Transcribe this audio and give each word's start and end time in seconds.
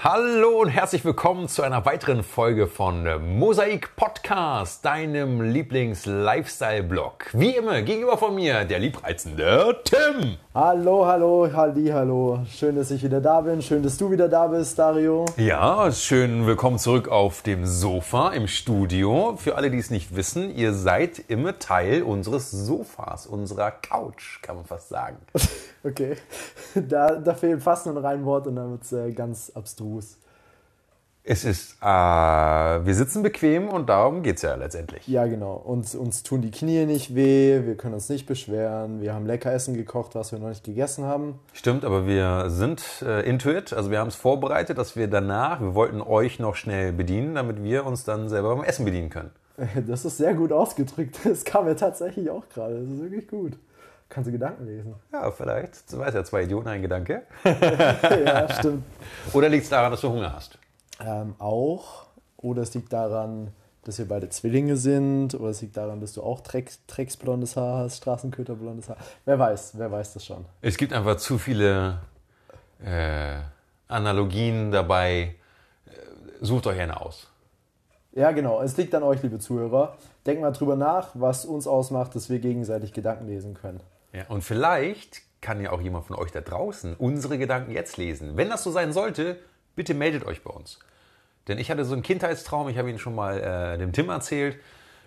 Hallo 0.00 0.60
und 0.60 0.68
herzlich 0.68 1.04
willkommen 1.04 1.48
zu 1.48 1.62
einer 1.62 1.84
weiteren 1.84 2.22
Folge 2.22 2.68
von 2.68 3.36
Mosaik 3.36 3.96
Podcast, 3.96 4.84
deinem 4.84 5.40
Lieblings-Lifestyle-Blog. 5.40 7.30
Wie 7.32 7.56
immer, 7.56 7.82
gegenüber 7.82 8.16
von 8.16 8.32
mir 8.36 8.64
der 8.64 8.78
liebreizende 8.78 9.80
Tim. 9.82 10.36
Hallo, 10.60 11.06
hallo, 11.06 11.48
halli, 11.52 11.86
hallo. 11.86 12.40
Schön, 12.50 12.74
dass 12.74 12.90
ich 12.90 13.04
wieder 13.04 13.20
da 13.20 13.42
bin. 13.42 13.62
Schön, 13.62 13.80
dass 13.84 13.96
du 13.96 14.10
wieder 14.10 14.28
da 14.28 14.48
bist, 14.48 14.76
Dario. 14.76 15.24
Ja, 15.36 15.92
schön 15.92 16.48
willkommen 16.48 16.80
zurück 16.80 17.06
auf 17.06 17.42
dem 17.42 17.64
Sofa 17.64 18.30
im 18.30 18.48
Studio. 18.48 19.36
Für 19.36 19.54
alle, 19.54 19.70
die 19.70 19.78
es 19.78 19.90
nicht 19.90 20.16
wissen, 20.16 20.52
ihr 20.52 20.74
seid 20.74 21.20
immer 21.28 21.60
Teil 21.60 22.02
unseres 22.02 22.50
Sofas, 22.50 23.28
unserer 23.28 23.70
Couch, 23.70 24.42
kann 24.42 24.56
man 24.56 24.64
fast 24.64 24.88
sagen. 24.88 25.18
okay, 25.84 26.16
da, 26.74 27.14
da 27.14 27.34
fehlt 27.34 27.62
fast 27.62 27.86
nur 27.86 28.04
ein 28.04 28.24
Wort 28.24 28.48
und 28.48 28.56
dann 28.56 28.72
wird 28.72 28.82
es 28.82 28.90
äh, 28.90 29.12
ganz 29.12 29.52
abstrus. 29.54 30.18
Es 31.30 31.44
ist, 31.44 31.76
äh, 31.82 31.86
wir 31.86 32.94
sitzen 32.94 33.22
bequem 33.22 33.68
und 33.68 33.90
darum 33.90 34.22
geht 34.22 34.36
es 34.36 34.42
ja 34.42 34.54
letztendlich. 34.54 35.06
Ja, 35.06 35.26
genau. 35.26 35.56
Uns, 35.56 35.94
uns 35.94 36.22
tun 36.22 36.40
die 36.40 36.50
Knie 36.50 36.86
nicht 36.86 37.14
weh, 37.14 37.66
wir 37.66 37.76
können 37.76 37.92
uns 37.92 38.08
nicht 38.08 38.24
beschweren, 38.24 39.02
wir 39.02 39.12
haben 39.12 39.26
lecker 39.26 39.52
Essen 39.52 39.74
gekocht, 39.74 40.14
was 40.14 40.32
wir 40.32 40.38
noch 40.38 40.48
nicht 40.48 40.64
gegessen 40.64 41.04
haben. 41.04 41.38
Stimmt, 41.52 41.84
aber 41.84 42.06
wir 42.06 42.48
sind 42.48 42.82
äh, 43.02 43.28
intuit, 43.28 43.74
also 43.74 43.90
wir 43.90 43.98
haben 43.98 44.08
es 44.08 44.14
vorbereitet, 44.14 44.78
dass 44.78 44.96
wir 44.96 45.06
danach, 45.06 45.60
wir 45.60 45.74
wollten 45.74 46.00
euch 46.00 46.38
noch 46.38 46.54
schnell 46.54 46.94
bedienen, 46.94 47.34
damit 47.34 47.62
wir 47.62 47.84
uns 47.84 48.04
dann 48.04 48.30
selber 48.30 48.56
beim 48.56 48.64
Essen 48.64 48.86
bedienen 48.86 49.10
können. 49.10 49.30
Das 49.86 50.06
ist 50.06 50.16
sehr 50.16 50.32
gut 50.32 50.50
ausgedrückt. 50.50 51.18
Das 51.24 51.44
kam 51.44 51.66
mir 51.66 51.76
tatsächlich 51.76 52.30
auch 52.30 52.48
gerade. 52.48 52.80
Das 52.80 52.88
ist 52.88 53.02
wirklich 53.02 53.28
gut. 53.28 53.52
Kannst 54.08 54.28
du 54.28 54.32
Gedanken 54.32 54.64
lesen? 54.64 54.94
Ja, 55.12 55.30
vielleicht. 55.30 55.92
Du 55.92 55.98
weißt 55.98 56.14
ja, 56.14 56.24
zwei 56.24 56.44
Idioten, 56.44 56.68
ein 56.68 56.80
Gedanke. 56.80 57.24
ja, 57.44 58.48
stimmt. 58.48 58.84
Oder 59.34 59.50
liegt 59.50 59.64
es 59.64 59.68
daran, 59.68 59.90
dass 59.90 60.00
du 60.00 60.08
Hunger 60.08 60.32
hast? 60.34 60.58
Ähm, 61.00 61.34
auch. 61.38 62.06
Oder 62.36 62.62
es 62.62 62.74
liegt 62.74 62.92
daran, 62.92 63.52
dass 63.84 63.98
wir 63.98 64.08
beide 64.08 64.28
Zwillinge 64.28 64.76
sind. 64.76 65.34
Oder 65.34 65.50
es 65.50 65.62
liegt 65.62 65.76
daran, 65.76 66.00
dass 66.00 66.12
du 66.12 66.22
auch 66.22 66.40
Drecks, 66.40 66.84
drecksblondes 66.86 67.56
Haar 67.56 67.78
hast, 67.78 67.98
Straßenköterblondes 67.98 68.88
Haar. 68.88 68.96
Wer 69.24 69.38
weiß, 69.38 69.78
wer 69.78 69.90
weiß 69.90 70.14
das 70.14 70.24
schon. 70.24 70.44
Es 70.60 70.76
gibt 70.76 70.92
einfach 70.92 71.16
zu 71.16 71.38
viele 71.38 72.00
äh, 72.84 73.38
Analogien 73.88 74.70
dabei. 74.70 75.34
Sucht 76.40 76.66
euch 76.66 76.80
eine 76.80 77.00
aus. 77.00 77.28
Ja, 78.12 78.32
genau. 78.32 78.62
Es 78.62 78.76
liegt 78.76 78.94
an 78.94 79.02
euch, 79.02 79.22
liebe 79.22 79.38
Zuhörer. 79.38 79.96
Denkt 80.26 80.42
mal 80.42 80.50
drüber 80.50 80.76
nach, 80.76 81.10
was 81.14 81.44
uns 81.44 81.66
ausmacht, 81.66 82.14
dass 82.14 82.28
wir 82.28 82.38
gegenseitig 82.38 82.92
Gedanken 82.92 83.26
lesen 83.26 83.54
können. 83.54 83.80
Ja, 84.12 84.26
und 84.28 84.42
vielleicht 84.42 85.22
kann 85.40 85.60
ja 85.60 85.70
auch 85.70 85.80
jemand 85.80 86.06
von 86.06 86.16
euch 86.16 86.32
da 86.32 86.40
draußen 86.40 86.94
unsere 86.96 87.38
Gedanken 87.38 87.70
jetzt 87.70 87.96
lesen. 87.96 88.36
Wenn 88.36 88.48
das 88.48 88.64
so 88.64 88.70
sein 88.70 88.92
sollte, 88.92 89.38
bitte 89.76 89.94
meldet 89.94 90.24
euch 90.24 90.42
bei 90.42 90.50
uns. 90.50 90.78
Denn 91.48 91.58
ich 91.58 91.70
hatte 91.70 91.84
so 91.84 91.94
einen 91.94 92.02
Kindheitstraum, 92.02 92.68
ich 92.68 92.78
habe 92.78 92.90
ihn 92.90 92.98
schon 92.98 93.14
mal 93.14 93.40
äh, 93.40 93.78
dem 93.78 93.92
Tim 93.92 94.10
erzählt, 94.10 94.58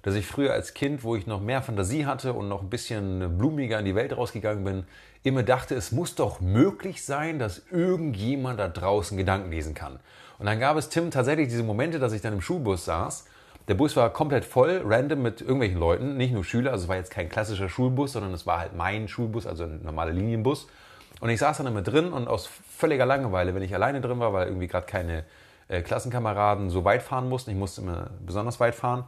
dass 0.02 0.16
ich 0.16 0.25
früher 0.25 0.53
als 0.53 0.73
Kind, 0.73 1.03
wo 1.03 1.16
ich 1.16 1.28
noch 1.28 1.39
mehr 1.39 1.61
Fantasie 1.61 2.06
hatte 2.06 2.34
und 2.34 2.50
noch 2.50 2.61
ein 2.61 2.70
bisschen 2.70 3.38
blumiger 3.38 3.78
in 3.80 3.86
die 3.86 3.95
Welt 3.95 4.17
rausgegangen 4.17 4.64
bin, 4.64 4.84
immer 5.23 5.44
dachte, 5.44 5.75
es 5.75 5.92
muss 5.92 6.16
doch 6.16 6.42
möglich 6.42 7.06
sein, 7.06 7.38
dass 7.38 7.62
irgendjemand 7.72 8.59
da 8.59 8.67
draußen 8.67 9.16
Gedanken 9.17 9.52
lesen 9.52 9.75
kann. 9.75 10.00
Und 10.39 10.47
dann 10.47 10.59
gab 10.59 10.75
es 10.78 10.89
Tim 10.89 11.12
tatsächlich 11.12 11.50
diese 11.50 11.62
Momente, 11.62 12.00
dass 12.00 12.14
ich 12.14 12.22
dann 12.22 12.34
im 12.34 12.42
Schulbus 12.42 12.86
saß. 12.86 13.25
Der 13.67 13.75
Bus 13.75 13.95
war 13.95 14.09
komplett 14.09 14.44
voll, 14.44 14.81
random 14.84 15.22
mit 15.22 15.42
irgendwelchen 15.42 15.80
Leuten, 15.80 16.17
nicht 16.17 16.34
nur 16.34 16.44
Schüler, 16.44 16.72
also 16.72 16.86
es 16.86 16.89
war 16.89 16.95
jetzt 16.95 17.12
kein 17.12 17.30
klassischer 17.30 17.69
Schulbus, 17.69 18.14
sondern 18.14 18.34
es 18.34 18.47
war 18.47 18.59
halt 18.59 18.75
mein 18.75 19.08
Schulbus, 19.08 19.45
also 19.45 19.66
ein 19.66 19.81
normaler 19.84 20.14
Linienbus. 20.14 20.67
Und 21.19 21.30
ich 21.30 21.39
saß 21.39 21.58
dann 21.58 21.67
immer 21.67 21.84
drin 21.84 22.12
und 22.12 22.28
aus 22.28 22.50
völliger 22.75 23.06
Langeweile, 23.06 23.53
wenn 23.53 23.62
ich 23.62 23.75
alleine 23.75 24.02
drin 24.02 24.19
war, 24.19 24.34
weil 24.34 24.47
irgendwie 24.47 24.67
gerade 24.67 24.88
keine 24.88 25.25
äh, 25.72 25.81
Klassenkameraden 25.81 26.69
so 26.69 26.83
weit 26.83 27.02
fahren 27.02 27.30
mussten, 27.30 27.51
ich 27.51 27.57
musste 27.57 27.81
immer 27.81 28.12
besonders 28.25 28.59
weit 28.59 28.75
fahren, 28.75 29.06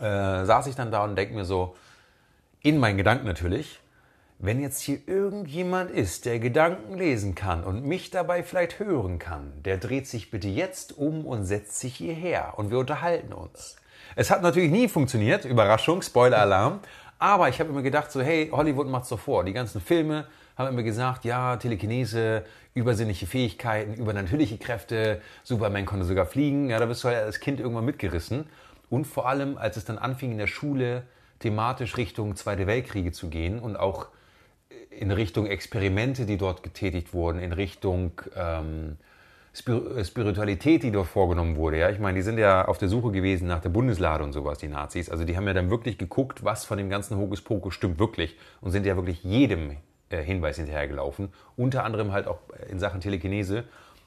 äh, 0.00 0.44
saß 0.44 0.66
ich 0.66 0.74
dann 0.74 0.90
da 0.90 1.04
und 1.04 1.14
denke 1.16 1.34
mir 1.34 1.44
so, 1.44 1.76
in 2.60 2.78
meinen 2.78 2.96
Gedanken 2.96 3.26
natürlich, 3.26 3.80
wenn 4.38 4.60
jetzt 4.60 4.80
hier 4.80 4.98
irgendjemand 5.06 5.92
ist, 5.92 6.24
der 6.24 6.40
Gedanken 6.40 6.98
lesen 6.98 7.36
kann 7.36 7.62
und 7.62 7.84
mich 7.84 8.10
dabei 8.10 8.42
vielleicht 8.42 8.80
hören 8.80 9.20
kann, 9.20 9.52
der 9.62 9.78
dreht 9.78 10.08
sich 10.08 10.32
bitte 10.32 10.48
jetzt 10.48 10.98
um 10.98 11.24
und 11.26 11.44
setzt 11.44 11.78
sich 11.78 11.94
hierher 11.94 12.54
und 12.56 12.72
wir 12.72 12.78
unterhalten 12.78 13.32
uns. 13.32 13.76
Es 14.16 14.32
hat 14.32 14.42
natürlich 14.42 14.72
nie 14.72 14.88
funktioniert, 14.88 15.44
Überraschung, 15.44 16.02
Spoiler-Alarm, 16.02 16.80
aber 17.20 17.48
ich 17.48 17.60
habe 17.60 17.70
immer 17.70 17.82
gedacht 17.82 18.10
so, 18.10 18.20
hey, 18.20 18.50
Hollywood 18.50 18.88
macht's 18.88 19.10
doch 19.10 19.20
vor. 19.20 19.44
Die 19.44 19.52
ganzen 19.52 19.80
Filme 19.80 20.26
haben 20.56 20.68
immer 20.68 20.82
gesagt, 20.82 21.24
ja, 21.24 21.56
Telekinese, 21.56 22.44
übersinnliche 22.74 23.26
Fähigkeiten, 23.26 23.94
übernatürliche 23.94 24.58
Kräfte, 24.58 25.20
Superman 25.42 25.86
konnte 25.86 26.04
sogar 26.04 26.26
fliegen. 26.26 26.70
Ja, 26.70 26.78
da 26.78 26.86
bist 26.86 27.04
du 27.04 27.08
halt 27.08 27.18
als 27.18 27.40
Kind 27.40 27.60
irgendwann 27.60 27.84
mitgerissen. 27.84 28.46
Und 28.90 29.06
vor 29.06 29.28
allem, 29.28 29.56
als 29.56 29.76
es 29.76 29.84
dann 29.84 29.98
anfing 29.98 30.32
in 30.32 30.38
der 30.38 30.46
Schule 30.46 31.04
thematisch 31.38 31.96
Richtung 31.96 32.36
Zweite 32.36 32.66
Weltkriege 32.66 33.12
zu 33.12 33.28
gehen 33.28 33.58
und 33.58 33.76
auch 33.76 34.08
in 34.90 35.10
Richtung 35.10 35.46
Experimente, 35.46 36.26
die 36.26 36.36
dort 36.36 36.62
getätigt 36.62 37.14
wurden, 37.14 37.38
in 37.38 37.52
Richtung 37.52 38.20
ähm, 38.36 38.96
Spiritualität, 39.54 40.82
die 40.82 40.90
dort 40.90 41.08
vorgenommen 41.08 41.56
wurde. 41.56 41.78
Ja, 41.78 41.90
ich 41.90 41.98
meine, 41.98 42.16
die 42.16 42.22
sind 42.22 42.38
ja 42.38 42.66
auf 42.66 42.78
der 42.78 42.88
Suche 42.88 43.10
gewesen 43.10 43.48
nach 43.48 43.60
der 43.60 43.68
Bundeslade 43.68 44.24
und 44.24 44.32
sowas, 44.32 44.58
die 44.58 44.68
Nazis. 44.68 45.10
Also 45.10 45.24
die 45.24 45.36
haben 45.36 45.46
ja 45.46 45.52
dann 45.52 45.70
wirklich 45.70 45.98
geguckt, 45.98 46.44
was 46.44 46.64
von 46.64 46.78
dem 46.78 46.88
ganzen 46.88 47.18
Hokuspokus 47.18 47.74
stimmt 47.74 47.98
wirklich 47.98 48.36
und 48.60 48.70
sind 48.70 48.86
ja 48.86 48.96
wirklich 48.96 49.22
jedem 49.24 49.70
äh, 49.70 49.76
Hinweis 50.20 50.56
hinterhergelaufen. 50.56 51.32
Unter 51.56 51.84
anderem 51.84 52.12
halt 52.12 52.26
auch 52.26 52.38
in 52.68 52.78
Sachen 52.78 53.00
Telekinese. 53.00 53.64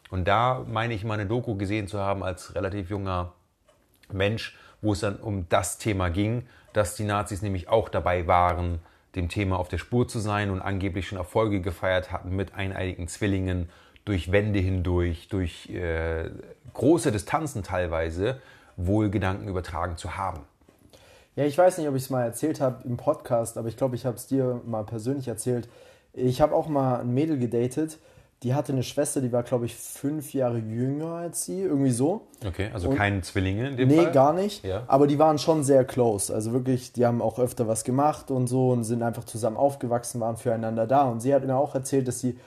Und 0.10 0.28
da 0.28 0.64
meine 0.68 0.94
ich 0.94 1.04
meine 1.04 1.26
Doku 1.26 1.56
gesehen 1.56 1.88
zu 1.88 2.00
haben 2.00 2.24
als 2.24 2.54
relativ 2.56 2.90
junger 2.90 3.34
Mensch, 4.12 4.58
wo 4.82 4.94
es 4.94 5.00
dann 5.00 5.16
um 5.18 5.48
das 5.50 5.78
Thema 5.78 6.10
ging, 6.10 6.46
dass 6.74 6.96
die 6.96 7.06
Nazis 7.06 7.42
nämlich 7.42 7.70
auch 7.70 7.90
dabei 7.90 8.28
waren, 8.28 8.80
dem 9.16 9.30
Thema 9.30 9.58
auf 9.58 9.70
der 9.70 9.78
Spur 9.78 10.08
zu 10.08 10.20
sein 10.20 10.52
und 10.52 10.62
angeblich 10.62 11.08
schon 11.08 11.18
Erfolge 11.18 11.62
gefeiert 11.62 12.12
hatten 12.12 12.36
mit 12.36 12.54
eineiigen 12.54 13.08
Zwillingen, 13.08 13.70
durch 14.04 14.32
Wände 14.32 14.60
hindurch, 14.60 15.30
durch 15.30 15.70
äh, 15.72 16.30
große 16.74 17.12
Distanzen 17.12 17.64
teilweise, 17.64 18.40
wohl 18.78 19.10
Gedanken 19.10 19.48
übertragen 19.48 19.98
zu 19.98 20.16
haben. 20.16 20.42
Ja, 21.36 21.44
ich 21.44 21.58
weiß 21.58 21.80
nicht, 21.80 21.88
ob 21.90 21.96
ich 21.96 22.04
es 22.04 22.10
mal 22.10 22.24
erzählt 22.24 22.62
habe 22.62 22.88
im 22.88 22.98
Podcast, 22.98 23.58
aber 23.58 23.68
ich 23.68 23.76
glaube, 23.76 23.96
ich 23.96 24.06
habe 24.06 24.16
es 24.16 24.28
dir 24.28 24.62
mal 24.66 24.84
persönlich 24.84 25.28
erzählt. 25.28 25.68
Ich 26.16 26.42
habe 26.42 26.56
auch 26.56 26.68
mal 26.68 27.02
ein 27.02 27.14
Mädel 27.14 27.38
gedatet, 27.38 28.00
die 28.44 28.54
hatte 28.54 28.74
eine 28.74 28.84
Schwester, 28.84 29.22
die 29.22 29.32
war, 29.32 29.44
glaube 29.44 29.66
ich, 29.66 29.76
fünf 29.76 30.34
Jahre 30.34 30.60
jünger 30.60 31.16
als 31.16 31.46
sie, 31.46 31.62
irgendwie 31.62 31.92
so. 31.92 32.28
Okay, 32.46 32.70
also 32.74 32.90
und, 32.90 32.98
keine 32.98 33.22
Zwillinge 33.22 33.70
in 33.70 33.78
dem 33.78 33.88
nee, 33.88 33.96
Fall? 33.96 34.06
Nee, 34.08 34.12
gar 34.12 34.34
nicht. 34.34 34.64
Ja. 34.64 34.84
Aber 34.88 35.08
die 35.08 35.18
waren 35.18 35.40
schon 35.40 35.64
sehr 35.64 35.86
close. 35.86 36.34
Also 36.34 36.52
wirklich, 36.52 36.94
die 36.94 37.06
haben 37.06 37.22
auch 37.22 37.40
öfter 37.40 37.68
was 37.68 37.84
gemacht 37.84 38.32
und 38.32 38.48
so 38.48 38.70
und 38.72 38.84
sind 38.84 39.02
einfach 39.04 39.24
zusammen 39.24 39.58
aufgewachsen, 39.58 40.20
waren 40.22 40.38
füreinander 40.38 40.86
da. 40.86 41.04
Und 41.04 41.22
sie 41.22 41.34
hat 41.34 41.46
mir 41.46 41.56
auch 41.56 41.76
erzählt, 41.76 42.08
dass 42.08 42.20
sie 42.20 42.38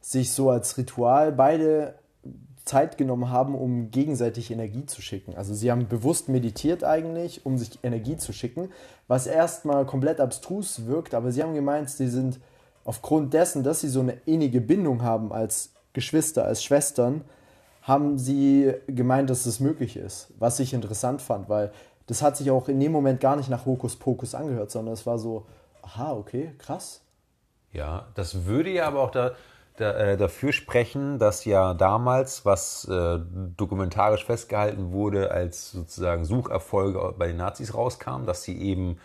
sich 0.00 0.32
so 0.32 0.50
als 0.50 0.78
Ritual 0.78 1.32
beide 1.32 1.94
Zeit 2.64 2.96
genommen 2.96 3.28
haben, 3.30 3.54
um 3.54 3.90
gegenseitig 3.90 4.50
Energie 4.50 4.86
zu 4.86 5.02
schicken. 5.02 5.34
Also 5.36 5.52
sie 5.52 5.70
haben 5.70 5.88
bewusst 5.88 6.28
meditiert 6.28 6.84
eigentlich, 6.84 7.44
um 7.44 7.58
sich 7.58 7.80
Energie 7.82 8.16
zu 8.16 8.32
schicken, 8.32 8.70
was 9.08 9.26
erstmal 9.26 9.84
komplett 9.84 10.20
abstrus 10.20 10.86
wirkt, 10.86 11.14
aber 11.14 11.32
sie 11.32 11.42
haben 11.42 11.54
gemeint, 11.54 11.90
sie 11.90 12.08
sind 12.08 12.40
aufgrund 12.84 13.34
dessen, 13.34 13.62
dass 13.62 13.80
sie 13.80 13.88
so 13.88 14.00
eine 14.00 14.12
innige 14.26 14.60
Bindung 14.60 15.02
haben 15.02 15.32
als 15.32 15.72
Geschwister, 15.92 16.44
als 16.44 16.62
Schwestern, 16.64 17.24
haben 17.82 18.18
sie 18.18 18.72
gemeint, 18.86 19.28
dass 19.28 19.46
es 19.46 19.60
möglich 19.60 19.96
ist. 19.96 20.28
Was 20.38 20.60
ich 20.60 20.72
interessant 20.72 21.20
fand, 21.20 21.48
weil 21.48 21.72
das 22.06 22.22
hat 22.22 22.36
sich 22.36 22.50
auch 22.50 22.68
in 22.68 22.80
dem 22.80 22.92
Moment 22.92 23.20
gar 23.20 23.36
nicht 23.36 23.48
nach 23.48 23.66
Hokuspokus 23.66 24.34
angehört, 24.34 24.70
sondern 24.70 24.94
es 24.94 25.06
war 25.06 25.18
so, 25.18 25.46
aha, 25.82 26.12
okay, 26.12 26.54
krass. 26.58 27.02
Ja, 27.72 28.06
das 28.14 28.44
würde 28.44 28.70
ja 28.70 28.86
aber 28.86 29.00
auch 29.00 29.10
da, 29.10 29.32
da, 29.76 29.92
äh, 29.94 30.16
dafür 30.16 30.52
sprechen, 30.52 31.18
dass 31.18 31.44
ja 31.44 31.74
damals, 31.74 32.44
was 32.44 32.86
äh, 32.88 33.18
dokumentarisch 33.56 34.24
festgehalten 34.24 34.92
wurde, 34.92 35.30
als 35.30 35.72
sozusagen 35.72 36.24
Sucherfolge 36.24 37.14
bei 37.18 37.28
den 37.28 37.38
Nazis 37.38 37.74
rauskam, 37.74 38.26
dass 38.26 38.42
sie 38.42 38.60
eben 38.60 38.98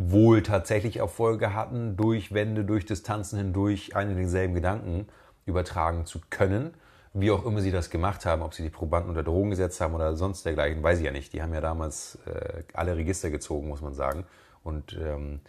wohl 0.00 0.44
tatsächlich 0.44 0.98
Erfolge 0.98 1.54
hatten, 1.54 1.96
durch 1.96 2.32
Wände, 2.32 2.64
durch 2.64 2.86
Distanzen 2.86 3.36
hindurch 3.36 3.96
einen 3.96 4.10
und 4.10 4.16
denselben 4.18 4.54
Gedanken 4.54 5.08
übertragen 5.44 6.06
zu 6.06 6.20
können. 6.30 6.72
Wie 7.14 7.32
auch 7.32 7.44
immer 7.44 7.60
sie 7.60 7.72
das 7.72 7.90
gemacht 7.90 8.24
haben, 8.24 8.42
ob 8.42 8.54
sie 8.54 8.62
die 8.62 8.70
Probanden 8.70 9.10
unter 9.10 9.24
Drogen 9.24 9.50
gesetzt 9.50 9.80
haben 9.80 9.94
oder 9.94 10.14
sonst 10.14 10.46
dergleichen, 10.46 10.84
weiß 10.84 11.00
ich 11.00 11.04
ja 11.04 11.10
nicht. 11.10 11.32
Die 11.32 11.42
haben 11.42 11.52
ja 11.52 11.60
damals 11.60 12.16
äh, 12.26 12.62
alle 12.74 12.96
Register 12.96 13.30
gezogen, 13.30 13.66
muss 13.66 13.80
man 13.80 13.92
sagen. 13.92 14.24
Und 14.62 14.96
ähm, 15.02 15.40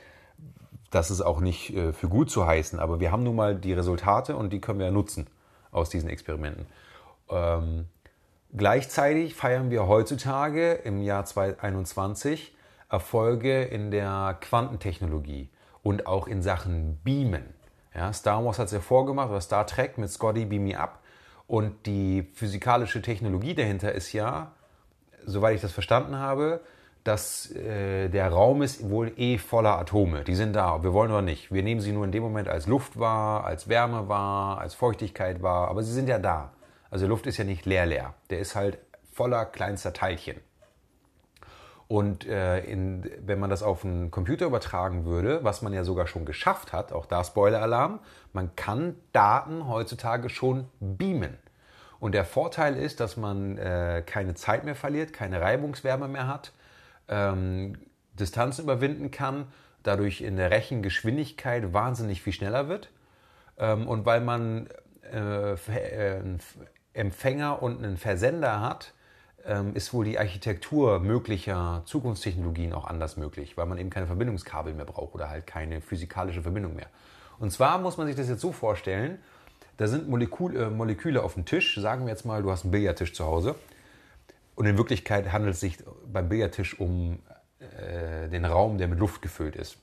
das 0.89 1.11
ist 1.11 1.21
auch 1.21 1.41
nicht 1.41 1.75
äh, 1.75 1.93
für 1.93 2.07
gut 2.07 2.31
zu 2.31 2.47
heißen, 2.47 2.79
aber 2.79 2.99
wir 2.99 3.11
haben 3.11 3.21
nun 3.21 3.35
mal 3.35 3.55
die 3.55 3.73
Resultate 3.73 4.35
und 4.35 4.51
die 4.51 4.61
können 4.61 4.79
wir 4.79 4.87
ja 4.87 4.91
nutzen 4.91 5.27
aus 5.69 5.91
diesen 5.91 6.09
Experimenten. 6.09 6.65
Ähm, 7.29 7.85
gleichzeitig 8.57 9.35
feiern 9.35 9.69
wir 9.69 9.87
heutzutage 9.87 10.71
im 10.71 11.03
Jahr 11.03 11.25
2021 11.25 12.55
Erfolge 12.89 13.63
in 13.63 13.91
der 13.91 14.37
Quantentechnologie 14.41 15.49
und 15.83 16.07
auch 16.07 16.27
in 16.27 16.41
Sachen 16.41 16.99
Beamen. 17.03 17.53
Ja, 17.95 18.11
Star 18.13 18.43
Wars 18.43 18.59
hat 18.59 18.67
es 18.67 18.71
ja 18.71 18.79
vorgemacht, 18.79 19.29
oder 19.29 19.41
Star 19.41 19.65
Trek 19.65 19.97
mit 19.97 20.09
Scotty 20.09 20.45
Beam 20.45 20.63
Me 20.65 20.79
Up. 20.79 20.99
Und 21.47 21.85
die 21.85 22.29
physikalische 22.33 23.01
Technologie 23.01 23.55
dahinter 23.55 23.91
ist 23.91 24.13
ja, 24.13 24.51
soweit 25.25 25.55
ich 25.55 25.61
das 25.61 25.71
verstanden 25.71 26.17
habe, 26.17 26.61
dass 27.03 27.51
äh, 27.51 28.09
der 28.09 28.29
Raum 28.29 28.61
ist 28.61 28.89
wohl 28.89 29.11
eh 29.17 29.37
voller 29.37 29.79
Atome. 29.79 30.23
Die 30.23 30.35
sind 30.35 30.53
da, 30.53 30.75
ob 30.75 30.83
wir 30.83 30.93
wollen 30.93 31.11
oder 31.11 31.21
nicht. 31.21 31.51
Wir 31.51 31.63
nehmen 31.63 31.81
sie 31.81 31.91
nur 31.91 32.05
in 32.05 32.11
dem 32.11 32.23
Moment 32.23 32.47
als 32.47 32.67
Luft 32.67 32.99
wahr, 32.99 33.45
als 33.45 33.67
Wärme 33.67 34.09
wahr, 34.09 34.59
als 34.59 34.75
Feuchtigkeit 34.75 35.41
wahr, 35.41 35.69
aber 35.69 35.81
sie 35.81 35.93
sind 35.93 36.09
ja 36.09 36.19
da. 36.19 36.51
Also 36.91 37.07
Luft 37.07 37.25
ist 37.27 37.37
ja 37.37 37.45
nicht 37.45 37.65
leer 37.65 37.85
leer. 37.85 38.13
Der 38.29 38.39
ist 38.39 38.55
halt 38.55 38.77
voller 39.11 39.45
kleinster 39.45 39.93
Teilchen. 39.93 40.37
Und 41.89 42.27
äh, 42.27 42.59
in, 42.65 43.09
wenn 43.25 43.39
man 43.39 43.49
das 43.49 43.63
auf 43.63 43.83
einen 43.83 44.11
Computer 44.11 44.45
übertragen 44.45 45.05
würde, 45.05 45.43
was 45.43 45.63
man 45.63 45.73
ja 45.73 45.83
sogar 45.83 46.05
schon 46.05 46.23
geschafft 46.23 46.71
hat, 46.71 46.93
auch 46.93 47.07
da 47.07 47.23
Spoiler-Alarm, 47.23 47.99
man 48.31 48.55
kann 48.55 48.95
Daten 49.11 49.67
heutzutage 49.67 50.29
schon 50.29 50.67
beamen. 50.79 51.35
Und 51.99 52.11
der 52.13 52.25
Vorteil 52.25 52.77
ist, 52.77 52.99
dass 52.99 53.17
man 53.17 53.57
äh, 53.57 54.03
keine 54.05 54.35
Zeit 54.35 54.65
mehr 54.65 54.75
verliert, 54.75 55.13
keine 55.13 55.41
Reibungswärme 55.41 56.07
mehr 56.07 56.27
hat, 56.27 56.53
ähm, 57.07 57.75
Distanzen 58.13 58.65
überwinden 58.65 59.09
kann, 59.09 59.47
dadurch 59.81 60.21
in 60.21 60.35
der 60.35 60.51
Rechengeschwindigkeit 60.51 61.73
wahnsinnig 61.73 62.21
viel 62.21 62.33
schneller 62.33 62.69
wird. 62.69 62.91
Ähm, 63.57 63.87
und 63.87 64.05
weil 64.05 64.21
man 64.21 64.69
äh, 65.11 65.53
äh 65.53 66.19
einen 66.19 66.39
Empfänger 66.93 67.63
und 67.63 67.83
einen 67.83 67.97
Versender 67.97 68.61
hat, 68.61 68.93
ähm, 69.49 69.75
ist 69.75 69.93
wohl 69.93 70.05
die 70.05 70.19
Architektur 70.19 70.99
möglicher 70.99 71.81
Zukunftstechnologien 71.85 72.71
auch 72.73 72.85
anders 72.85 73.17
möglich, 73.17 73.57
weil 73.57 73.65
man 73.65 73.77
eben 73.77 73.89
keine 73.89 74.05
Verbindungskabel 74.05 74.73
mehr 74.73 74.85
braucht 74.85 75.15
oder 75.15 75.29
halt 75.29 75.47
keine 75.47 75.81
physikalische 75.81 76.43
Verbindung 76.43 76.75
mehr. 76.75 76.87
Und 77.39 77.51
zwar 77.51 77.79
muss 77.79 77.97
man 77.97 78.05
sich 78.07 78.15
das 78.15 78.29
jetzt 78.29 78.41
so 78.41 78.51
vorstellen, 78.51 79.17
da 79.77 79.87
sind 79.87 80.07
Molekül, 80.07 80.55
äh, 80.55 80.69
Moleküle 80.69 81.23
auf 81.23 81.33
dem 81.33 81.45
Tisch, 81.45 81.75
sagen 81.79 82.05
wir 82.05 82.11
jetzt 82.11 82.25
mal, 82.25 82.43
du 82.43 82.51
hast 82.51 82.63
einen 82.63 82.71
Billardtisch 82.71 83.13
zu 83.13 83.25
Hause 83.25 83.55
und 84.55 84.65
in 84.67 84.77
Wirklichkeit 84.77 85.31
handelt 85.31 85.55
es 85.55 85.61
sich 85.61 85.77
beim 86.05 86.29
Billardtisch 86.29 86.79
um 86.79 87.19
äh, 87.59 88.27
den 88.29 88.45
Raum, 88.45 88.77
der 88.77 88.87
mit 88.87 88.99
Luft 88.99 89.21
gefüllt 89.21 89.55
ist. 89.55 89.77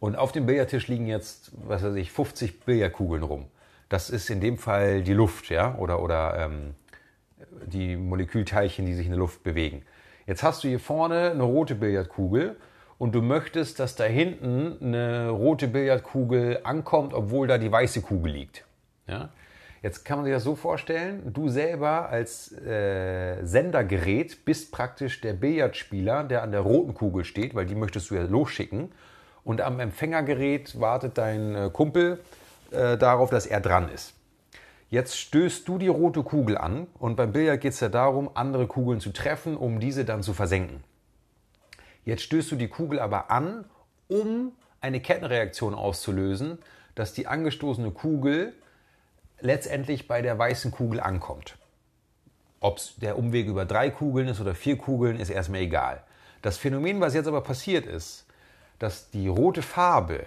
Und 0.00 0.16
auf 0.16 0.32
dem 0.32 0.46
Billardtisch 0.46 0.88
liegen 0.88 1.06
jetzt, 1.06 1.50
was 1.66 1.82
weiß 1.82 1.96
ich, 1.96 2.12
50 2.12 2.60
Billardkugeln 2.60 3.24
rum. 3.24 3.46
Das 3.88 4.10
ist 4.10 4.30
in 4.30 4.40
dem 4.40 4.58
Fall 4.58 5.02
die 5.02 5.12
Luft, 5.12 5.50
ja, 5.50 5.76
oder, 5.76 6.00
oder 6.00 6.38
ähm, 6.38 6.74
die 7.66 7.96
Molekülteilchen, 7.96 8.86
die 8.86 8.94
sich 8.94 9.06
in 9.06 9.12
der 9.12 9.18
Luft 9.18 9.42
bewegen. 9.42 9.82
Jetzt 10.26 10.42
hast 10.42 10.62
du 10.64 10.68
hier 10.68 10.80
vorne 10.80 11.30
eine 11.30 11.42
rote 11.42 11.74
Billardkugel 11.74 12.56
und 12.98 13.14
du 13.14 13.22
möchtest, 13.22 13.78
dass 13.78 13.94
da 13.94 14.04
hinten 14.04 14.76
eine 14.82 15.30
rote 15.30 15.68
Billardkugel 15.68 16.60
ankommt, 16.64 17.14
obwohl 17.14 17.46
da 17.46 17.58
die 17.58 17.70
weiße 17.70 18.02
Kugel 18.02 18.32
liegt. 18.32 18.64
Ja? 19.06 19.30
Jetzt 19.82 20.04
kann 20.04 20.18
man 20.18 20.24
sich 20.24 20.34
das 20.34 20.42
so 20.42 20.56
vorstellen, 20.56 21.32
du 21.32 21.48
selber 21.48 22.08
als 22.08 22.52
äh, 22.52 23.44
Sendergerät 23.44 24.44
bist 24.44 24.72
praktisch 24.72 25.20
der 25.20 25.34
Billardspieler, 25.34 26.24
der 26.24 26.42
an 26.42 26.50
der 26.50 26.60
roten 26.60 26.94
Kugel 26.94 27.24
steht, 27.24 27.54
weil 27.54 27.66
die 27.66 27.76
möchtest 27.76 28.10
du 28.10 28.16
ja 28.16 28.22
losschicken. 28.22 28.90
Und 29.44 29.60
am 29.60 29.78
Empfängergerät 29.78 30.78
wartet 30.80 31.16
dein 31.16 31.54
äh, 31.54 31.70
Kumpel 31.72 32.18
äh, 32.72 32.98
darauf, 32.98 33.30
dass 33.30 33.46
er 33.46 33.60
dran 33.60 33.88
ist. 33.88 34.14
Jetzt 34.90 35.18
stößt 35.18 35.68
du 35.68 35.76
die 35.76 35.88
rote 35.88 36.22
Kugel 36.22 36.56
an 36.56 36.86
und 36.98 37.16
beim 37.16 37.32
Billard 37.32 37.60
geht 37.60 37.74
es 37.74 37.80
ja 37.80 37.90
darum, 37.90 38.30
andere 38.32 38.66
Kugeln 38.66 39.00
zu 39.00 39.12
treffen, 39.12 39.54
um 39.54 39.80
diese 39.80 40.06
dann 40.06 40.22
zu 40.22 40.32
versenken. 40.32 40.82
Jetzt 42.06 42.22
stößt 42.22 42.52
du 42.52 42.56
die 42.56 42.68
Kugel 42.68 42.98
aber 42.98 43.30
an, 43.30 43.66
um 44.08 44.52
eine 44.80 45.00
Kettenreaktion 45.00 45.74
auszulösen, 45.74 46.58
dass 46.94 47.12
die 47.12 47.26
angestoßene 47.26 47.90
Kugel 47.90 48.54
letztendlich 49.40 50.08
bei 50.08 50.22
der 50.22 50.38
weißen 50.38 50.70
Kugel 50.70 51.00
ankommt. 51.00 51.58
Ob 52.60 52.78
es 52.78 52.96
der 52.96 53.18
Umweg 53.18 53.46
über 53.46 53.66
drei 53.66 53.90
Kugeln 53.90 54.26
ist 54.28 54.40
oder 54.40 54.54
vier 54.54 54.78
Kugeln, 54.78 55.20
ist 55.20 55.28
erstmal 55.28 55.60
egal. 55.60 56.02
Das 56.40 56.56
Phänomen, 56.56 56.98
was 57.02 57.12
jetzt 57.12 57.28
aber 57.28 57.42
passiert 57.42 57.84
ist, 57.84 58.24
dass 58.78 59.10
die 59.10 59.28
rote 59.28 59.60
Farbe 59.60 60.24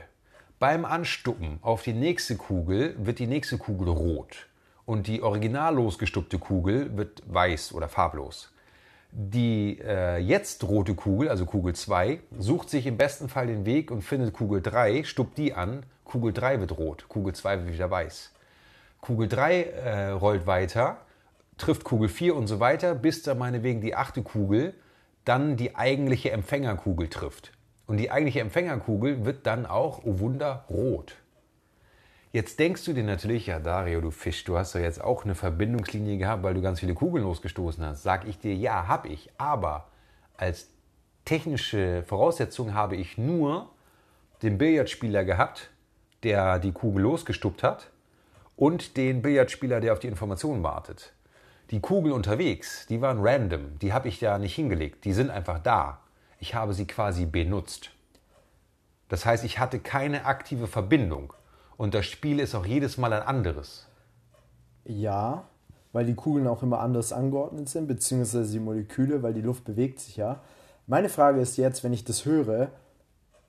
beim 0.59 0.85
Anstuppen 0.85 1.57
auf 1.63 1.81
die 1.81 1.93
nächste 1.93 2.37
Kugel 2.37 2.93
wird 2.99 3.17
die 3.17 3.25
nächste 3.25 3.57
Kugel 3.57 3.89
rot 3.89 4.47
und 4.85 5.07
die 5.07 5.21
original 5.21 5.75
losgestuppte 5.75 6.39
Kugel 6.39 6.95
wird 6.97 7.21
weiß 7.27 7.73
oder 7.73 7.87
farblos. 7.87 8.51
Die 9.11 9.79
äh, 9.83 10.17
jetzt 10.19 10.63
rote 10.63 10.95
Kugel, 10.95 11.29
also 11.29 11.45
Kugel 11.45 11.75
2, 11.75 12.21
sucht 12.37 12.69
sich 12.69 12.87
im 12.87 12.97
besten 12.97 13.27
Fall 13.27 13.47
den 13.47 13.65
Weg 13.65 13.91
und 13.91 14.01
findet 14.01 14.33
Kugel 14.33 14.61
3, 14.61 15.03
stuppt 15.03 15.37
die 15.37 15.53
an, 15.53 15.83
Kugel 16.05 16.31
3 16.33 16.61
wird 16.61 16.77
rot, 16.77 17.05
Kugel 17.09 17.33
2 17.33 17.65
wird 17.65 17.73
wieder 17.73 17.91
weiß. 17.91 18.31
Kugel 19.01 19.27
3 19.27 19.63
äh, 19.63 20.07
rollt 20.09 20.47
weiter, 20.47 20.97
trifft 21.57 21.83
Kugel 21.83 22.07
4 22.07 22.35
und 22.35 22.47
so 22.47 22.59
weiter, 22.59 22.95
bis 22.95 23.23
da 23.23 23.35
meinetwegen 23.35 23.81
die 23.81 23.95
achte 23.95 24.23
Kugel 24.23 24.73
dann 25.25 25.57
die 25.57 25.75
eigentliche 25.75 26.31
Empfängerkugel 26.31 27.07
trifft. 27.07 27.51
Und 27.87 27.97
die 27.97 28.11
eigentliche 28.11 28.39
Empfängerkugel 28.39 29.25
wird 29.25 29.45
dann 29.45 29.65
auch, 29.65 30.01
oh 30.05 30.19
Wunder, 30.19 30.65
rot. 30.69 31.15
Jetzt 32.33 32.59
denkst 32.59 32.85
du 32.85 32.93
dir 32.93 33.03
natürlich, 33.03 33.47
ja 33.47 33.59
Dario, 33.59 33.99
du 33.99 34.09
Fisch, 34.09 34.45
du 34.45 34.57
hast 34.57 34.73
doch 34.73 34.79
jetzt 34.79 35.03
auch 35.03 35.25
eine 35.25 35.35
Verbindungslinie 35.35 36.17
gehabt, 36.17 36.43
weil 36.43 36.53
du 36.53 36.61
ganz 36.61 36.79
viele 36.79 36.93
Kugeln 36.93 37.25
losgestoßen 37.25 37.85
hast. 37.85 38.03
Sag 38.03 38.25
ich 38.25 38.39
dir, 38.39 38.55
ja, 38.55 38.87
hab 38.87 39.05
ich. 39.05 39.29
Aber 39.37 39.89
als 40.37 40.69
technische 41.25 42.03
Voraussetzung 42.03 42.73
habe 42.73 42.95
ich 42.95 43.17
nur 43.17 43.69
den 44.43 44.57
Billardspieler 44.57 45.25
gehabt, 45.25 45.71
der 46.23 46.59
die 46.59 46.71
Kugel 46.71 47.03
losgestuppt 47.03 47.63
hat 47.63 47.91
und 48.55 48.95
den 48.95 49.21
Billardspieler, 49.21 49.81
der 49.81 49.91
auf 49.91 49.99
die 49.99 50.07
Information 50.07 50.63
wartet. 50.63 51.11
Die 51.69 51.81
Kugeln 51.81 52.13
unterwegs, 52.13 52.85
die 52.87 53.01
waren 53.01 53.19
random, 53.21 53.77
die 53.79 53.91
habe 53.91 54.07
ich 54.07 54.21
ja 54.21 54.37
nicht 54.37 54.55
hingelegt, 54.55 55.03
die 55.03 55.13
sind 55.13 55.31
einfach 55.31 55.59
da. 55.59 55.99
Ich 56.39 56.55
habe 56.55 56.73
sie 56.73 56.87
quasi 56.87 57.25
benutzt. 57.25 57.91
Das 59.09 59.25
heißt, 59.25 59.43
ich 59.43 59.59
hatte 59.59 59.79
keine 59.79 60.25
aktive 60.25 60.67
Verbindung. 60.67 61.33
Und 61.81 61.95
das 61.95 62.05
Spiel 62.05 62.39
ist 62.39 62.53
auch 62.53 62.67
jedes 62.67 62.99
Mal 62.99 63.11
ein 63.11 63.23
anderes. 63.23 63.87
Ja, 64.85 65.45
weil 65.93 66.05
die 66.05 66.13
Kugeln 66.13 66.45
auch 66.45 66.61
immer 66.61 66.79
anders 66.79 67.11
angeordnet 67.11 67.69
sind, 67.69 67.87
beziehungsweise 67.87 68.51
die 68.51 68.59
Moleküle, 68.59 69.23
weil 69.23 69.33
die 69.33 69.41
Luft 69.41 69.63
bewegt 69.63 69.99
sich 69.99 70.15
ja. 70.15 70.43
Meine 70.85 71.09
Frage 71.09 71.41
ist 71.41 71.57
jetzt, 71.57 71.83
wenn 71.83 71.91
ich 71.91 72.03
das 72.03 72.23
höre, 72.23 72.69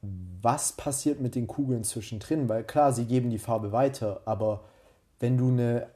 was 0.01 0.73
passiert 0.73 1.21
mit 1.21 1.35
den 1.35 1.47
Kugeln 1.47 1.85
zwischendrin? 1.85 2.49
Weil 2.49 2.65
klar, 2.65 2.95
sie 2.95 3.05
geben 3.05 3.29
die 3.29 3.39
Farbe 3.39 3.71
weiter, 3.71 4.23
aber 4.25 4.65
wenn 5.21 5.37
du 5.37 5.49
eine, 5.49 5.89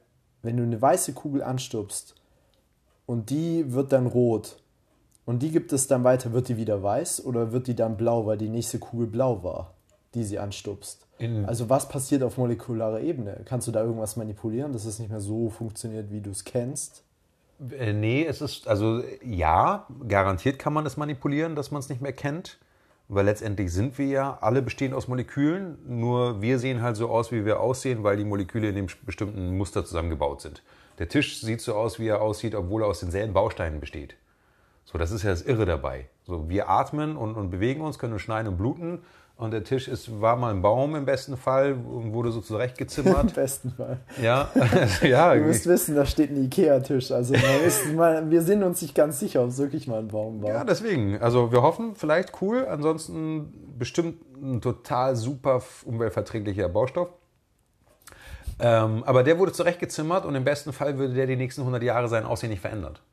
wenn 0.43 0.57
du 0.57 0.61
eine 0.61 0.79
weiße 0.79 1.13
Kugel 1.13 1.41
anstupst 1.41 2.13
und 3.07 3.31
die 3.31 3.73
wird 3.73 3.91
dann 3.91 4.05
rot 4.05 4.61
und 5.25 5.41
die 5.41 5.49
gibt 5.49 5.73
es 5.73 5.87
dann 5.87 6.03
weiter, 6.03 6.33
wird 6.33 6.49
die 6.49 6.57
wieder 6.57 6.83
weiß 6.83 7.25
oder 7.25 7.51
wird 7.51 7.65
die 7.65 7.75
dann 7.75 7.97
blau, 7.97 8.27
weil 8.27 8.37
die 8.37 8.47
nächste 8.47 8.77
Kugel 8.77 9.07
blau 9.07 9.41
war, 9.41 9.73
die 10.13 10.23
sie 10.23 10.37
anstupst? 10.37 11.06
In 11.19 11.45
also 11.45 11.69
was 11.69 11.89
passiert 11.89 12.23
auf 12.23 12.37
molekularer 12.37 13.01
Ebene? 13.01 13.41
Kannst 13.45 13.67
du 13.67 13.71
da 13.71 13.83
irgendwas 13.83 14.17
manipulieren, 14.17 14.73
dass 14.73 14.85
es 14.85 14.99
nicht 14.99 15.09
mehr 15.09 15.21
so 15.21 15.49
funktioniert, 15.49 16.11
wie 16.11 16.21
du 16.21 16.29
es 16.29 16.43
kennst? 16.43 17.03
Äh, 17.77 17.93
nee, 17.93 18.25
es 18.25 18.41
ist, 18.41 18.67
also 18.67 19.01
ja, 19.23 19.87
garantiert 20.07 20.59
kann 20.59 20.73
man 20.73 20.85
es 20.85 20.97
manipulieren, 20.97 21.55
dass 21.55 21.71
man 21.71 21.79
es 21.79 21.89
nicht 21.89 22.01
mehr 22.01 22.13
kennt. 22.13 22.59
Weil 23.09 23.23
letztendlich 23.23 23.71
sind 23.71 23.97
wir 23.97 24.07
ja 24.07 24.37
alle 24.41 24.61
bestehend 24.61 24.93
aus 24.93 25.07
Molekülen, 25.07 25.77
nur 25.87 26.41
wir 26.41 26.59
sehen 26.59 26.81
halt 26.81 26.97
so 26.97 27.09
aus, 27.09 27.31
wie 27.31 27.45
wir 27.45 27.61
aussehen, 27.61 28.03
weil 28.03 28.17
die 28.17 28.25
Moleküle 28.25 28.67
in 28.67 28.75
dem 28.75 28.87
bestimmten 29.05 29.57
Muster 29.57 29.85
zusammengebaut 29.85 30.41
sind. 30.41 30.61
Der 30.99 31.07
Tisch 31.07 31.39
sieht 31.39 31.61
so 31.61 31.75
aus, 31.75 31.99
wie 31.99 32.07
er 32.07 32.21
aussieht, 32.21 32.53
obwohl 32.53 32.81
er 32.81 32.89
aus 32.89 32.99
denselben 32.99 33.33
Bausteinen 33.33 33.79
besteht. 33.79 34.17
So, 34.83 34.97
das 34.97 35.11
ist 35.11 35.23
ja 35.23 35.29
das 35.29 35.41
Irre 35.41 35.65
dabei. 35.65 36.09
So, 36.25 36.49
wir 36.49 36.69
atmen 36.69 37.15
und, 37.15 37.35
und 37.35 37.49
bewegen 37.49 37.79
uns, 37.79 37.97
können 37.97 38.19
schneiden 38.19 38.51
und 38.51 38.57
bluten 38.57 38.99
und 39.37 39.51
der 39.51 39.63
Tisch 39.63 39.87
ist, 39.87 40.19
war 40.19 40.35
mal 40.35 40.51
ein 40.51 40.63
Baum 40.63 40.95
im 40.95 41.05
besten 41.05 41.37
Fall 41.37 41.73
und 41.73 42.11
wurde 42.13 42.31
so 42.31 42.41
zurechtgezimmert. 42.41 43.23
Im 43.29 43.35
besten 43.35 43.71
Fall. 43.71 43.99
Ja, 44.21 44.49
ja. 45.03 45.35
Du 45.35 45.41
musst 45.41 45.67
wissen, 45.67 45.95
da 45.95 46.07
steht 46.07 46.31
ein 46.31 46.43
Ikea-Tisch. 46.45 47.11
Also 47.11 47.35
mal, 47.95 48.29
wir 48.31 48.41
sind 48.41 48.63
uns 48.63 48.81
nicht 48.81 48.95
ganz 48.95 49.19
sicher, 49.19 49.43
ob 49.43 49.49
es 49.49 49.59
wirklich 49.59 49.87
mal 49.87 49.99
ein 49.99 50.07
Baum 50.07 50.41
war. 50.41 50.49
Ja, 50.49 50.63
deswegen. 50.63 51.19
Also 51.21 51.51
wir 51.51 51.61
hoffen, 51.61 51.95
vielleicht 51.95 52.41
cool. 52.41 52.65
Ansonsten 52.67 53.53
bestimmt 53.77 54.21
ein 54.41 54.59
total 54.59 55.15
super 55.15 55.61
umweltverträglicher 55.85 56.67
Baustoff. 56.67 57.09
Ähm, 58.59 59.03
aber 59.03 59.21
der 59.21 59.37
wurde 59.37 59.51
zurechtgezimmert 59.51 60.25
und 60.25 60.33
im 60.33 60.45
besten 60.45 60.73
Fall 60.73 60.97
würde 60.97 61.13
der 61.13 61.27
die 61.27 61.35
nächsten 61.35 61.61
100 61.61 61.83
Jahre 61.83 62.07
sein 62.07 62.25
Aussehen 62.25 62.49
nicht 62.49 62.61
verändert. 62.61 63.03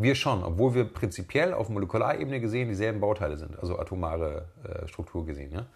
Wir 0.00 0.14
schon, 0.14 0.42
obwohl 0.42 0.74
wir 0.74 0.84
prinzipiell 0.84 1.52
auf 1.52 1.68
Molekularebene 1.68 2.40
gesehen 2.40 2.70
dieselben 2.70 3.00
Bauteile 3.00 3.36
sind, 3.36 3.58
also 3.58 3.78
atomare 3.78 4.46
äh, 4.64 4.88
Struktur 4.88 5.26
gesehen. 5.26 5.52
Ja? 5.52 5.66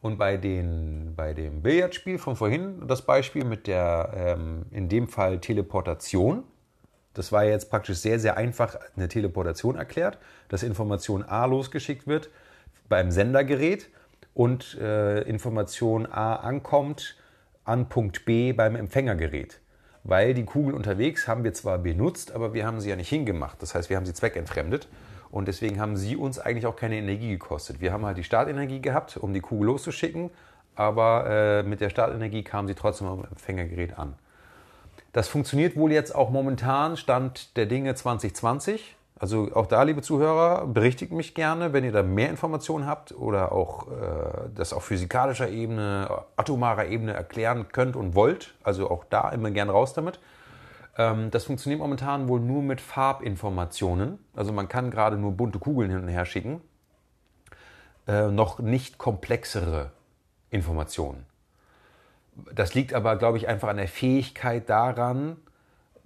Und 0.00 0.18
bei, 0.18 0.36
den, 0.38 1.14
bei 1.14 1.34
dem 1.34 1.62
Billardspiel 1.62 2.18
von 2.18 2.34
vorhin, 2.34 2.88
das 2.88 3.02
Beispiel 3.02 3.44
mit 3.44 3.68
der, 3.68 4.10
ähm, 4.16 4.66
in 4.72 4.88
dem 4.88 5.06
Fall 5.06 5.38
Teleportation, 5.38 6.42
das 7.14 7.30
war 7.30 7.44
jetzt 7.44 7.70
praktisch 7.70 7.98
sehr, 7.98 8.18
sehr 8.18 8.36
einfach 8.36 8.76
eine 8.96 9.06
Teleportation 9.06 9.76
erklärt, 9.76 10.18
dass 10.48 10.64
Information 10.64 11.22
A 11.22 11.44
losgeschickt 11.44 12.08
wird 12.08 12.28
beim 12.88 13.12
Sendergerät 13.12 13.88
und 14.34 14.76
äh, 14.80 15.20
Information 15.22 16.06
A 16.06 16.34
ankommt 16.34 17.16
an 17.62 17.88
Punkt 17.88 18.24
B 18.24 18.52
beim 18.52 18.74
Empfängergerät. 18.74 19.60
Weil 20.04 20.34
die 20.34 20.44
Kugeln 20.44 20.74
unterwegs 20.74 21.28
haben 21.28 21.44
wir 21.44 21.52
zwar 21.52 21.78
benutzt, 21.78 22.32
aber 22.32 22.54
wir 22.54 22.66
haben 22.66 22.80
sie 22.80 22.90
ja 22.90 22.96
nicht 22.96 23.08
hingemacht. 23.08 23.62
Das 23.62 23.74
heißt, 23.74 23.90
wir 23.90 23.96
haben 23.96 24.06
sie 24.06 24.14
zweckentfremdet 24.14 24.88
und 25.30 25.48
deswegen 25.48 25.80
haben 25.80 25.96
sie 25.96 26.16
uns 26.16 26.38
eigentlich 26.38 26.66
auch 26.66 26.76
keine 26.76 26.96
Energie 26.96 27.30
gekostet. 27.30 27.80
Wir 27.80 27.92
haben 27.92 28.04
halt 28.04 28.18
die 28.18 28.24
Startenergie 28.24 28.80
gehabt, 28.80 29.16
um 29.16 29.32
die 29.32 29.40
Kugel 29.40 29.66
loszuschicken, 29.66 30.30
aber 30.74 31.26
äh, 31.28 31.62
mit 31.62 31.80
der 31.80 31.90
Startenergie 31.90 32.42
kam 32.42 32.66
sie 32.66 32.74
trotzdem 32.74 33.06
am 33.06 33.24
Empfängergerät 33.24 33.98
an. 33.98 34.14
Das 35.12 35.28
funktioniert 35.28 35.76
wohl 35.76 35.92
jetzt 35.92 36.14
auch 36.14 36.30
momentan, 36.30 36.96
Stand 36.96 37.56
der 37.56 37.66
Dinge 37.66 37.94
2020. 37.94 38.96
Also 39.20 39.50
auch 39.54 39.66
da, 39.66 39.82
liebe 39.82 40.00
Zuhörer, 40.00 40.66
berichtigt 40.66 41.12
mich 41.12 41.34
gerne, 41.34 41.74
wenn 41.74 41.84
ihr 41.84 41.92
da 41.92 42.02
mehr 42.02 42.30
Informationen 42.30 42.86
habt 42.86 43.12
oder 43.12 43.52
auch 43.52 43.86
äh, 43.88 44.48
das 44.54 44.72
auf 44.72 44.84
physikalischer 44.84 45.50
Ebene, 45.50 46.24
atomarer 46.36 46.86
Ebene 46.86 47.12
erklären 47.12 47.66
könnt 47.70 47.96
und 47.96 48.14
wollt. 48.14 48.54
Also 48.62 48.90
auch 48.90 49.04
da 49.04 49.28
immer 49.28 49.50
gerne 49.50 49.72
raus 49.72 49.92
damit. 49.92 50.20
Ähm, 50.96 51.30
das 51.30 51.44
funktioniert 51.44 51.80
momentan 51.80 52.28
wohl 52.28 52.40
nur 52.40 52.62
mit 52.62 52.80
Farbinformationen. 52.80 54.18
Also 54.34 54.54
man 54.54 54.68
kann 54.68 54.90
gerade 54.90 55.18
nur 55.18 55.32
bunte 55.32 55.58
Kugeln 55.58 55.90
hin 55.90 56.00
und 56.00 56.08
her 56.08 56.24
schicken. 56.24 56.62
Äh, 58.08 58.28
noch 58.28 58.58
nicht 58.58 58.96
komplexere 58.96 59.90
Informationen. 60.48 61.26
Das 62.54 62.72
liegt 62.72 62.94
aber, 62.94 63.16
glaube 63.16 63.36
ich, 63.36 63.48
einfach 63.48 63.68
an 63.68 63.76
der 63.76 63.88
Fähigkeit 63.88 64.70
daran, 64.70 65.36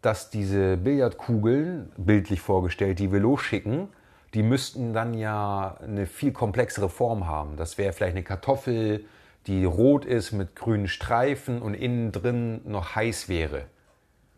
dass 0.04 0.30
diese 0.30 0.76
Billardkugeln, 0.76 1.92
bildlich 1.96 2.40
vorgestellt, 2.40 2.99
die 2.99 3.12
wir 3.12 3.20
losschicken, 3.20 3.88
die 4.34 4.42
müssten 4.42 4.92
dann 4.92 5.14
ja 5.14 5.76
eine 5.82 6.06
viel 6.06 6.32
komplexere 6.32 6.88
Form 6.88 7.26
haben. 7.26 7.56
Das 7.56 7.78
wäre 7.78 7.92
vielleicht 7.92 8.14
eine 8.14 8.25
Kartoffel, 8.25 9.04
die 9.46 9.64
rot 9.64 10.04
ist 10.04 10.32
mit 10.32 10.56
grünen 10.56 10.88
Streifen 10.88 11.62
und 11.62 11.75
innen 11.75 12.12
drin 12.12 12.61
noch 12.64 12.96
heiß 12.96 13.28
wäre. 13.28 13.66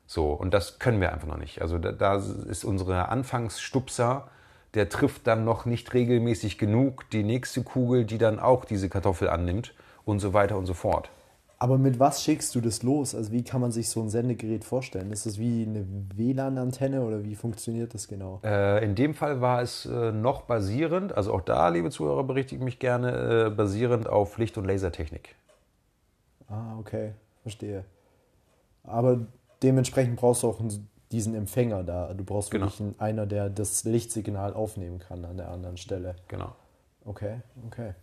So, 0.07 0.33
und 0.33 0.55
das 0.55 0.79
können 0.79 1.01
wir 1.01 1.13
einfach 1.13 1.27
noch 1.27 1.39
nicht. 1.39 1.63
Also 1.63 1.79
da, 1.79 1.93
da 1.93 2.17
ist 2.17 2.65
unsere 2.65 3.09
Anfangsstupser, 3.09 4.29
der 4.75 4.89
trifft 4.89 5.27
dann 5.27 5.45
noch 5.45 5.65
nicht 5.65 5.95
regelmäßig 5.95 6.59
genug 6.59 7.09
die 7.11 7.23
nächste 7.23 7.63
Kugel, 7.63 8.05
die 8.05 8.19
dann 8.19 8.39
auch 8.39 8.65
diese 8.65 8.89
Kartoffel 8.89 9.29
annimmt 9.29 9.75
und 10.05 10.21
so 10.21 10.33
weiter 10.33 10.57
und 10.59 10.67
so 10.67 10.75
fort. 10.75 11.11
Aber 11.59 11.79
mit 11.79 11.99
was 11.99 12.23
schickst 12.23 12.55
du 12.55 12.61
das 12.61 12.83
los? 12.83 13.15
Also 13.15 13.33
wie 13.33 13.43
kann 13.43 13.63
man 13.63 13.73
sich 13.73 13.89
so 13.89 14.03
ein 14.03 14.11
Sendegerät 14.11 14.65
vorstellen? 14.65 15.11
Ist 15.11 15.25
das 15.25 15.39
wie 15.39 15.65
eine 15.65 15.87
WLAN-Antenne 16.15 17.03
oder 17.03 17.25
wie 17.25 17.35
funktioniert 17.35 17.95
das 17.95 18.09
genau? 18.09 18.41
Äh, 18.45 18.85
in 18.85 18.95
dem 18.95 19.15
Fall 19.15 19.41
war 19.41 19.63
es 19.63 19.87
äh, 19.87 20.13
noch 20.13 20.43
basierend, 20.43 21.17
also 21.17 21.33
auch 21.33 21.41
da, 21.41 21.69
liebe 21.71 21.91
Zuhörer, 21.91 22.25
berichtigt 22.25 22.63
mich 22.63 22.79
gerne, 22.79 23.47
äh, 23.47 23.51
basierend 23.51 24.07
auf 24.07 24.37
Licht- 24.37 24.59
und 24.59 24.67
Lasertechnik. 24.67 25.35
Ah, 26.49 26.79
okay, 26.79 27.13
verstehe. 27.41 27.85
Aber 28.85 29.27
dementsprechend 29.63 30.17
brauchst 30.17 30.43
du 30.43 30.49
auch 30.49 30.61
diesen 31.11 31.35
Empfänger 31.35 31.85
da. 31.85 32.13
Du 32.13 32.23
brauchst 32.23 32.51
genau. 32.51 32.67
wirklich 32.67 32.81
einen, 32.81 33.01
einer, 33.01 33.27
der 33.27 33.49
das 33.49 33.85
Lichtsignal 33.85 34.53
aufnehmen 34.53 34.99
kann 34.99 35.25
an 35.25 35.39
der 35.39 35.49
anderen 35.49 35.79
Stelle. 35.79 36.17
Genau. 36.29 36.55
Okay, 37.05 37.41
okay. 37.67 37.95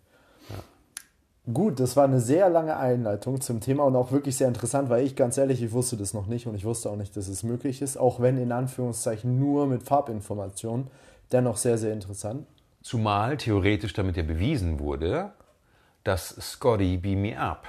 Gut, 1.52 1.82
das 1.82 1.98
war 1.98 2.06
eine 2.06 2.22
sehr 2.22 2.50
lange 2.50 2.78
Einleitung 2.78 3.42
zum 3.42 3.60
Thema 3.60 3.84
und 3.84 3.98
auch 3.98 4.14
wirklich 4.14 4.38
sehr 4.38 4.48
interessant, 4.48 4.90
weil 4.90 5.06
ich 5.06 5.18
ganz 5.18 5.38
ehrlich, 5.38 5.62
ich 5.62 5.74
wusste 5.74 5.98
das 5.98 6.14
noch 6.14 6.26
nicht 6.26 6.48
und 6.48 6.56
ich 6.56 6.64
wusste 6.64 6.90
auch 6.90 6.96
nicht, 6.96 7.18
dass 7.18 7.28
es 7.28 7.44
möglich 7.44 7.82
ist, 7.82 7.98
auch 7.98 8.22
wenn 8.22 8.38
in 8.38 8.54
Anführungszeichen 8.54 9.38
nur 9.40 9.68
mit 9.68 9.84
Farbinformationen, 9.84 10.88
dennoch 11.34 11.58
sehr, 11.58 11.78
sehr 11.78 11.92
interessant. 11.92 12.48
Zumal 12.82 13.36
theoretisch 13.36 13.92
damit 13.92 14.16
ja 14.16 14.24
bewiesen 14.24 14.80
wurde, 14.80 15.32
dass 16.06 16.30
Scotty 16.30 16.96
Beam 16.96 17.22
Me 17.22 17.38
Up 17.38 17.68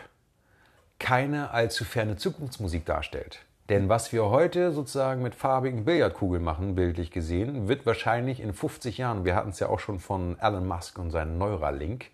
keine 1.01 1.51
allzu 1.51 1.85
ferne 1.85 2.15
Zukunftsmusik 2.15 2.87
darstellt. 2.87 3.41
Denn 3.71 3.89
was 3.89 4.13
wir 4.13 4.27
heute 4.27 4.71
sozusagen 4.71 5.21
mit 5.23 5.35
farbigen 5.35 5.85
Billardkugeln 5.85 6.45
machen, 6.45 6.77
bildlich 6.77 7.11
gesehen, 7.11 7.67
wird 7.67 7.87
wahrscheinlich 7.87 8.39
in 8.39 8.53
50 8.53 8.99
Jahren, 8.99 9.25
wir 9.25 9.35
hatten 9.35 9.51
es 9.51 9.59
ja 9.59 9.69
auch 9.69 9.81
schon 9.81 9.99
von 9.99 10.39
Elon 10.39 10.69
Musk 10.69 10.97
und 10.99 11.11
seinem 11.11 11.39
Neuralink, 11.39 12.11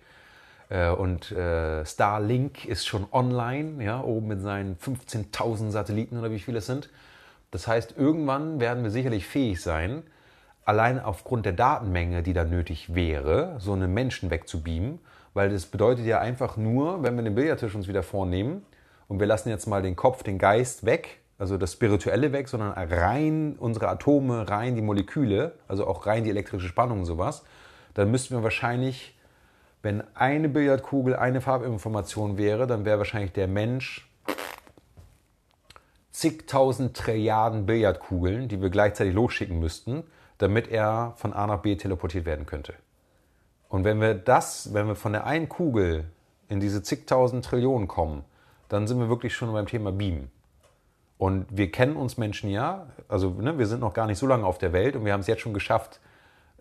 und 0.91 1.33
äh, 1.33 1.85
Starlink 1.85 2.65
ist 2.65 2.87
schon 2.87 3.07
online, 3.13 3.85
ja, 3.85 4.03
oben 4.03 4.29
mit 4.29 4.41
seinen 4.41 4.77
15.000 4.77 5.71
Satelliten 5.71 6.19
oder 6.19 6.31
wie 6.31 6.39
viele 6.39 6.59
es 6.59 6.67
sind. 6.67 6.91
Das 7.51 7.67
heißt, 7.67 7.95
irgendwann 7.97 8.61
werden 8.61 8.85
wir 8.85 8.91
sicherlich 8.91 9.27
fähig 9.27 9.61
sein, 9.61 10.05
allein 10.65 11.01
aufgrund 11.01 11.47
der 11.47 11.53
Datenmenge, 11.53 12.23
die 12.23 12.33
da 12.33 12.45
nötig 12.45 12.95
wäre, 12.95 13.57
so 13.59 13.73
einen 13.73 13.93
Menschen 13.93 14.31
wegzubeamen, 14.31 15.01
weil 15.35 15.51
das 15.51 15.67
bedeutet 15.67 16.07
ja 16.07 16.21
einfach 16.21 16.57
nur, 16.57 17.03
wenn 17.03 17.17
wir 17.17 17.25
den 17.25 17.35
Billardtisch 17.35 17.75
uns 17.75 17.89
wieder 17.89 18.05
vornehmen 18.05 18.65
und 19.09 19.19
wir 19.19 19.27
lassen 19.27 19.49
jetzt 19.49 19.67
mal 19.67 19.83
den 19.83 19.97
Kopf, 19.97 20.23
den 20.23 20.39
Geist 20.39 20.87
weg, 20.87 21.19
also 21.39 21.57
das 21.57 21.73
Spirituelle 21.73 22.33
weg, 22.33 22.49
sondern 22.49 22.73
rein 22.73 23.57
unsere 23.59 23.89
Atome, 23.89 24.49
rein 24.49 24.77
die 24.77 24.83
Moleküle, 24.83 25.55
also 25.67 25.87
auch 25.87 26.07
rein 26.07 26.23
die 26.23 26.31
elektrische 26.31 26.69
Spannung 26.69 27.01
und 27.01 27.07
sowas, 27.07 27.43
dann 27.95 28.11
müssten 28.11 28.37
wir 28.37 28.43
wahrscheinlich, 28.45 29.17
wenn 29.83 30.03
eine 30.15 30.49
Billardkugel 30.49 31.17
eine 31.17 31.41
Farbinformation 31.41 32.37
wäre, 32.37 32.67
dann 32.67 32.85
wäre 32.85 32.99
wahrscheinlich 32.99 33.33
der 33.33 33.49
Mensch 33.49 34.09
zigtausend 36.11 36.97
Trilliarden 36.97 37.65
Billardkugeln, 37.65 38.49
die 38.49 38.61
wir 38.61 38.69
gleichzeitig 38.69 39.15
losschicken 39.15 39.59
müssten, 39.59 40.05
damit 40.39 40.69
er 40.69 41.15
von 41.17 41.33
A 41.33 41.47
nach 41.47 41.63
B 41.63 41.77
teleportiert 41.77 42.27
werden 42.27 42.47
könnte. 42.47 42.75
Und 43.69 43.85
wenn 43.85 44.01
wir 44.01 44.15
das, 44.15 44.75
wenn 44.75 44.87
wir 44.87 44.97
von 44.97 45.13
der 45.13 45.27
einen 45.27 45.49
Kugel 45.49 46.11
in 46.49 46.61
diese 46.61 46.83
zigtausend 46.83 47.45
Trillionen 47.45 47.89
kommen, 47.89 48.25
dann 48.69 48.87
sind 48.87 48.99
wir 48.99 49.09
wirklich 49.09 49.35
schon 49.35 49.53
beim 49.53 49.67
Thema 49.67 49.93
Beamen. 49.93 50.31
Und 51.17 51.47
wir 51.51 51.71
kennen 51.71 51.97
uns 51.97 52.19
Menschen 52.19 52.51
ja, 52.51 52.87
also 53.09 53.31
ne, 53.31 53.59
wir 53.59 53.67
sind 53.67 53.81
noch 53.81 53.95
gar 53.95 54.07
nicht 54.07 54.19
so 54.19 54.27
lange 54.27 54.45
auf 54.45 54.59
der 54.59 54.73
Welt 54.73 54.97
und 54.97 55.05
wir 55.05 55.13
haben 55.13 55.21
es 55.21 55.27
jetzt 55.27 55.43
schon 55.43 55.55
geschafft, 55.55 56.01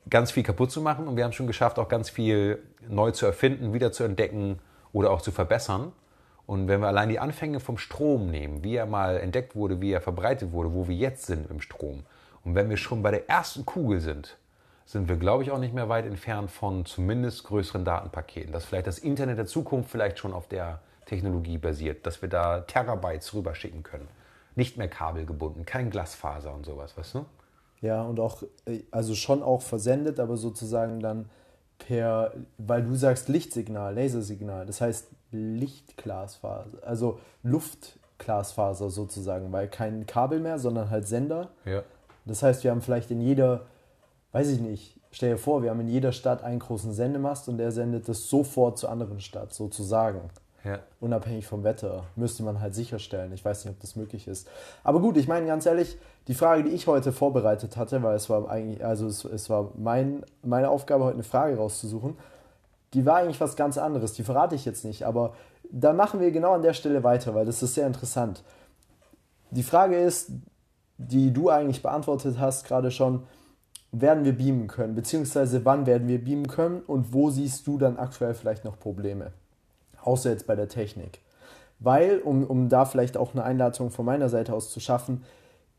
ganz 0.10 0.32
viel 0.32 0.44
kaputt 0.44 0.72
zu 0.72 0.82
machen 0.82 1.08
und 1.08 1.18
wir 1.18 1.24
haben 1.24 1.34
schon 1.34 1.48
geschafft, 1.48 1.80
auch 1.80 1.90
ganz 1.90 2.10
viel 2.10 2.62
neu 2.88 3.12
zu 3.12 3.26
erfinden, 3.26 3.74
wieder 3.74 3.92
zu 3.92 4.04
entdecken 4.04 4.60
oder 4.94 5.12
auch 5.12 5.22
zu 5.22 5.32
verbessern. 5.32 5.92
Und 6.46 6.68
wenn 6.68 6.82
wir 6.82 6.88
allein 6.88 7.10
die 7.10 7.20
Anfänge 7.20 7.60
vom 7.60 7.78
Strom 7.78 8.32
nehmen, 8.32 8.64
wie 8.64 8.76
er 8.76 8.88
mal 8.88 9.18
entdeckt 9.18 9.56
wurde, 9.56 9.82
wie 9.82 9.92
er 9.92 10.02
verbreitet 10.02 10.52
wurde, 10.52 10.74
wo 10.74 10.88
wir 10.88 10.96
jetzt 10.96 11.28
sind 11.28 11.50
im 11.50 11.62
Strom, 11.62 12.04
und 12.44 12.56
wenn 12.56 12.70
wir 12.70 12.78
schon 12.78 13.04
bei 13.04 13.12
der 13.12 13.30
ersten 13.30 13.66
Kugel 13.66 14.00
sind, 14.00 14.38
sind 14.86 15.08
wir, 15.08 15.18
glaube 15.18 15.44
ich, 15.44 15.52
auch 15.52 15.60
nicht 15.60 15.74
mehr 15.74 15.90
weit 15.90 16.06
entfernt 16.06 16.50
von 16.50 16.86
zumindest 16.86 17.44
größeren 17.44 17.86
Datenpaketen. 17.86 18.52
Dass 18.52 18.66
vielleicht 18.66 18.88
das 18.88 18.98
Internet 18.98 19.38
der 19.38 19.46
Zukunft 19.46 19.92
vielleicht 19.92 20.18
schon 20.18 20.34
auf 20.34 20.48
der 20.48 20.80
Technologie 21.06 21.60
basiert, 21.60 22.08
dass 22.08 22.22
wir 22.24 22.30
da 22.30 22.62
Terabytes 22.62 23.34
rüberschicken 23.36 23.84
können 23.84 24.08
nicht 24.60 24.78
mehr 24.78 24.88
kabelgebunden, 24.88 25.66
kein 25.66 25.90
Glasfaser 25.90 26.54
und 26.54 26.66
sowas, 26.66 26.96
weißt 26.96 27.16
du? 27.16 27.26
Ja, 27.82 28.04
und 28.04 28.20
auch, 28.20 28.44
äh, 28.66 28.84
also 28.92 29.16
schon 29.16 29.42
auch 29.42 29.62
versendet, 29.62 30.20
aber 30.20 30.38
sozusagen 30.38 31.00
dann 31.00 31.30
per, 31.78 32.34
weil 32.58 32.84
du 32.84 32.96
sagst 32.96 33.30
Lichtsignal, 33.30 33.96
Lasersignal, 33.96 34.66
das 34.66 34.82
heißt 34.82 35.08
Lichtglasfaser, 35.32 36.78
also 36.86 37.20
Luftglasfaser 37.44 38.90
sozusagen, 38.90 39.52
weil 39.52 39.68
kein 39.68 40.06
Kabel 40.06 40.40
mehr, 40.40 40.60
sondern 40.60 40.90
halt 40.90 41.08
Sender. 41.08 41.50
Ja. 41.66 41.84
Das 42.26 42.44
heißt, 42.44 42.64
wir 42.64 42.72
haben 42.72 42.82
vielleicht 42.82 43.12
in 43.12 43.22
jeder, 43.22 43.66
weiß 44.34 44.50
ich 44.50 44.60
nicht, 44.60 45.00
stell 45.12 45.32
dir 45.32 45.38
vor, 45.38 45.64
wir 45.64 45.70
haben 45.70 45.80
in 45.80 45.88
jeder 45.88 46.12
Stadt 46.12 46.44
einen 46.44 46.60
großen 46.60 46.94
Sendemast 46.94 47.48
und 47.48 47.58
der 47.58 47.72
sendet 47.72 48.08
das 48.10 48.28
sofort 48.30 48.78
zur 48.78 48.90
anderen 48.90 49.22
Stadt, 49.22 49.54
sozusagen. 49.54 50.30
Ja. 50.64 50.80
Unabhängig 51.00 51.48
vom 51.48 51.64
Wetter. 51.64 52.04
Müsste 52.16 52.44
man 52.44 52.60
halt 52.60 52.76
sicherstellen. 52.76 53.32
Ich 53.34 53.46
weiß 53.46 53.64
nicht, 53.64 53.74
ob 53.74 53.80
das 53.80 53.96
möglich 53.96 54.28
ist. 54.28 54.50
Aber 54.84 55.00
gut, 55.00 55.18
ich 55.18 55.28
meine 55.28 55.48
ganz 55.48 55.66
ehrlich, 55.66 55.98
die 56.28 56.34
Frage, 56.34 56.64
die 56.64 56.72
ich 56.72 56.88
heute 56.88 57.12
vorbereitet 57.12 57.78
hatte, 57.78 58.04
weil 58.04 58.16
es 58.16 58.30
war 58.30 58.50
eigentlich, 58.50 58.84
also 58.84 59.08
es, 59.08 59.24
es 59.24 59.50
war 59.50 59.72
mein, 59.78 60.24
meine 60.44 60.70
Aufgabe, 60.70 61.06
heute 61.06 61.16
eine 61.16 61.24
Frage 61.24 61.58
rauszusuchen, 61.58 62.18
die 62.94 63.06
war 63.06 63.18
eigentlich 63.18 63.40
was 63.40 63.56
ganz 63.56 63.78
anderes. 63.78 64.14
Die 64.14 64.24
verrate 64.24 64.56
ich 64.56 64.66
jetzt 64.66 64.84
nicht, 64.84 65.06
aber 65.06 65.34
da 65.72 65.94
machen 65.94 66.20
wir 66.20 66.32
genau 66.32 66.54
an 66.54 66.62
der 66.62 66.74
Stelle 66.74 67.04
weiter, 67.04 67.36
weil 67.36 67.46
das 67.46 67.64
ist 67.64 67.76
sehr 67.76 67.88
interessant. 67.88 68.44
Die 69.52 69.64
Frage 69.64 69.98
ist, 69.98 70.32
die 70.98 71.32
du 71.32 71.50
eigentlich 71.50 71.82
beantwortet 71.82 72.38
hast, 72.40 72.66
gerade 72.66 72.92
schon, 72.92 73.24
werden 73.92 74.24
wir 74.24 74.38
beamen 74.38 74.68
können, 74.68 74.94
beziehungsweise 74.94 75.66
wann 75.66 75.86
werden 75.88 76.08
wir 76.08 76.24
beamen 76.24 76.48
können 76.48 76.82
und 76.82 77.12
wo 77.14 77.32
siehst 77.32 77.66
du 77.66 77.78
dann 77.78 77.98
aktuell 77.98 78.36
vielleicht 78.36 78.64
noch 78.64 78.78
Probleme? 78.78 79.32
Außer 80.10 80.32
jetzt 80.32 80.48
bei 80.48 80.56
der 80.56 80.68
Technik. 80.68 81.20
Weil, 81.80 82.20
um, 82.20 82.44
um 82.44 82.68
da 82.68 82.86
vielleicht 82.86 83.16
auch 83.16 83.34
eine 83.34 83.44
Einladung 83.44 83.92
von 83.92 84.06
meiner 84.06 84.28
Seite 84.28 84.54
aus 84.54 84.72
zu 84.72 84.80
schaffen, 84.80 85.24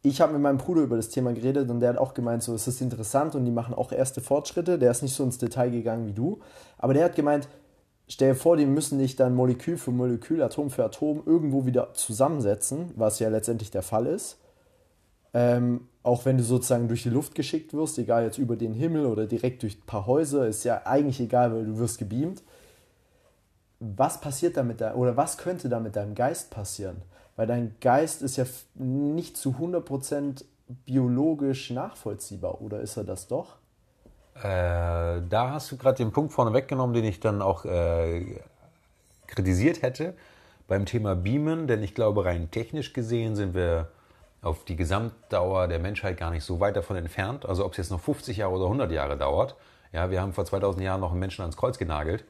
ich 0.02 0.20
habe 0.20 0.32
mit 0.32 0.40
meinem 0.40 0.56
Bruder 0.56 0.82
über 0.82 0.96
das 0.96 1.10
Thema 1.10 1.34
geredet 1.34 1.68
und 1.68 1.80
der 1.80 1.90
hat 1.90 1.98
auch 1.98 2.14
gemeint, 2.14 2.42
so 2.42 2.54
es 2.54 2.66
ist 2.66 2.80
interessant 2.80 3.34
und 3.34 3.44
die 3.44 3.50
machen 3.50 3.74
auch 3.74 3.92
erste 3.92 4.22
Fortschritte. 4.22 4.78
Der 4.78 4.92
ist 4.92 5.02
nicht 5.02 5.14
so 5.14 5.24
ins 5.24 5.36
Detail 5.36 5.70
gegangen 5.70 6.06
wie 6.06 6.14
du, 6.14 6.40
aber 6.78 6.94
der 6.94 7.04
hat 7.04 7.16
gemeint, 7.16 7.48
stell 8.08 8.30
dir 8.30 8.34
vor, 8.38 8.56
die 8.56 8.64
müssen 8.64 8.98
dich 8.98 9.16
dann 9.16 9.34
Molekül 9.34 9.76
für 9.76 9.90
Molekül, 9.90 10.42
Atom 10.42 10.70
für 10.70 10.84
Atom 10.84 11.22
irgendwo 11.26 11.66
wieder 11.66 11.92
zusammensetzen, 11.92 12.92
was 12.96 13.18
ja 13.18 13.28
letztendlich 13.28 13.70
der 13.70 13.82
Fall 13.82 14.06
ist. 14.06 14.38
Ähm, 15.34 15.88
auch 16.02 16.24
wenn 16.24 16.38
du 16.38 16.44
sozusagen 16.44 16.88
durch 16.88 17.02
die 17.02 17.10
Luft 17.10 17.34
geschickt 17.34 17.74
wirst, 17.74 17.98
egal 17.98 18.24
jetzt 18.24 18.38
über 18.38 18.56
den 18.56 18.72
Himmel 18.72 19.04
oder 19.04 19.26
direkt 19.26 19.62
durch 19.62 19.76
ein 19.76 19.86
paar 19.86 20.06
Häuser, 20.06 20.46
ist 20.46 20.64
ja 20.64 20.82
eigentlich 20.86 21.20
egal, 21.20 21.52
weil 21.52 21.66
du 21.66 21.78
wirst 21.78 21.98
gebeamt 21.98 22.42
was 23.80 24.20
passiert 24.20 24.56
da 24.56 24.62
mit 24.62 24.80
deinem, 24.80 24.96
oder 24.96 25.16
was 25.16 25.38
könnte 25.38 25.68
da 25.68 25.80
mit 25.80 25.96
deinem 25.96 26.14
Geist 26.14 26.50
passieren? 26.50 27.02
Weil 27.36 27.46
dein 27.46 27.74
Geist 27.80 28.22
ist 28.22 28.36
ja 28.36 28.44
nicht 28.74 29.36
zu 29.36 29.50
100% 29.50 30.44
biologisch 30.86 31.70
nachvollziehbar, 31.70 32.60
oder 32.60 32.80
ist 32.80 32.96
er 32.96 33.04
das 33.04 33.26
doch? 33.26 33.56
Äh, 34.36 35.22
da 35.28 35.50
hast 35.52 35.72
du 35.72 35.76
gerade 35.76 35.96
den 35.96 36.12
Punkt 36.12 36.32
vorne 36.32 36.52
weggenommen, 36.52 36.94
den 36.94 37.04
ich 37.04 37.20
dann 37.20 37.42
auch 37.42 37.64
äh, 37.64 38.40
kritisiert 39.26 39.82
hätte 39.82 40.14
beim 40.68 40.86
Thema 40.86 41.16
Beamen, 41.16 41.66
denn 41.66 41.82
ich 41.82 41.94
glaube, 41.94 42.24
rein 42.24 42.50
technisch 42.50 42.92
gesehen 42.92 43.34
sind 43.34 43.54
wir 43.54 43.88
auf 44.42 44.64
die 44.64 44.76
Gesamtdauer 44.76 45.68
der 45.68 45.78
Menschheit 45.78 46.16
gar 46.16 46.30
nicht 46.30 46.44
so 46.44 46.60
weit 46.60 46.76
davon 46.76 46.96
entfernt. 46.96 47.44
Also 47.44 47.64
ob 47.64 47.72
es 47.72 47.78
jetzt 47.78 47.90
noch 47.90 48.00
50 48.00 48.36
Jahre 48.36 48.52
oder 48.52 48.64
100 48.64 48.90
Jahre 48.92 49.16
dauert. 49.16 49.56
Ja, 49.92 50.10
wir 50.10 50.20
haben 50.20 50.32
vor 50.32 50.44
2000 50.44 50.84
Jahren 50.84 51.00
noch 51.00 51.10
einen 51.10 51.20
Menschen 51.20 51.42
ans 51.42 51.56
Kreuz 51.56 51.76
genagelt, 51.76 52.24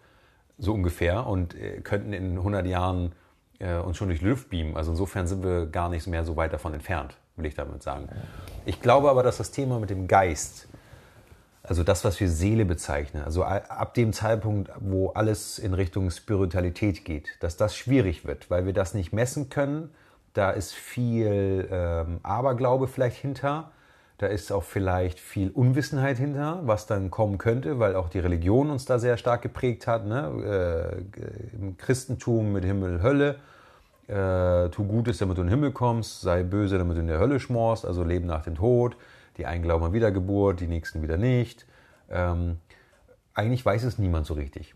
so 0.60 0.74
ungefähr, 0.74 1.26
und 1.26 1.54
äh, 1.54 1.80
könnten 1.80 2.12
in 2.12 2.36
100 2.36 2.66
Jahren 2.66 3.12
äh, 3.58 3.76
uns 3.76 3.96
schon 3.96 4.08
durch 4.08 4.22
Luft 4.22 4.50
beamen. 4.50 4.76
Also 4.76 4.92
insofern 4.92 5.26
sind 5.26 5.42
wir 5.42 5.66
gar 5.66 5.88
nicht 5.88 6.06
mehr 6.06 6.24
so 6.24 6.36
weit 6.36 6.52
davon 6.52 6.74
entfernt, 6.74 7.16
will 7.36 7.46
ich 7.46 7.54
damit 7.54 7.82
sagen. 7.82 8.08
Ich 8.66 8.80
glaube 8.80 9.10
aber, 9.10 9.22
dass 9.22 9.38
das 9.38 9.50
Thema 9.50 9.78
mit 9.78 9.90
dem 9.90 10.06
Geist, 10.06 10.68
also 11.62 11.82
das, 11.82 12.04
was 12.04 12.18
wir 12.20 12.28
Seele 12.28 12.64
bezeichnen, 12.64 13.22
also 13.22 13.44
ab 13.44 13.94
dem 13.94 14.12
Zeitpunkt, 14.12 14.70
wo 14.80 15.08
alles 15.10 15.58
in 15.58 15.74
Richtung 15.74 16.10
Spiritualität 16.10 17.04
geht, 17.04 17.36
dass 17.40 17.56
das 17.56 17.76
schwierig 17.76 18.26
wird, 18.26 18.50
weil 18.50 18.66
wir 18.66 18.72
das 18.72 18.94
nicht 18.94 19.12
messen 19.12 19.50
können. 19.50 19.90
Da 20.32 20.50
ist 20.50 20.72
viel 20.72 21.68
ähm, 21.70 22.20
Aberglaube 22.22 22.86
vielleicht 22.86 23.16
hinter. 23.16 23.72
Da 24.20 24.26
ist 24.26 24.52
auch 24.52 24.64
vielleicht 24.64 25.18
viel 25.18 25.48
Unwissenheit 25.48 26.18
hinter, 26.18 26.60
was 26.64 26.84
dann 26.84 27.10
kommen 27.10 27.38
könnte, 27.38 27.78
weil 27.78 27.96
auch 27.96 28.10
die 28.10 28.18
Religion 28.18 28.68
uns 28.68 28.84
da 28.84 28.98
sehr 28.98 29.16
stark 29.16 29.40
geprägt 29.40 29.86
hat. 29.86 30.04
Ne? 30.04 31.00
Äh, 31.24 31.56
Im 31.56 31.78
Christentum 31.78 32.52
mit 32.52 32.62
Himmel, 32.62 33.02
Hölle. 33.02 33.36
Äh, 34.08 34.68
tu 34.68 34.84
Gutes, 34.84 35.16
damit 35.16 35.38
du 35.38 35.40
in 35.40 35.46
den 35.46 35.54
Himmel 35.54 35.72
kommst. 35.72 36.20
Sei 36.20 36.42
böse, 36.42 36.76
damit 36.76 36.98
du 36.98 37.00
in 37.00 37.06
der 37.06 37.18
Hölle 37.18 37.40
schmorst. 37.40 37.86
Also 37.86 38.04
Leben 38.04 38.26
nach 38.26 38.42
dem 38.42 38.56
Tod. 38.56 38.94
Die 39.38 39.46
einen 39.46 39.62
glauben 39.62 39.86
an 39.86 39.94
Wiedergeburt, 39.94 40.60
die 40.60 40.66
nächsten 40.66 41.00
wieder 41.00 41.16
nicht. 41.16 41.64
Ähm, 42.10 42.58
eigentlich 43.32 43.64
weiß 43.64 43.84
es 43.84 43.96
niemand 43.96 44.26
so 44.26 44.34
richtig. 44.34 44.74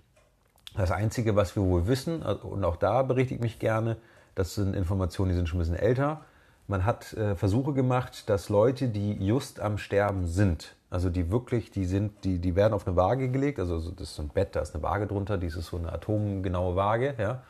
Das 0.75 0.91
Einzige, 0.91 1.37
was 1.37 1.55
wir 1.55 1.65
wohl 1.65 1.87
wissen, 1.87 2.23
und 2.23 2.65
auch 2.65 2.77
da 2.77 3.03
berichte 3.03 3.35
ich 3.35 3.41
mich 3.41 3.59
gerne, 3.59 3.99
das 4.37 4.55
sind 4.55 4.75
Informationen, 4.75 5.29
die 5.29 5.37
sind 5.37 5.51
schon 5.51 5.59
ein 5.59 5.65
bisschen 5.65 5.77
älter. 5.77 6.25
Man 6.67 6.85
hat 6.85 7.13
äh, 7.13 7.37
Versuche 7.37 7.73
gemacht, 7.75 8.29
dass 8.29 8.49
Leute, 8.49 8.89
die 8.89 9.13
just 9.25 9.61
am 9.61 9.77
Sterben 9.77 10.27
sind, 10.27 10.75
also 10.89 11.11
die 11.11 11.31
wirklich, 11.31 11.71
die 11.71 11.85
sind, 11.85 12.25
die, 12.25 12.39
die 12.39 12.57
werden 12.57 12.73
auf 12.73 12.87
eine 12.87 12.97
Waage 12.97 13.29
gelegt, 13.29 13.59
also 13.59 13.91
das 13.91 14.09
ist 14.09 14.15
so 14.15 14.23
ein 14.23 14.29
Bett, 14.29 14.57
da 14.57 14.61
ist 14.61 14.75
eine 14.75 14.83
Waage 14.83 15.07
drunter, 15.07 15.37
dies 15.37 15.57
ist 15.57 15.67
so 15.67 15.77
eine 15.77 15.93
atomgenaue 15.93 16.77
Waage, 16.77 17.15
ja. 17.19 17.43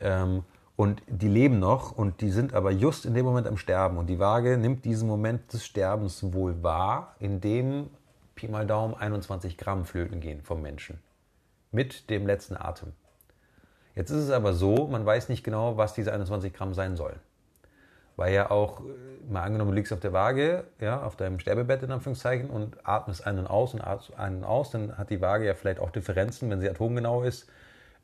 Ähm, 0.00 0.44
und 0.76 1.02
die 1.06 1.28
leben 1.28 1.60
noch 1.60 1.92
und 1.92 2.20
die 2.20 2.30
sind 2.30 2.52
aber 2.52 2.72
just 2.72 3.06
in 3.06 3.14
dem 3.14 3.24
Moment 3.24 3.46
am 3.46 3.56
Sterben. 3.56 3.96
Und 3.96 4.08
die 4.08 4.18
Waage 4.18 4.58
nimmt 4.58 4.84
diesen 4.84 5.08
Moment 5.08 5.52
des 5.52 5.64
Sterbens 5.64 6.32
wohl 6.32 6.62
wahr, 6.64 7.14
indem 7.20 7.90
Pi 8.34 8.48
mal 8.48 8.66
Daumen 8.66 8.94
21 8.94 9.56
Gramm 9.56 9.84
flöten 9.84 10.20
gehen 10.20 10.42
vom 10.42 10.62
Menschen. 10.62 10.98
Mit 11.70 12.10
dem 12.10 12.26
letzten 12.26 12.56
Atem. 12.56 12.92
Jetzt 13.94 14.10
ist 14.10 14.24
es 14.24 14.30
aber 14.30 14.52
so, 14.52 14.88
man 14.88 15.06
weiß 15.06 15.28
nicht 15.28 15.44
genau, 15.44 15.76
was 15.76 15.94
diese 15.94 16.12
21 16.12 16.52
Gramm 16.52 16.74
sein 16.74 16.96
sollen. 16.96 17.20
Weil 18.16 18.32
ja 18.32 18.50
auch, 18.50 18.80
äh, 18.80 19.30
mal 19.30 19.42
angenommen, 19.42 19.70
du 19.70 19.76
liegst 19.76 19.92
auf 19.92 20.00
der 20.00 20.12
Waage, 20.12 20.64
ja, 20.80 21.02
auf 21.02 21.16
deinem 21.16 21.38
Sterbebett 21.38 21.82
in 21.82 21.90
Anführungszeichen 21.90 22.50
und 22.50 22.76
atmest 22.86 23.26
einen 23.26 23.46
aus 23.46 23.74
und 23.74 23.80
atmest 23.80 24.18
einen 24.18 24.44
aus, 24.44 24.70
dann 24.70 24.96
hat 24.96 25.10
die 25.10 25.20
Waage 25.20 25.46
ja 25.46 25.54
vielleicht 25.54 25.80
auch 25.80 25.90
Differenzen, 25.90 26.50
wenn 26.50 26.60
sie 26.60 26.68
atomgenau 26.68 27.22
ist. 27.22 27.48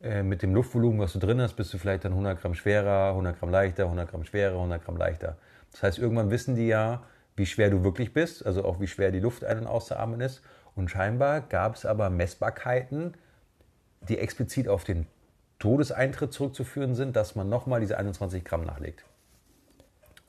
Äh, 0.03 0.23
mit 0.23 0.43
dem 0.43 0.55
Luftvolumen, 0.55 0.99
was 0.99 1.13
du 1.13 1.19
drin 1.19 1.41
hast, 1.41 1.55
bist 1.55 1.73
du 1.75 1.79
vielleicht 1.79 2.05
dann 2.05 2.13
100 2.13 2.41
Gramm 2.41 2.55
schwerer, 2.55 3.11
100 3.11 3.39
Gramm 3.39 3.51
leichter, 3.51 3.85
100 3.85 4.11
Gramm 4.11 4.25
schwerer, 4.25 4.55
100 4.55 4.85
Gramm 4.85 4.97
leichter. 4.97 5.37
Das 5.73 5.83
heißt, 5.83 5.99
irgendwann 5.99 6.31
wissen 6.31 6.57
die 6.57 6.67
ja, 6.67 7.03
wie 7.37 7.47
schwer 7.47 7.71
du 7.71 7.85
wirklich 7.85 8.13
bist, 8.13 8.45
also 8.45 8.65
auch 8.65 8.81
wie 8.81 8.87
schwer 8.87 9.13
die 9.13 9.21
Luft 9.21 9.45
ein- 9.45 9.59
und 9.59 9.67
auszuatmen 9.67 10.21
ist. 10.21 10.43
Und 10.75 10.91
scheinbar 10.91 11.43
gab 11.43 11.75
es 11.75 11.85
aber 11.85 12.11
Messbarkeiten, 12.11 13.15
die 14.09 14.19
explizit 14.19 14.69
auf 14.69 14.85
den 14.85 15.07
Todeseintritt 15.59 16.33
zurückzuführen 16.33 16.95
sind, 16.95 17.17
dass 17.17 17.35
man 17.35 17.49
nochmal 17.49 17.81
diese 17.81 17.99
21 17.99 18.45
Gramm 18.45 18.65
nachlegt. 18.65 19.05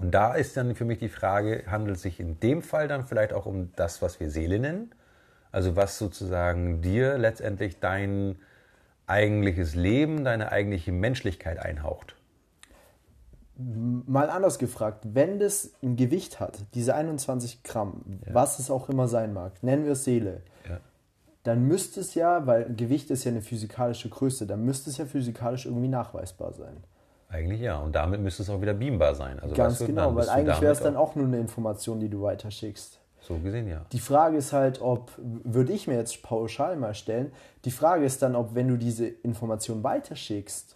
Und 0.02 0.12
da 0.12 0.34
ist 0.34 0.58
dann 0.58 0.74
für 0.74 0.86
mich 0.86 0.98
die 0.98 1.10
Frage, 1.10 1.64
handelt 1.68 1.98
es 1.98 2.02
sich 2.02 2.20
in 2.20 2.40
dem 2.40 2.64
Fall 2.64 2.88
dann 2.88 3.06
vielleicht 3.06 3.34
auch 3.34 3.46
um 3.46 3.72
das, 3.76 4.02
was 4.02 4.20
wir 4.20 4.32
Seele 4.32 4.60
nennen? 4.60 4.92
Also 5.52 5.76
was 5.76 5.98
sozusagen 5.98 6.82
dir 6.82 7.18
letztendlich 7.18 7.80
dein 7.80 8.38
eigentliches 9.06 9.76
Leben, 9.76 10.24
deine 10.24 10.52
eigentliche 10.52 10.92
Menschlichkeit 10.92 11.60
einhaucht? 11.60 12.16
Mal 13.58 14.32
anders 14.32 14.58
gefragt, 14.58 15.06
wenn 15.14 15.38
das 15.38 15.74
ein 15.84 15.98
Gewicht 15.98 16.40
hat, 16.40 16.58
diese 16.74 16.96
21 16.96 17.62
Gramm, 17.62 18.20
ja. 18.26 18.34
was 18.34 18.58
es 18.58 18.72
auch 18.72 18.90
immer 18.90 19.08
sein 19.08 19.34
mag, 19.34 19.62
nennen 19.62 19.86
wir 19.86 19.92
es 19.92 20.04
Seele, 20.04 20.42
ja. 20.68 20.80
dann 21.44 21.68
müsste 21.68 22.00
es 22.00 22.16
ja, 22.16 22.48
weil 22.48 22.74
Gewicht 22.74 23.12
ist 23.12 23.24
ja 23.24 23.32
eine 23.32 23.42
physikalische 23.44 24.10
Größe, 24.10 24.48
dann 24.48 24.66
müsste 24.66 24.90
es 24.90 24.98
ja 24.98 25.06
physikalisch 25.06 25.68
irgendwie 25.68 25.90
nachweisbar 25.90 26.54
sein. 26.54 26.78
Eigentlich 27.32 27.62
ja, 27.62 27.80
und 27.80 27.96
damit 27.96 28.20
müsste 28.20 28.44
es 28.44 28.50
auch 28.50 28.62
wieder 28.62 28.74
beambar 28.74 29.16
sein. 29.16 29.40
Also 29.40 29.56
Ganz 29.56 29.80
genau, 29.80 30.14
weil 30.16 30.30
eigentlich 30.30 30.60
wäre 30.60 30.74
es 30.74 30.82
dann 30.82 30.98
auch 30.98 31.16
nur 31.16 31.26
eine 31.26 31.40
Information, 31.40 32.00
die 32.00 32.10
du 32.10 32.22
weiterschickst. 32.22 33.00
So 33.22 33.38
gesehen, 33.38 33.68
ja. 33.68 33.86
Die 33.92 34.00
Frage 34.00 34.36
ist 34.36 34.52
halt, 34.52 34.82
ob, 34.82 35.12
würde 35.18 35.72
ich 35.72 35.88
mir 35.88 35.96
jetzt 35.96 36.24
pauschal 36.24 36.76
mal 36.76 36.94
stellen, 36.94 37.32
die 37.64 37.72
Frage 37.72 38.04
ist 38.04 38.22
dann, 38.22 38.36
ob 38.36 38.56
wenn 38.56 38.68
du 38.68 38.78
diese 38.78 39.08
Information 39.08 39.84
weiterschickst, 39.84 40.76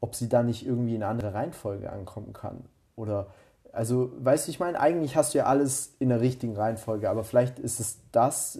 ob 0.00 0.14
sie 0.16 0.28
dann 0.28 0.46
nicht 0.46 0.66
irgendwie 0.66 0.96
in 0.96 1.02
eine 1.02 1.10
andere 1.10 1.34
Reihenfolge 1.34 1.92
ankommen 1.92 2.32
kann. 2.32 2.64
Oder, 2.96 3.28
also, 3.72 4.10
weißt 4.18 4.48
du, 4.48 4.50
ich 4.50 4.58
meine, 4.58 4.80
eigentlich 4.80 5.16
hast 5.16 5.34
du 5.34 5.38
ja 5.38 5.44
alles 5.44 5.94
in 6.00 6.08
der 6.08 6.20
richtigen 6.20 6.56
Reihenfolge, 6.56 7.08
aber 7.08 7.22
vielleicht 7.22 7.58
ist 7.60 7.78
es 7.78 7.98
das, 8.10 8.58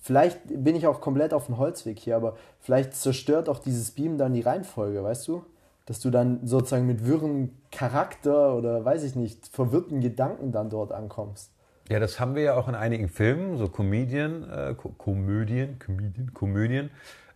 vielleicht 0.00 0.38
bin 0.46 0.76
ich 0.76 0.86
auch 0.86 1.00
komplett 1.00 1.34
auf 1.34 1.46
dem 1.46 1.58
Holzweg 1.58 1.98
hier, 1.98 2.14
aber 2.14 2.36
vielleicht 2.60 2.94
zerstört 2.94 3.48
auch 3.48 3.58
dieses 3.58 3.90
Beam 3.90 4.18
dann 4.18 4.34
die 4.34 4.42
Reihenfolge, 4.42 5.02
weißt 5.02 5.26
du? 5.26 5.44
Dass 5.90 5.98
du 5.98 6.10
dann 6.10 6.46
sozusagen 6.46 6.86
mit 6.86 7.04
wirrem 7.04 7.50
Charakter 7.72 8.54
oder 8.54 8.84
weiß 8.84 9.02
ich 9.02 9.16
nicht, 9.16 9.48
verwirrten 9.48 10.00
Gedanken 10.00 10.52
dann 10.52 10.70
dort 10.70 10.92
ankommst. 10.92 11.50
Ja, 11.88 11.98
das 11.98 12.20
haben 12.20 12.36
wir 12.36 12.44
ja 12.44 12.54
auch 12.54 12.68
in 12.68 12.76
einigen 12.76 13.08
Filmen, 13.08 13.58
so 13.58 13.66
Comedien, 13.66 14.48
äh, 14.48 14.76
Komödien, 14.76 15.80
Comedien, 15.80 16.32
Komödien, 16.32 16.90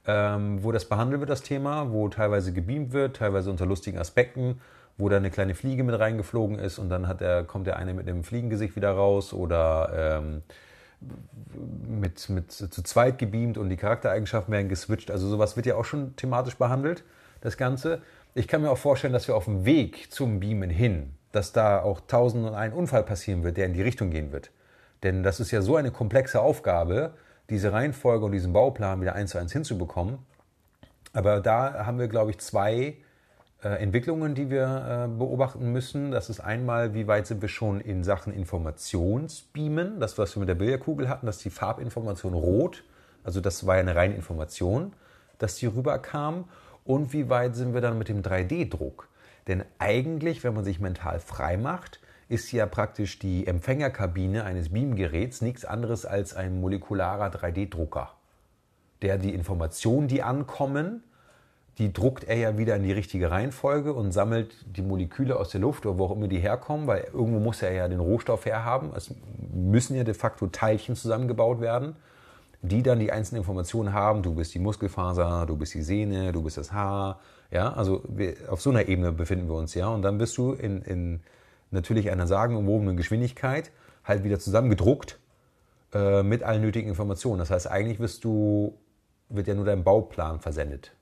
ähm, 0.07 0.63
wo 0.63 0.71
das 0.71 0.85
behandelt 0.85 1.19
wird, 1.19 1.31
das 1.31 1.43
Thema, 1.43 1.91
wo 1.91 2.09
teilweise 2.09 2.53
gebeamt 2.53 2.93
wird, 2.93 3.17
teilweise 3.17 3.51
unter 3.51 3.67
lustigen 3.67 3.99
Aspekten, 3.99 4.61
wo 4.99 5.09
da 5.09 5.17
eine 5.17 5.33
kleine 5.33 5.57
Fliege 5.57 5.83
mit 5.83 5.99
reingeflogen 5.99 6.61
ist 6.61 6.79
und 6.79 6.91
dann 6.91 7.13
der, 7.19 7.43
kommt 7.43 7.67
der 7.67 7.77
eine 7.77 7.93
mit 7.93 8.09
einem 8.09 8.23
Fliegengesicht 8.23 8.77
wieder 8.77 8.93
raus 8.93 9.33
oder 9.33 10.21
ähm, 10.23 10.43
mit, 11.89 12.29
mit 12.29 12.53
zu 12.53 12.83
zweit 12.85 13.19
gebeamt 13.19 13.59
und 13.59 13.69
die 13.69 13.77
Charaktereigenschaften 13.77 14.53
werden 14.53 14.69
geswitcht. 14.69 15.11
Also 15.11 15.27
sowas 15.27 15.57
wird 15.57 15.67
ja 15.67 15.75
auch 15.75 15.85
schon 15.85 16.15
thematisch 16.15 16.55
behandelt, 16.55 17.03
das 17.41 17.57
Ganze. 17.57 18.01
Ich 18.37 18.49
kann 18.49 18.63
mir 18.63 18.71
auch 18.71 18.79
vorstellen, 18.79 19.13
dass 19.13 19.29
wir 19.29 19.37
auf 19.37 19.45
dem 19.45 19.65
Weg 19.65 20.11
zum 20.11 20.41
Beamen 20.41 20.69
hin, 20.69 21.15
dass 21.31 21.53
da 21.53 21.81
auch 21.81 22.01
tausend 22.01 22.45
und 22.45 22.55
ein 22.55 22.73
Unfall 22.73 23.05
passieren 23.05 23.45
wird, 23.45 23.57
der 23.57 23.67
in 23.67 23.75
die 23.75 23.83
Richtung 23.83 24.11
gehen 24.11 24.33
wird. 24.33 24.51
Denn 25.05 25.23
das 25.23 25.39
ist 25.39 25.53
ja 25.53 25.63
so 25.63 25.77
eine 25.77 25.93
komplexe 25.93 26.41
Aufgabe, 26.41 27.15
diese 27.49 27.73
Reihenfolge 27.73 28.25
und 28.25 28.33
diesen 28.33 28.53
Bauplan 28.53 29.01
wieder 29.01 29.15
eins 29.15 29.31
zu 29.31 29.39
eins 29.39 29.53
hinzubekommen. 29.53 30.19
Aber 31.13 31.41
da 31.41 31.87
haben 31.87 32.01
wir, 32.01 32.09
glaube 32.09 32.33
ich, 32.33 32.39
zwei 32.39 32.97
äh, 33.63 33.69
Entwicklungen, 33.69 34.35
die 34.35 34.51
wir 34.51 35.07
äh, 35.07 35.17
beobachten 35.17 35.71
müssen. 35.71 36.11
Das 36.11 36.29
ist 36.29 36.41
einmal, 36.41 36.93
wie 36.93 37.07
weit 37.07 37.29
sind 37.29 37.41
wir 37.41 37.49
schon 37.49 37.81
in 37.81 38.03
Sachen 38.03 38.33
Informationsbeamen, 38.33 40.01
das, 40.01 40.19
was 40.19 40.35
wir 40.35 40.41
mit 40.41 40.49
der 40.49 40.57
Bilderkugel 40.57 41.09
hatten, 41.09 41.27
dass 41.27 41.39
die 41.39 41.51
Farbinformation 41.51 42.35
rot, 42.35 42.83
also 43.23 43.41
das 43.41 43.65
war 43.65 43.77
ja 43.77 43.81
eine 43.83 43.95
reine 43.95 44.17
Information, 44.17 44.93
dass 45.39 45.55
die 45.55 45.67
rüberkam. 45.67 46.49
Und 46.85 47.13
wie 47.13 47.29
weit 47.31 47.57
sind 47.57 47.75
wir 47.75 47.81
dann 47.81 47.99
mit 47.99 48.09
dem 48.09 48.23
3D-Druck? 48.23 49.09
Denn 49.49 49.65
eigentlich, 49.79 50.45
wenn 50.45 50.55
man 50.55 50.65
sich 50.65 50.81
mental 50.81 51.21
frei 51.21 51.57
macht, 51.57 52.01
ist 52.29 52.51
ja 52.53 52.67
praktisch 52.67 53.19
die 53.19 53.47
Empfängerkabine 53.47 54.45
eines 54.45 54.71
Beamgeräts 54.71 55.43
nichts 55.43 55.65
anderes 55.65 56.07
als 56.07 56.35
ein 56.35 56.61
molekularer 56.61 57.29
3D-Drucker, 57.29 58.11
der 59.03 59.19
die 59.19 59.35
Informationen, 59.35 60.09
die 60.09 60.23
ankommen, 60.23 61.03
die 61.79 61.93
druckt 61.93 62.25
er 62.25 62.37
ja 62.37 62.57
wieder 62.57 62.77
in 62.77 62.85
die 62.85 62.93
richtige 62.93 63.31
Reihenfolge 63.31 63.93
und 63.93 64.13
sammelt 64.13 64.55
die 64.65 64.83
Moleküle 64.83 65.37
aus 65.37 65.51
der 65.51 65.61
Luft 65.61 65.85
oder 65.87 65.99
wo 65.99 66.05
auch 66.07 66.13
immer 66.13 66.29
die 66.29 66.39
herkommen, 66.39 66.87
weil 66.87 67.09
irgendwo 67.13 67.41
muss 67.41 67.63
er 67.63 67.73
ja 67.73 67.89
den 67.89 68.01
Rohstoff 68.01 68.47
herhaben. 68.47 68.93
Es 68.97 69.13
müssen 69.53 69.97
ja 69.97 70.05
de 70.05 70.15
facto 70.15 70.47
Teilchen 70.47 70.95
zusammengebaut 70.95 71.61
werden, 71.61 71.97
die 72.65 72.83
dann 72.83 72.99
die 72.99 73.13
einzelnen 73.13 73.43
Informationen 73.43 73.93
haben. 73.93 74.23
Du 74.23 74.35
bist 74.35 74.55
die 74.55 74.59
Muskelfaser, 74.59 75.45
du 75.47 75.57
bist 75.57 75.75
die 75.75 75.83
Sehne, 75.83 76.33
du 76.33 76.43
bist 76.43 76.57
das 76.57 76.73
Haar. 76.73 77.21
Ja, 77.51 77.73
also 77.75 78.03
wir, 78.09 78.35
auf 78.49 78.63
so 78.63 78.71
einer 78.71 78.89
Ebene 78.89 79.13
befinden 79.13 79.49
wir 79.49 79.55
uns 79.55 79.75
ja. 79.75 79.89
Und 79.89 80.03
dann 80.03 80.17
bist 80.17 80.37
du 80.39 80.53
in, 80.53 80.81
in 80.83 81.21
natürlich 81.71 82.11
einer 82.11 82.27
sagenumwobenen 82.27 82.97
Geschwindigkeit 82.97 83.71
halt 84.03 84.25
wieder 84.25 84.39
zusammengedruckt 84.39 85.19
äh, 85.93 86.23
mit 86.23 86.43
allen 86.43 86.63
nötigen 86.63 86.89
Informationen. 86.89 87.39
Das 87.39 87.51
heißt, 87.51 87.71
eigentlich 87.71 88.01
wirst 88.01 88.25
du, 88.25 88.79
wird 89.29 89.47
ja 89.47 89.55
nur 89.55 89.67
dein 89.67 89.85
Bauplan 89.85 90.41
versendet. 90.41 90.93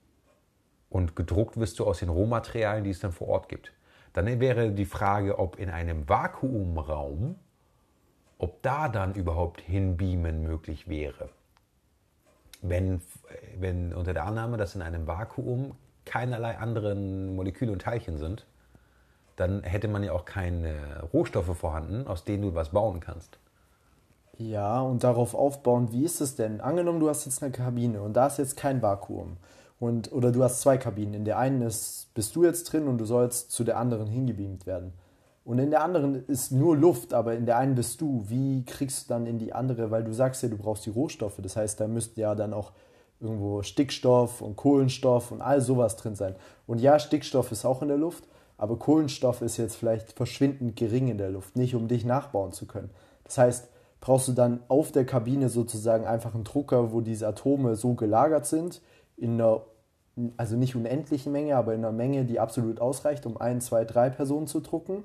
Und 0.90 1.14
gedruckt 1.14 1.56
wirst 1.58 1.78
du 1.78 1.86
aus 1.86 2.00
den 2.00 2.08
Rohmaterialien, 2.08 2.84
die 2.84 2.90
es 2.90 3.00
dann 3.00 3.12
vor 3.12 3.28
Ort 3.28 3.48
gibt. 3.48 3.72
Dann 4.12 4.40
wäre 4.40 4.72
die 4.72 4.84
Frage, 4.84 5.38
ob 5.38 5.58
in 5.58 5.70
einem 5.70 6.08
Vakuumraum, 6.08 7.36
ob 8.38 8.62
da 8.62 8.88
dann 8.88 9.14
überhaupt 9.14 9.60
Hinbeamen 9.60 10.42
möglich 10.42 10.88
wäre. 10.88 11.30
Wenn, 12.62 13.02
wenn 13.58 13.92
unter 13.92 14.14
der 14.14 14.24
Annahme, 14.24 14.56
dass 14.56 14.74
in 14.74 14.82
einem 14.82 15.06
Vakuum 15.06 15.72
keinerlei 16.04 16.58
anderen 16.58 17.36
Moleküle 17.36 17.72
und 17.72 17.82
Teilchen 17.82 18.18
sind, 18.18 18.46
dann 19.36 19.62
hätte 19.62 19.88
man 19.88 20.02
ja 20.02 20.12
auch 20.12 20.24
keine 20.24 20.74
Rohstoffe 21.12 21.56
vorhanden, 21.56 22.06
aus 22.06 22.24
denen 22.24 22.42
du 22.42 22.54
was 22.54 22.70
bauen 22.70 23.00
kannst. 23.00 23.38
Ja, 24.38 24.80
und 24.80 25.04
darauf 25.04 25.34
aufbauend, 25.34 25.92
wie 25.92 26.04
ist 26.04 26.20
es 26.20 26.36
denn? 26.36 26.60
Angenommen, 26.60 27.00
du 27.00 27.08
hast 27.08 27.26
jetzt 27.26 27.42
eine 27.42 27.52
Kabine 27.52 28.00
und 28.02 28.14
da 28.14 28.26
ist 28.26 28.38
jetzt 28.38 28.56
kein 28.56 28.82
Vakuum. 28.82 29.36
Und, 29.78 30.12
oder 30.12 30.30
du 30.30 30.42
hast 30.42 30.60
zwei 30.60 30.78
Kabinen. 30.78 31.14
In 31.14 31.24
der 31.24 31.38
einen 31.38 31.60
ist, 31.62 32.12
bist 32.14 32.36
du 32.36 32.44
jetzt 32.44 32.72
drin 32.72 32.86
und 32.86 32.98
du 32.98 33.04
sollst 33.04 33.50
zu 33.50 33.64
der 33.64 33.78
anderen 33.78 34.06
hingebeamt 34.06 34.64
werden. 34.66 34.92
Und 35.44 35.58
in 35.58 35.70
der 35.70 35.82
anderen 35.82 36.24
ist 36.26 36.52
nur 36.52 36.76
Luft, 36.76 37.12
aber 37.14 37.34
in 37.34 37.46
der 37.46 37.58
einen 37.58 37.74
bist 37.74 38.00
du. 38.00 38.24
Wie 38.28 38.64
kriegst 38.64 39.04
du 39.04 39.14
dann 39.14 39.26
in 39.26 39.38
die 39.38 39.52
andere? 39.52 39.90
Weil 39.90 40.04
du 40.04 40.12
sagst 40.12 40.42
ja, 40.42 40.48
du 40.48 40.56
brauchst 40.56 40.86
die 40.86 40.90
Rohstoffe. 40.90 41.38
Das 41.42 41.56
heißt, 41.56 41.80
da 41.80 41.88
müsste 41.88 42.20
ja 42.20 42.34
dann 42.34 42.52
auch 42.52 42.72
irgendwo 43.20 43.62
Stickstoff 43.62 44.40
und 44.40 44.56
Kohlenstoff 44.56 45.32
und 45.32 45.40
all 45.40 45.60
sowas 45.60 45.96
drin 45.96 46.14
sein. 46.14 46.34
Und 46.66 46.80
ja, 46.80 46.98
Stickstoff 46.98 47.52
ist 47.52 47.64
auch 47.64 47.82
in 47.82 47.88
der 47.88 47.96
Luft, 47.96 48.24
aber 48.58 48.78
Kohlenstoff 48.78 49.42
ist 49.42 49.56
jetzt 49.56 49.76
vielleicht 49.76 50.12
verschwindend 50.12 50.76
gering 50.76 51.08
in 51.08 51.18
der 51.18 51.30
Luft, 51.30 51.56
nicht 51.56 51.74
um 51.74 51.88
dich 51.88 52.04
nachbauen 52.04 52.52
zu 52.52 52.66
können. 52.66 52.90
Das 53.24 53.38
heißt, 53.38 53.68
brauchst 54.00 54.28
du 54.28 54.32
dann 54.32 54.60
auf 54.68 54.90
der 54.92 55.06
Kabine 55.06 55.48
sozusagen 55.48 56.04
einfach 56.04 56.34
einen 56.34 56.44
Drucker, 56.44 56.92
wo 56.92 57.00
diese 57.00 57.26
Atome 57.28 57.76
so 57.76 57.94
gelagert 57.94 58.46
sind, 58.46 58.82
in 59.16 59.40
einer, 59.40 59.62
also 60.36 60.56
nicht 60.56 60.74
unendlichen 60.74 61.32
Menge, 61.32 61.56
aber 61.56 61.74
in 61.74 61.84
einer 61.84 61.92
Menge, 61.92 62.24
die 62.24 62.40
absolut 62.40 62.80
ausreicht, 62.80 63.24
um 63.24 63.36
ein, 63.36 63.60
zwei, 63.60 63.84
drei 63.84 64.10
Personen 64.10 64.48
zu 64.48 64.60
drucken? 64.60 65.04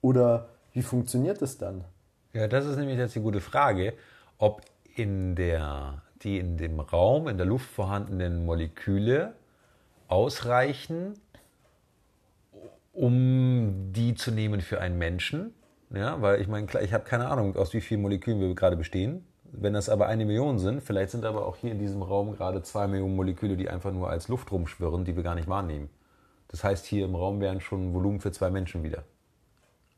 Oder 0.00 0.48
wie 0.72 0.82
funktioniert 0.82 1.42
das 1.42 1.58
dann? 1.58 1.84
Ja, 2.32 2.46
das 2.46 2.66
ist 2.66 2.76
nämlich 2.76 2.98
jetzt 2.98 3.14
die 3.14 3.20
gute 3.20 3.40
Frage, 3.40 3.94
ob 4.38 4.62
in 4.94 5.34
der, 5.34 6.02
die 6.22 6.38
in 6.38 6.56
dem 6.56 6.80
Raum, 6.80 7.28
in 7.28 7.36
der 7.36 7.46
Luft 7.46 7.70
vorhandenen 7.70 8.44
Moleküle 8.44 9.34
ausreichen, 10.08 11.14
um 12.92 13.92
die 13.92 14.14
zu 14.14 14.30
nehmen 14.30 14.60
für 14.60 14.80
einen 14.80 14.98
Menschen. 14.98 15.54
Ja, 15.90 16.20
weil 16.20 16.40
ich 16.40 16.48
meine, 16.48 16.66
ich 16.82 16.92
habe 16.92 17.04
keine 17.04 17.28
Ahnung, 17.28 17.56
aus 17.56 17.72
wie 17.72 17.80
vielen 17.80 18.02
Molekülen 18.02 18.40
wir 18.40 18.54
gerade 18.54 18.76
bestehen. 18.76 19.24
Wenn 19.50 19.72
das 19.72 19.88
aber 19.88 20.06
eine 20.06 20.26
Million 20.26 20.58
sind, 20.58 20.82
vielleicht 20.82 21.10
sind 21.10 21.24
aber 21.24 21.46
auch 21.46 21.56
hier 21.56 21.72
in 21.72 21.78
diesem 21.78 22.02
Raum 22.02 22.36
gerade 22.36 22.62
zwei 22.62 22.86
Millionen 22.86 23.16
Moleküle, 23.16 23.56
die 23.56 23.70
einfach 23.70 23.92
nur 23.92 24.10
als 24.10 24.28
Luft 24.28 24.52
rumschwirren, 24.52 25.06
die 25.06 25.16
wir 25.16 25.22
gar 25.22 25.34
nicht 25.34 25.48
wahrnehmen. 25.48 25.88
Das 26.48 26.62
heißt, 26.62 26.84
hier 26.84 27.06
im 27.06 27.14
Raum 27.14 27.40
wären 27.40 27.60
schon 27.62 27.94
Volumen 27.94 28.20
für 28.20 28.32
zwei 28.32 28.50
Menschen 28.50 28.82
wieder 28.82 29.04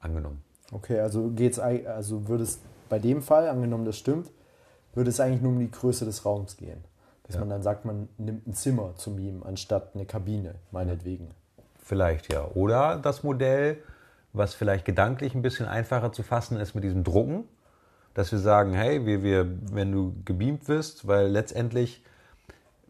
angenommen. 0.01 0.43
Okay, 0.73 1.01
also 1.01 1.31
geht's 1.31 1.59
also 1.59 2.29
würde 2.29 2.45
es 2.45 2.61
bei 2.89 2.99
dem 2.99 3.23
Fall, 3.23 3.49
angenommen 3.49 3.85
das 3.85 3.97
stimmt, 3.97 4.31
würde 4.95 5.11
es 5.11 5.21
eigentlich 5.21 5.43
nur 5.43 5.53
um 5.53 5.59
die 5.59 5.71
Größe 5.71 6.05
des 6.05 6.25
Raums 6.25 6.57
gehen. 6.57 6.85
Dass 7.25 7.35
ja. 7.35 7.41
man 7.41 7.51
dann 7.51 7.63
sagt, 7.63 7.85
man 7.85 8.09
nimmt 8.19 8.47
ein 8.47 8.55
Zimmer 8.55 8.95
zum 8.97 9.17
Beamen 9.17 9.43
anstatt 9.43 9.95
eine 9.95 10.05
Kabine, 10.05 10.57
meinetwegen. 10.73 11.31
Vielleicht 11.79 12.33
ja. 12.33 12.47
Oder 12.55 12.99
das 12.99 13.23
Modell, 13.23 13.79
was 14.33 14.55
vielleicht 14.55 14.85
gedanklich 14.85 15.35
ein 15.35 15.43
bisschen 15.43 15.67
einfacher 15.67 16.13
zu 16.13 16.23
fassen 16.23 16.59
ist 16.59 16.75
mit 16.75 16.85
diesem 16.85 17.05
Drucken, 17.05 17.45
dass 18.15 18.33
wir 18.33 18.39
sagen, 18.39 18.73
hey, 18.73 19.07
wir, 19.07 19.23
wir, 19.23 19.47
wenn 19.73 19.93
du 19.93 20.15
gebeamt 20.25 20.69
wirst, 20.69 21.07
weil 21.07 21.29
letztendlich, 21.29 22.05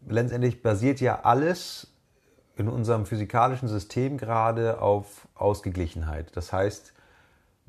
letztendlich 0.08 0.62
basiert 0.62 1.00
ja 1.00 1.20
alles 1.22 1.88
in 2.56 2.68
unserem 2.68 3.06
physikalischen 3.06 3.68
System 3.68 4.18
gerade 4.18 4.80
auf 4.80 5.28
Ausgeglichenheit. 5.34 6.34
Das 6.36 6.52
heißt, 6.52 6.92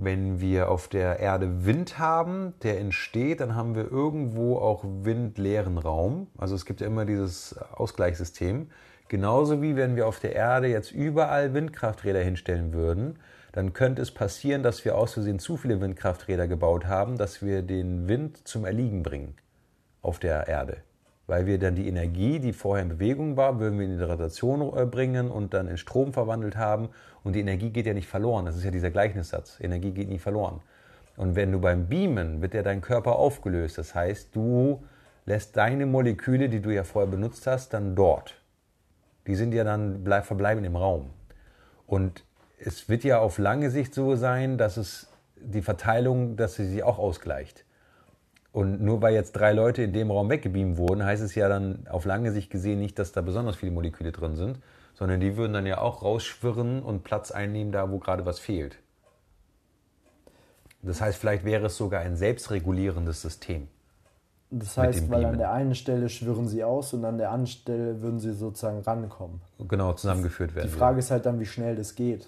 wenn 0.04 0.42
wir 0.42 0.70
auf 0.70 0.88
der 0.88 1.20
Erde 1.20 1.66
Wind 1.66 2.00
haben, 2.00 2.54
der 2.64 2.80
entsteht, 2.80 3.40
dann 3.40 3.56
haben 3.56 3.76
wir 3.76 3.90
irgendwo 3.92 4.58
auch 4.58 4.84
windleeren 4.84 5.78
Raum. 5.78 6.28
Also 6.38 6.56
es 6.56 6.66
gibt 6.66 6.82
ja 6.82 6.88
immer 6.88 7.06
dieses 7.06 7.56
Ausgleichssystem. 7.58 8.72
Genauso 9.10 9.62
wie 9.62 9.76
wenn 9.76 9.96
wir 9.96 10.08
auf 10.08 10.20
der 10.20 10.36
Erde 10.36 10.68
jetzt 10.68 10.92
überall 10.92 11.54
Windkrafträder 11.54 12.20
hinstellen 12.20 12.74
würden, 12.74 13.20
dann 13.52 13.74
könnte 13.74 14.02
es 14.02 14.12
passieren, 14.12 14.64
dass 14.64 14.84
wir 14.86 14.98
aus 14.98 15.14
Versehen 15.14 15.38
zu 15.38 15.56
viele 15.56 15.80
Windkrafträder 15.82 16.48
gebaut 16.48 16.86
haben, 16.86 17.18
dass 17.18 17.44
wir 17.44 17.62
den 17.62 18.08
Wind 18.08 18.48
zum 18.48 18.66
Erliegen 18.66 19.04
bringen 19.04 19.36
auf 20.02 20.18
der 20.18 20.48
Erde. 20.48 20.78
Weil 21.28 21.46
wir 21.46 21.60
dann 21.60 21.76
die 21.76 21.88
Energie, 21.88 22.40
die 22.40 22.54
vorher 22.54 22.84
in 22.84 22.90
Bewegung 22.90 23.38
war, 23.38 23.60
würden 23.60 23.80
wir 23.80 23.86
in 23.86 23.98
die 23.98 24.04
Rotation 24.04 24.78
äh, 24.78 24.86
bringen 24.86 25.30
und 25.30 25.54
dann 25.54 25.68
in 25.68 25.78
Strom 25.78 26.14
verwandelt 26.14 26.58
haben. 26.58 26.90
Und 27.24 27.34
die 27.34 27.40
Energie 27.40 27.70
geht 27.70 27.86
ja 27.86 27.94
nicht 27.94 28.08
verloren. 28.08 28.46
Das 28.46 28.56
ist 28.56 28.64
ja 28.64 28.72
dieser 28.72 28.92
Gleichnissatz. 28.92 29.60
Energie 29.62 29.92
geht 29.92 30.10
nie 30.10 30.20
verloren. 30.20 30.62
Und 31.18 31.36
wenn 31.36 31.52
du 31.52 31.60
beim 31.60 31.88
Beamen, 31.88 32.42
wird 32.42 32.54
ja 32.54 32.64
dein 32.64 32.82
Körper 32.82 33.18
aufgelöst. 33.18 33.78
Das 33.78 33.94
heißt, 33.96 34.36
du 34.36 34.84
lässt 35.26 35.56
deine 35.56 35.86
Moleküle, 35.86 36.50
die 36.50 36.62
du 36.62 36.72
ja 36.72 36.84
vorher 36.84 37.10
benutzt 37.10 37.46
hast, 37.48 37.74
dann 37.74 37.96
dort 37.96 38.42
die 39.28 39.36
sind 39.36 39.54
ja 39.54 39.64
dann 39.64 40.04
bleib, 40.04 40.26
verbleiben 40.26 40.64
im 40.64 40.76
Raum. 40.76 41.12
Und 41.86 42.24
es 42.60 42.90
wird 42.90 43.04
ja 43.04 43.20
auf 43.20 43.38
lange 43.38 43.70
Sicht 43.70 43.94
so 43.94 44.16
sein, 44.16 44.58
dass 44.58 44.78
es 44.78 45.08
die 45.36 45.62
Verteilung, 45.62 46.36
dass 46.36 46.56
sie 46.56 46.68
sich 46.68 46.84
auch 46.84 47.00
ausgleicht. 47.00 47.66
Und 48.54 48.82
nur 48.82 49.02
weil 49.02 49.14
jetzt 49.14 49.34
drei 49.34 49.54
Leute 49.54 49.84
in 49.84 49.94
dem 49.94 50.12
Raum 50.12 50.30
weggebeamt 50.30 50.78
wurden, 50.78 51.06
heißt 51.06 51.24
es 51.24 51.36
ja 51.36 51.48
dann 51.48 51.88
auf 51.90 52.06
lange 52.06 52.32
Sicht 52.32 52.50
gesehen 52.50 52.80
nicht, 52.80 53.00
dass 53.00 53.14
da 53.14 53.22
besonders 53.22 53.56
viele 53.56 53.72
Moleküle 53.72 54.12
drin 54.12 54.36
sind, 54.36 54.60
sondern 54.94 55.22
die 55.22 55.38
würden 55.38 55.54
dann 55.54 55.66
ja 55.66 55.80
auch 55.80 56.04
rausschwirren 56.04 56.84
und 56.84 57.04
Platz 57.04 57.32
einnehmen, 57.32 57.72
da 57.72 57.90
wo 57.90 58.00
gerade 58.00 58.26
was 58.26 58.40
fehlt. 58.40 58.78
Das 60.82 61.00
heißt, 61.00 61.18
vielleicht 61.18 61.46
wäre 61.46 61.68
es 61.68 61.78
sogar 61.78 62.02
ein 62.02 62.16
selbstregulierendes 62.16 63.22
System. 63.22 63.68
Das 64.50 64.78
heißt, 64.78 65.10
weil 65.10 65.24
an 65.24 65.38
der 65.38 65.54
einen 65.54 65.76
Stelle 65.76 66.10
schwirren 66.10 66.48
sie 66.50 66.62
aus 66.64 66.94
und 66.94 67.06
an 67.06 67.18
der 67.18 67.30
anderen 67.30 67.48
Stelle 67.48 68.02
würden 68.02 68.20
sie 68.20 68.34
sozusagen 68.34 68.82
rankommen. 68.82 69.40
Genau, 69.60 69.94
zusammengeführt 69.94 70.56
werden. 70.56 70.70
Die 70.70 70.78
Frage 70.78 71.00
ist 71.00 71.10
halt 71.10 71.26
dann, 71.26 71.40
wie 71.40 71.46
schnell 71.46 71.78
das 71.78 71.96
geht. 71.96 72.28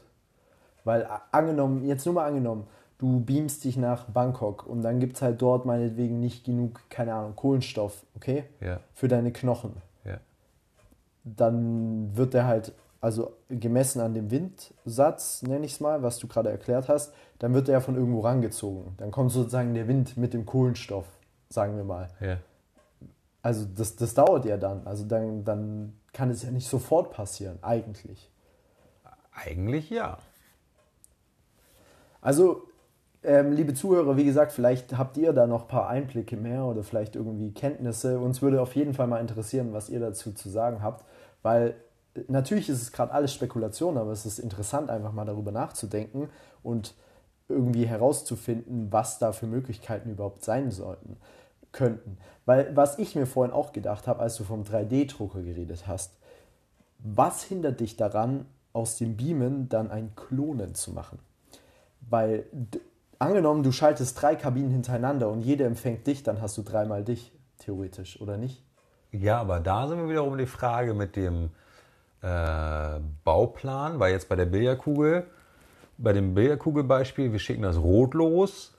Weil 0.86 1.05
angenommen, 1.31 1.86
jetzt 1.86 2.05
nur 2.05 2.15
mal 2.15 2.27
angenommen, 2.27 2.65
du 3.03 3.19
beamst 3.19 3.63
dich 3.65 3.75
nach 3.75 4.05
Bangkok 4.05 4.65
und 4.65 4.81
dann 4.81 4.99
gibt 4.99 5.17
es 5.17 5.21
halt 5.21 5.41
dort 5.41 5.65
meinetwegen 5.65 6.19
nicht 6.19 6.45
genug, 6.45 6.81
keine 6.89 7.13
Ahnung, 7.13 7.35
Kohlenstoff, 7.35 8.05
okay? 8.15 8.45
Ja. 8.61 8.79
Für 8.93 9.07
deine 9.07 9.33
Knochen. 9.33 9.73
Ja. 10.05 10.19
Dann 11.23 12.15
wird 12.15 12.33
der 12.33 12.47
halt, 12.47 12.71
also 13.01 13.33
gemessen 13.49 13.99
an 13.99 14.13
dem 14.13 14.31
Windsatz, 14.31 15.43
nenne 15.43 15.65
ich 15.65 15.73
es 15.73 15.79
mal, 15.81 16.01
was 16.01 16.17
du 16.19 16.27
gerade 16.27 16.49
erklärt 16.49 16.87
hast, 16.87 17.13
dann 17.39 17.53
wird 17.53 17.67
der 17.67 17.81
von 17.81 17.95
irgendwo 17.95 18.21
rangezogen. 18.21 18.93
Dann 18.97 19.11
kommt 19.11 19.31
sozusagen 19.31 19.73
der 19.73 19.87
Wind 19.89 20.15
mit 20.15 20.33
dem 20.33 20.45
Kohlenstoff 20.45 21.05
sagen 21.53 21.77
wir 21.77 21.83
mal. 21.83 22.09
Ja. 22.19 22.37
Also 23.41 23.65
das, 23.65 23.95
das 23.95 24.13
dauert 24.13 24.45
ja 24.45 24.57
dann. 24.57 24.85
Also 24.87 25.05
dann, 25.05 25.43
dann 25.43 25.99
kann 26.11 26.29
es 26.31 26.43
ja 26.43 26.51
nicht 26.51 26.67
sofort 26.67 27.11
passieren, 27.11 27.59
eigentlich. 27.61 28.31
Eigentlich 29.33 29.89
ja. 29.89 30.17
Also, 32.21 32.67
ähm, 33.23 33.53
liebe 33.53 33.73
Zuhörer, 33.73 34.17
wie 34.17 34.25
gesagt, 34.25 34.51
vielleicht 34.51 34.97
habt 34.97 35.17
ihr 35.17 35.33
da 35.33 35.47
noch 35.47 35.63
ein 35.63 35.67
paar 35.67 35.88
Einblicke 35.88 36.36
mehr 36.36 36.65
oder 36.65 36.83
vielleicht 36.83 37.15
irgendwie 37.15 37.51
Kenntnisse. 37.51 38.19
Uns 38.19 38.41
würde 38.41 38.62
auf 38.62 38.75
jeden 38.75 38.93
Fall 38.93 39.07
mal 39.07 39.19
interessieren, 39.19 39.73
was 39.73 39.89
ihr 39.89 39.99
dazu 39.99 40.33
zu 40.33 40.49
sagen 40.49 40.81
habt, 40.81 41.05
weil 41.41 41.75
natürlich 42.27 42.69
ist 42.69 42.81
es 42.81 42.91
gerade 42.91 43.13
alles 43.13 43.33
Spekulation, 43.33 43.97
aber 43.97 44.12
es 44.12 44.25
ist 44.25 44.39
interessant, 44.39 44.89
einfach 44.89 45.13
mal 45.13 45.25
darüber 45.25 45.51
nachzudenken 45.51 46.29
und 46.62 46.95
irgendwie 47.49 47.86
herauszufinden, 47.86 48.91
was 48.91 49.19
da 49.19 49.31
für 49.31 49.47
Möglichkeiten 49.47 50.09
überhaupt 50.09 50.43
sein 50.43 50.71
sollten 50.71 51.17
könnten. 51.71 52.17
Weil 52.45 52.75
was 52.75 52.99
ich 52.99 53.15
mir 53.15 53.25
vorhin 53.25 53.53
auch 53.53 53.73
gedacht 53.73 54.07
habe, 54.07 54.19
als 54.19 54.36
du 54.36 54.43
vom 54.43 54.63
3D-Drucker 54.63 55.41
geredet 55.41 55.88
hast, 55.88 56.13
was 56.99 57.43
hindert 57.43 57.79
dich 57.79 57.97
daran, 57.97 58.45
aus 58.71 58.97
dem 58.97 59.17
Beamen 59.17 59.69
dann 59.69 59.91
ein 59.91 60.15
Klonen 60.15 60.73
zu 60.73 60.91
machen? 60.91 61.19
Weil 62.01 62.45
angenommen, 63.23 63.63
du 63.63 63.71
schaltest 63.71 64.21
drei 64.21 64.36
Kabinen 64.36 64.71
hintereinander 64.71 65.29
und 65.29 65.41
jede 65.41 65.65
empfängt 65.65 66.05
dich, 66.07 66.23
dann 66.23 66.41
hast 66.41 66.57
du 66.57 66.62
dreimal 66.62 67.03
dich, 67.03 67.31
theoretisch, 67.59 68.19
oder 68.21 68.38
nicht? 68.38 68.63
Ja, 69.12 69.39
aber 69.39 69.59
da 69.59 69.88
sind 69.88 69.99
wir 69.99 70.09
wiederum 70.09 70.38
die 70.38 70.45
Frage 70.45 70.93
mit 70.93 71.15
dem 71.15 71.49
äh, 72.21 72.99
Bauplan, 73.23 73.99
weil 73.99 74.13
jetzt 74.13 74.29
bei 74.29 74.36
der 74.36 74.45
Billardkugel, 74.45 75.27
bei 75.97 76.13
dem 76.13 76.33
Billardkugelbeispiel, 76.33 77.31
wir 77.31 77.39
schicken 77.39 77.62
das 77.62 77.77
rot 77.77 78.13
los, 78.13 78.73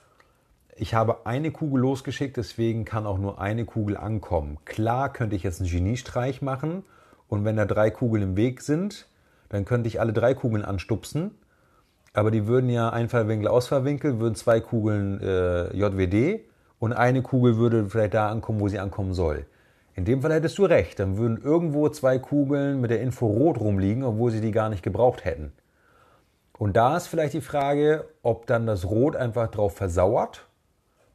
ich 0.77 0.93
habe 0.93 1.25
eine 1.25 1.51
Kugel 1.51 1.81
losgeschickt, 1.81 2.35
deswegen 2.35 2.83
kann 2.83 3.05
auch 3.05 3.17
nur 3.17 3.39
eine 3.39 3.63
Kugel 3.63 3.95
ankommen. 3.95 4.57
Klar 4.65 5.13
könnte 5.13 5.37
ich 5.37 5.43
jetzt 5.43 5.61
einen 5.61 5.69
Geniestreich 5.69 6.41
machen 6.41 6.83
und 7.29 7.45
wenn 7.45 7.55
da 7.55 7.65
drei 7.65 7.89
Kugeln 7.89 8.23
im 8.23 8.35
Weg 8.35 8.61
sind, 8.61 9.07
dann 9.47 9.63
könnte 9.63 9.87
ich 9.87 10.01
alle 10.01 10.11
drei 10.11 10.33
Kugeln 10.33 10.65
anstupsen. 10.65 11.31
Aber 12.15 12.31
die 12.31 12.47
würden 12.47 12.69
ja 12.69 12.89
Einfallwinkel, 12.89 13.49
Ausfallwinkel, 13.49 14.19
würden 14.19 14.35
zwei 14.35 14.61
Kugeln 14.61 15.21
äh, 15.21 15.75
JWD 15.75 16.45
und 16.79 16.93
eine 16.93 17.21
Kugel 17.21 17.57
würde 17.57 17.89
vielleicht 17.89 18.13
da 18.13 18.29
ankommen, 18.29 18.61
wo 18.61 18.69
sie 18.69 18.79
ankommen 18.79 19.13
soll. 19.13 19.45
In 19.95 20.05
dem 20.05 20.21
Fall 20.21 20.31
hättest 20.31 20.57
du 20.57 20.63
recht, 20.63 20.97
dann 20.99 21.17
würden 21.17 21.41
irgendwo 21.43 21.89
zwei 21.89 22.17
Kugeln 22.17 22.79
mit 22.79 22.89
der 22.89 23.01
Info 23.01 23.27
rot 23.27 23.59
rumliegen, 23.59 24.03
obwohl 24.03 24.31
sie 24.31 24.39
die 24.39 24.51
gar 24.51 24.69
nicht 24.69 24.81
gebraucht 24.81 25.25
hätten. 25.25 25.51
Und 26.57 26.77
da 26.77 26.95
ist 26.95 27.07
vielleicht 27.07 27.33
die 27.33 27.41
Frage, 27.41 28.05
ob 28.23 28.47
dann 28.47 28.65
das 28.65 28.85
Rot 28.85 29.17
einfach 29.17 29.51
drauf 29.51 29.75
versauert, 29.75 30.47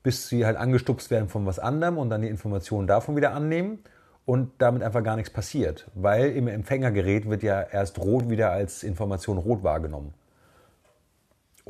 bis 0.03 0.29
sie 0.29 0.45
halt 0.45 0.59
angestupst 0.59 1.11
werden 1.11 1.31
von 1.31 1.47
was 1.47 1.59
anderem 1.59 1.97
und 1.97 2.11
dann 2.11 2.21
die 2.21 2.29
Informationen 2.29 2.87
davon 2.87 3.17
wieder 3.17 3.33
annehmen 3.33 3.79
und 4.27 4.51
damit 4.59 4.83
einfach 4.83 5.03
gar 5.03 5.17
nichts 5.17 5.33
passiert. 5.33 5.91
Weil 5.95 6.33
im 6.33 6.47
Empfängergerät 6.47 7.29
wird 7.29 7.43
ja 7.43 7.63
erst 7.63 7.99
rot 7.99 8.29
wieder 8.29 8.51
als 8.51 8.83
Information 8.83 9.39
rot 9.39 9.63
wahrgenommen. 9.63 10.13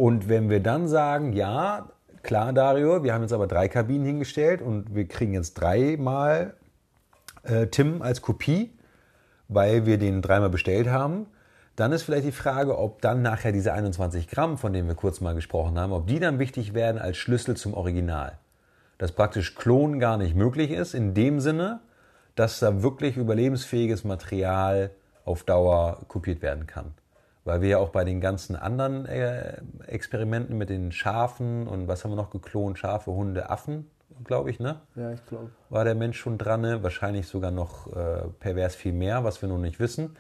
Und 0.01 0.31
wenn 0.31 0.49
wir 0.49 0.61
dann 0.61 0.89
sagen, 0.89 1.35
ja, 1.35 1.91
klar, 2.23 2.55
Dario, 2.55 3.05
wir 3.05 3.13
haben 3.13 3.21
jetzt 3.21 3.35
aber 3.35 3.47
drei 3.47 3.69
Kabinen 3.69 4.07
hingestellt 4.07 4.63
und 4.63 4.95
wir 4.95 5.07
kriegen 5.07 5.35
jetzt 5.35 5.61
dreimal 5.61 6.55
äh, 7.43 7.67
Tim 7.67 8.01
als 8.01 8.23
Kopie, 8.23 8.73
weil 9.49 9.85
wir 9.85 9.99
den 9.99 10.23
dreimal 10.23 10.49
bestellt 10.49 10.89
haben, 10.89 11.27
dann 11.77 11.93
ist 11.93 12.05
vielleicht 12.05 12.25
die 12.25 12.33
Frage, 12.33 12.79
ob 12.79 13.03
dann 13.03 13.21
nachher 13.21 13.53
diese 13.53 13.75
21 13.75 14.27
Gramm, 14.27 14.57
von 14.57 14.73
denen 14.73 14.89
wir 14.89 14.95
kurz 14.95 15.21
mal 15.21 15.35
gesprochen 15.35 15.79
haben, 15.79 15.93
ob 15.93 16.07
die 16.07 16.19
dann 16.19 16.39
wichtig 16.39 16.73
werden 16.73 16.99
als 16.99 17.19
Schlüssel 17.19 17.59
zum 17.59 17.75
Original. 17.75 18.39
Dass 18.97 19.13
praktisch 19.13 19.55
Klonen 19.55 20.01
gar 20.01 20.17
nicht 20.17 20.35
möglich 20.35 20.71
ist, 20.71 20.95
in 20.95 21.13
dem 21.13 21.41
Sinne, 21.41 21.81
dass 22.37 22.59
da 22.59 22.83
wirklich 22.83 23.19
überlebensfähiges 23.19 24.05
Material 24.05 24.93
auf 25.27 25.45
Dauer 25.45 26.01
kopiert 26.09 26.41
werden 26.41 26.67
kann. 26.67 26.95
Weil 27.45 27.63
wir 27.63 27.69
ja 27.71 27.79
auch 27.79 27.89
bei 27.89 28.05
den 28.05 28.21
ganzen 28.21 28.55
anderen 28.55 29.07
äh, 29.07 29.63
Experimenten 29.87 30.59
mit 30.59 30.69
den 30.69 30.93
Schafen 30.93 31.67
und 31.67 31.89
was 31.89 32.05
haben 32.05 32.13
wir 32.13 32.17
noch 32.17 32.31
geklont? 32.31 32.79
Schafe, 32.79 33.13
Hunde, 33.13 33.49
Affen, 33.49 33.91
glaube 34.25 34.51
ich, 34.51 34.61
ne? 34.61 34.81
Ja, 34.95 35.13
ich 35.13 35.25
glaube. 35.27 35.51
War 35.71 35.85
der 35.85 35.95
Mensch 35.95 36.19
schon 36.19 36.37
dran, 36.37 36.61
ne? 36.61 36.83
wahrscheinlich 36.83 37.29
sogar 37.29 37.51
noch 37.51 37.87
äh, 37.95 38.29
pervers 38.39 38.75
viel 38.75 38.93
mehr, 38.93 39.25
was 39.25 39.41
wir 39.41 39.49
noch 39.49 39.59
nicht 39.59 39.81
wissen. 39.81 40.17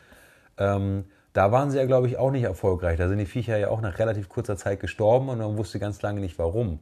Ähm, 0.56 1.04
da 1.32 1.52
waren 1.52 1.70
sie 1.70 1.78
ja, 1.78 1.86
glaube 1.86 2.08
ich, 2.08 2.18
auch 2.18 2.30
nicht 2.30 2.42
erfolgreich. 2.42 2.98
Da 2.98 3.08
sind 3.08 3.18
die 3.18 3.26
Viecher 3.26 3.56
ja 3.56 3.68
auch 3.68 3.80
nach 3.80 3.98
relativ 3.98 4.28
kurzer 4.28 4.56
Zeit 4.56 4.80
gestorben 4.80 5.28
und 5.28 5.38
man 5.38 5.56
wusste 5.56 5.78
ganz 5.78 6.02
lange 6.02 6.20
nicht 6.20 6.38
warum. 6.38 6.80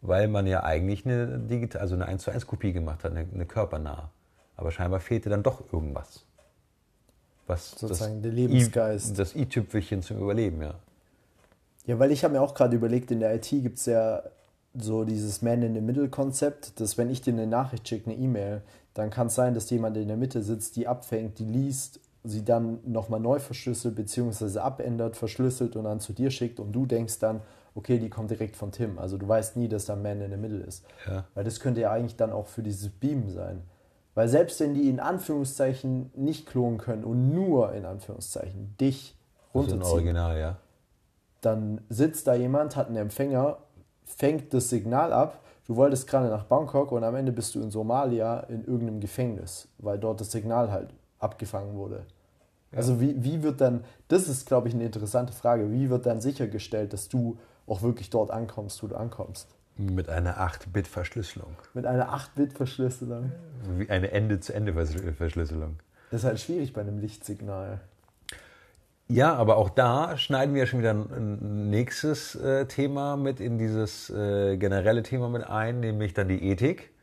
Weil 0.00 0.28
man 0.28 0.46
ja 0.46 0.62
eigentlich 0.62 1.06
eine, 1.06 1.38
Digital, 1.38 1.80
also 1.80 1.94
eine 1.94 2.06
1 2.06 2.22
zu 2.22 2.30
1 2.30 2.46
Kopie 2.46 2.72
gemacht 2.72 3.02
hat, 3.04 3.12
eine, 3.12 3.26
eine 3.32 3.46
körpernahe. 3.46 4.10
Aber 4.56 4.70
scheinbar 4.70 5.00
fehlte 5.00 5.30
dann 5.30 5.42
doch 5.42 5.72
irgendwas. 5.72 6.26
Was 7.46 7.72
Sozusagen 7.72 8.22
der 8.22 8.32
Lebensgeist. 8.32 9.10
I, 9.10 9.14
das 9.14 9.34
i-Tüpfelchen 9.34 10.02
zum 10.02 10.18
Überleben, 10.18 10.62
ja. 10.62 10.74
Ja, 11.86 11.98
weil 11.98 12.10
ich 12.10 12.24
habe 12.24 12.34
mir 12.34 12.40
auch 12.40 12.54
gerade 12.54 12.76
überlegt, 12.76 13.10
in 13.10 13.20
der 13.20 13.34
IT 13.34 13.50
gibt 13.50 13.78
es 13.78 13.86
ja 13.86 14.22
so 14.74 15.04
dieses 15.04 15.42
Man-in-the-Middle-Konzept, 15.42 16.80
dass 16.80 16.96
wenn 16.96 17.10
ich 17.10 17.20
dir 17.20 17.32
eine 17.32 17.46
Nachricht 17.46 17.86
schicke, 17.86 18.10
eine 18.10 18.18
E-Mail, 18.18 18.62
dann 18.94 19.10
kann 19.10 19.26
es 19.26 19.34
sein, 19.34 19.54
dass 19.54 19.68
jemand 19.70 19.96
in 19.96 20.08
der 20.08 20.16
Mitte 20.16 20.42
sitzt, 20.42 20.76
die 20.76 20.88
abfängt, 20.88 21.38
die 21.38 21.44
liest 21.44 22.00
sie 22.24 22.44
dann 22.44 22.78
nochmal 22.86 23.20
neu 23.20 23.38
verschlüsselt 23.38 23.94
bzw. 23.96 24.58
abändert, 24.58 25.16
verschlüsselt 25.16 25.76
und 25.76 25.84
dann 25.84 26.00
zu 26.00 26.14
dir 26.14 26.30
schickt 26.30 26.58
und 26.58 26.72
du 26.72 26.86
denkst 26.86 27.18
dann, 27.18 27.42
okay, 27.74 27.98
die 27.98 28.08
kommt 28.08 28.30
direkt 28.30 28.56
von 28.56 28.72
Tim. 28.72 28.98
Also 28.98 29.18
du 29.18 29.28
weißt 29.28 29.56
nie, 29.56 29.68
dass 29.68 29.84
da 29.84 29.94
Man 29.94 30.22
in 30.22 30.30
the 30.30 30.36
Middle 30.36 30.64
ist. 30.64 30.84
Ja. 31.06 31.24
Weil 31.34 31.44
das 31.44 31.60
könnte 31.60 31.82
ja 31.82 31.92
eigentlich 31.92 32.16
dann 32.16 32.32
auch 32.32 32.46
für 32.46 32.62
dieses 32.62 32.88
Beam 32.88 33.30
sein. 33.30 33.62
Weil 34.14 34.28
selbst 34.28 34.60
wenn 34.60 34.74
die 34.74 34.88
in 34.88 35.00
Anführungszeichen 35.00 36.10
nicht 36.14 36.46
klonen 36.46 36.78
können 36.78 37.04
und 37.04 37.34
nur 37.34 37.72
in 37.72 37.84
Anführungszeichen 37.84 38.76
dich 38.80 39.16
runterziehen, 39.52 39.82
also 39.82 39.94
Original, 39.94 40.38
ja. 40.38 40.56
dann 41.40 41.80
sitzt 41.88 42.26
da 42.26 42.34
jemand, 42.34 42.76
hat 42.76 42.88
einen 42.88 42.96
Empfänger, 42.96 43.58
fängt 44.04 44.54
das 44.54 44.68
Signal 44.70 45.12
ab, 45.12 45.40
du 45.66 45.76
wolltest 45.76 46.06
gerade 46.06 46.28
nach 46.28 46.44
Bangkok 46.44 46.92
und 46.92 47.02
am 47.02 47.16
Ende 47.16 47.32
bist 47.32 47.54
du 47.54 47.60
in 47.60 47.70
Somalia 47.70 48.40
in 48.40 48.64
irgendeinem 48.64 49.00
Gefängnis, 49.00 49.68
weil 49.78 49.98
dort 49.98 50.20
das 50.20 50.30
Signal 50.30 50.70
halt 50.70 50.90
abgefangen 51.18 51.74
wurde. 51.74 52.06
Ja. 52.70 52.78
Also 52.78 53.00
wie, 53.00 53.22
wie 53.24 53.42
wird 53.42 53.60
dann, 53.60 53.84
das 54.06 54.28
ist 54.28 54.46
glaube 54.46 54.68
ich 54.68 54.74
eine 54.74 54.84
interessante 54.84 55.32
Frage, 55.32 55.72
wie 55.72 55.90
wird 55.90 56.06
dann 56.06 56.20
sichergestellt, 56.20 56.92
dass 56.92 57.08
du 57.08 57.38
auch 57.66 57.82
wirklich 57.82 58.10
dort 58.10 58.30
ankommst, 58.30 58.80
wo 58.82 58.86
du 58.86 58.96
ankommst? 58.96 59.48
Mit 59.76 60.08
einer 60.08 60.38
8-Bit-Verschlüsselung. 60.38 61.56
Mit 61.74 61.84
einer 61.86 62.14
8-Bit-Verschlüsselung. 62.14 63.32
Wie 63.76 63.90
eine 63.90 64.12
Ende-zu-Ende-Verschlüsselung. 64.12 65.76
Das 66.10 66.20
ist 66.20 66.26
halt 66.26 66.40
schwierig 66.40 66.72
bei 66.72 66.82
einem 66.82 66.98
Lichtsignal. 66.98 67.80
Ja, 69.08 69.34
aber 69.34 69.56
auch 69.56 69.68
da 69.68 70.16
schneiden 70.16 70.54
wir 70.54 70.66
schon 70.66 70.78
wieder 70.78 70.92
ein 70.92 71.70
nächstes 71.70 72.36
äh, 72.36 72.66
Thema 72.66 73.16
mit 73.16 73.40
in 73.40 73.58
dieses 73.58 74.10
äh, 74.10 74.56
generelle 74.56 75.02
Thema 75.02 75.28
mit 75.28 75.44
ein, 75.44 75.80
nämlich 75.80 76.14
dann 76.14 76.28
die 76.28 76.42
Ethik. 76.42 76.93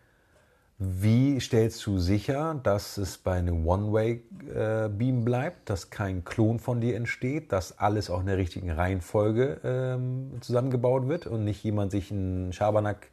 Wie 0.83 1.39
stellst 1.39 1.85
du 1.85 1.99
sicher, 1.99 2.59
dass 2.63 2.97
es 2.97 3.19
bei 3.19 3.33
einem 3.33 3.67
One-Way-Beam 3.67 5.23
bleibt, 5.23 5.69
dass 5.69 5.91
kein 5.91 6.25
Klon 6.25 6.57
von 6.57 6.81
dir 6.81 6.95
entsteht, 6.95 7.51
dass 7.51 7.77
alles 7.77 8.09
auch 8.09 8.21
in 8.21 8.25
der 8.25 8.37
richtigen 8.37 8.71
Reihenfolge 8.71 9.59
ähm, 9.63 10.31
zusammengebaut 10.41 11.07
wird 11.07 11.27
und 11.27 11.43
nicht 11.43 11.63
jemand 11.63 11.91
sich 11.91 12.09
einen 12.09 12.51
Schabernack 12.51 13.09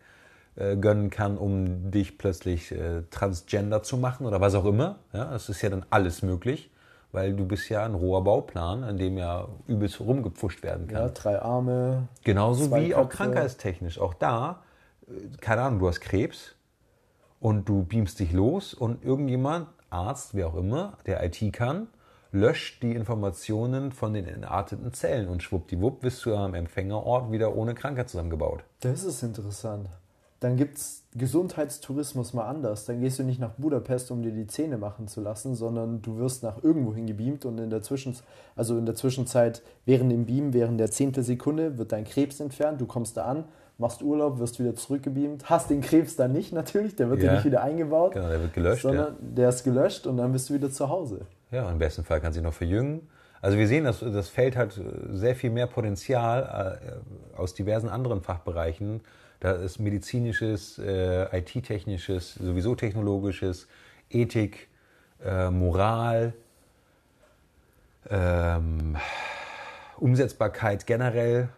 äh, 0.57 0.77
gönnen 0.77 1.11
kann, 1.11 1.37
um 1.37 1.91
dich 1.91 2.17
plötzlich 2.17 2.73
äh, 2.73 3.03
transgender 3.11 3.83
zu 3.83 3.99
machen 3.99 4.25
oder 4.25 4.41
was 4.41 4.55
auch 4.55 4.65
immer. 4.65 5.01
Ja, 5.13 5.27
das 5.27 5.51
ist 5.51 5.61
ja 5.61 5.69
dann 5.69 5.85
alles 5.91 6.23
möglich, 6.23 6.71
weil 7.13 7.37
du 7.37 7.45
bist 7.45 7.69
ja 7.69 7.85
ein 7.85 7.93
roher 7.93 8.25
Bauplan, 8.25 8.83
an 8.83 8.97
dem 8.97 9.19
ja 9.19 9.47
übelst 9.67 10.01
rumgepfuscht 10.01 10.63
werden 10.63 10.87
kann. 10.89 11.03
Ja, 11.03 11.09
drei 11.11 11.43
Arme. 11.43 12.09
Genauso 12.25 12.75
wie 12.75 12.89
Köpfe. 12.89 12.99
auch 12.99 13.09
krankheitstechnisch. 13.11 14.01
Auch 14.01 14.15
da, 14.15 14.63
äh, 15.07 15.37
keine 15.43 15.61
Ahnung, 15.61 15.81
du 15.81 15.89
hast 15.89 16.01
Krebs 16.01 16.55
und 17.41 17.69
du 17.69 17.85
beamst 17.85 18.21
dich 18.21 18.33
los 18.33 18.75
und 18.75 19.05
irgendjemand, 19.05 19.69
Arzt, 19.91 20.35
wer 20.35 20.49
auch 20.49 20.57
immer, 20.57 20.99
der 21.07 21.25
IT 21.25 21.53
kann, 21.53 21.89
löscht 22.31 22.83
die 22.83 22.93
Informationen 22.93 23.93
von 23.93 24.13
den 24.13 24.27
entarteten 24.27 24.93
Zellen 24.93 25.29
und 25.29 25.43
schwuppdiwupp 25.43 26.01
bist 26.01 26.25
du 26.27 26.35
am 26.35 26.55
Empfängerort 26.55 27.33
wieder 27.33 27.57
ohne 27.57 27.75
Krankheit 27.75 28.09
zusammengebaut. 28.09 28.65
Das 28.81 29.05
ist 29.05 29.23
interessant. 29.23 29.89
Dann 30.41 30.57
gibt 30.57 30.79
es 30.79 31.03
Gesundheitstourismus 31.17 32.33
mal 32.33 32.47
anders. 32.47 32.85
Dann 32.85 33.01
gehst 33.01 33.19
du 33.19 33.25
nicht 33.25 33.41
nach 33.41 33.55
Budapest, 33.55 34.13
um 34.13 34.23
dir 34.23 34.31
die 34.31 34.47
Zähne 34.47 34.79
machen 34.79 35.09
zu 35.09 35.21
lassen, 35.21 35.57
sondern 35.57 36.01
du 36.01 36.17
wirst 36.19 36.45
nach 36.45 36.63
irgendwo 36.63 36.95
hingebeamt 36.95 37.45
und 37.45 37.59
in 37.59 37.71
der, 37.71 37.83
Zwischenzeit, 37.83 38.25
also 38.55 38.79
in 38.79 38.87
der 38.87 38.95
Zwischenzeit, 38.95 39.63
während 39.85 40.13
dem 40.13 40.27
Beam, 40.27 40.53
während 40.53 40.79
der 40.79 40.93
Zehntelsekunde, 40.93 41.77
wird 41.77 41.91
dein 41.91 42.05
Krebs 42.05 42.39
entfernt. 42.39 42.81
Du 42.81 42.87
kommst 42.87 43.17
da 43.17 43.25
an, 43.25 43.45
machst 43.79 44.03
Urlaub, 44.03 44.39
wirst 44.41 44.59
wieder 44.59 44.75
zurückgebeamt, 44.75 45.49
hast 45.49 45.71
den 45.71 45.81
Krebs 45.81 46.17
dann 46.17 46.33
nicht 46.33 46.53
natürlich, 46.53 46.97
der 46.97 47.09
wird 47.11 47.23
ja, 47.23 47.35
nicht 47.35 47.45
wieder 47.45 47.63
eingebaut. 47.63 48.13
Genau, 48.13 48.29
der 48.29 48.43
wird 48.43 48.53
gelöscht. 48.53 48.83
Sondern 48.83 49.15
ja. 49.15 49.17
der 49.21 49.49
ist 49.49 49.65
gelöscht 49.65 50.07
und 50.07 50.17
dann 50.17 50.33
bist 50.33 50.51
du 50.51 50.55
wieder 50.55 50.71
zu 50.71 50.89
Hause. 50.89 51.21
Ja, 51.51 51.71
im 51.71 51.79
besten 51.79 52.05
Fall 52.05 52.21
kann 52.21 52.33
sich 52.33 52.43
noch 52.43 52.53
verjüngen. 52.53 53.09
Also 53.41 53.57
wir 53.57 53.69
sehen, 53.69 53.85
dass 53.85 54.01
das 54.01 54.29
Feld 54.29 54.57
hat 54.57 54.79
sehr 55.11 55.37
viel 55.37 55.51
mehr 55.51 55.69
Potenzial 55.69 56.81
äh, 56.83 57.39
aus 57.39 57.55
diversen 57.55 57.89
anderen 57.89 58.21
Fachbereichen. 58.21 59.01
Da 59.39 59.53
ist 59.53 59.79
medizinisches, 59.79 60.79
äh, 60.79 61.39
IT-technisches, 61.39 62.35
sowieso 62.35 62.75
technologisches, 62.75 63.69
Ethik, 64.11 64.69
äh, 65.25 65.51
Moral, 65.51 66.33
ähm, 68.11 68.97
Umsetzbarkeit 69.99 70.87
generell 70.87 71.49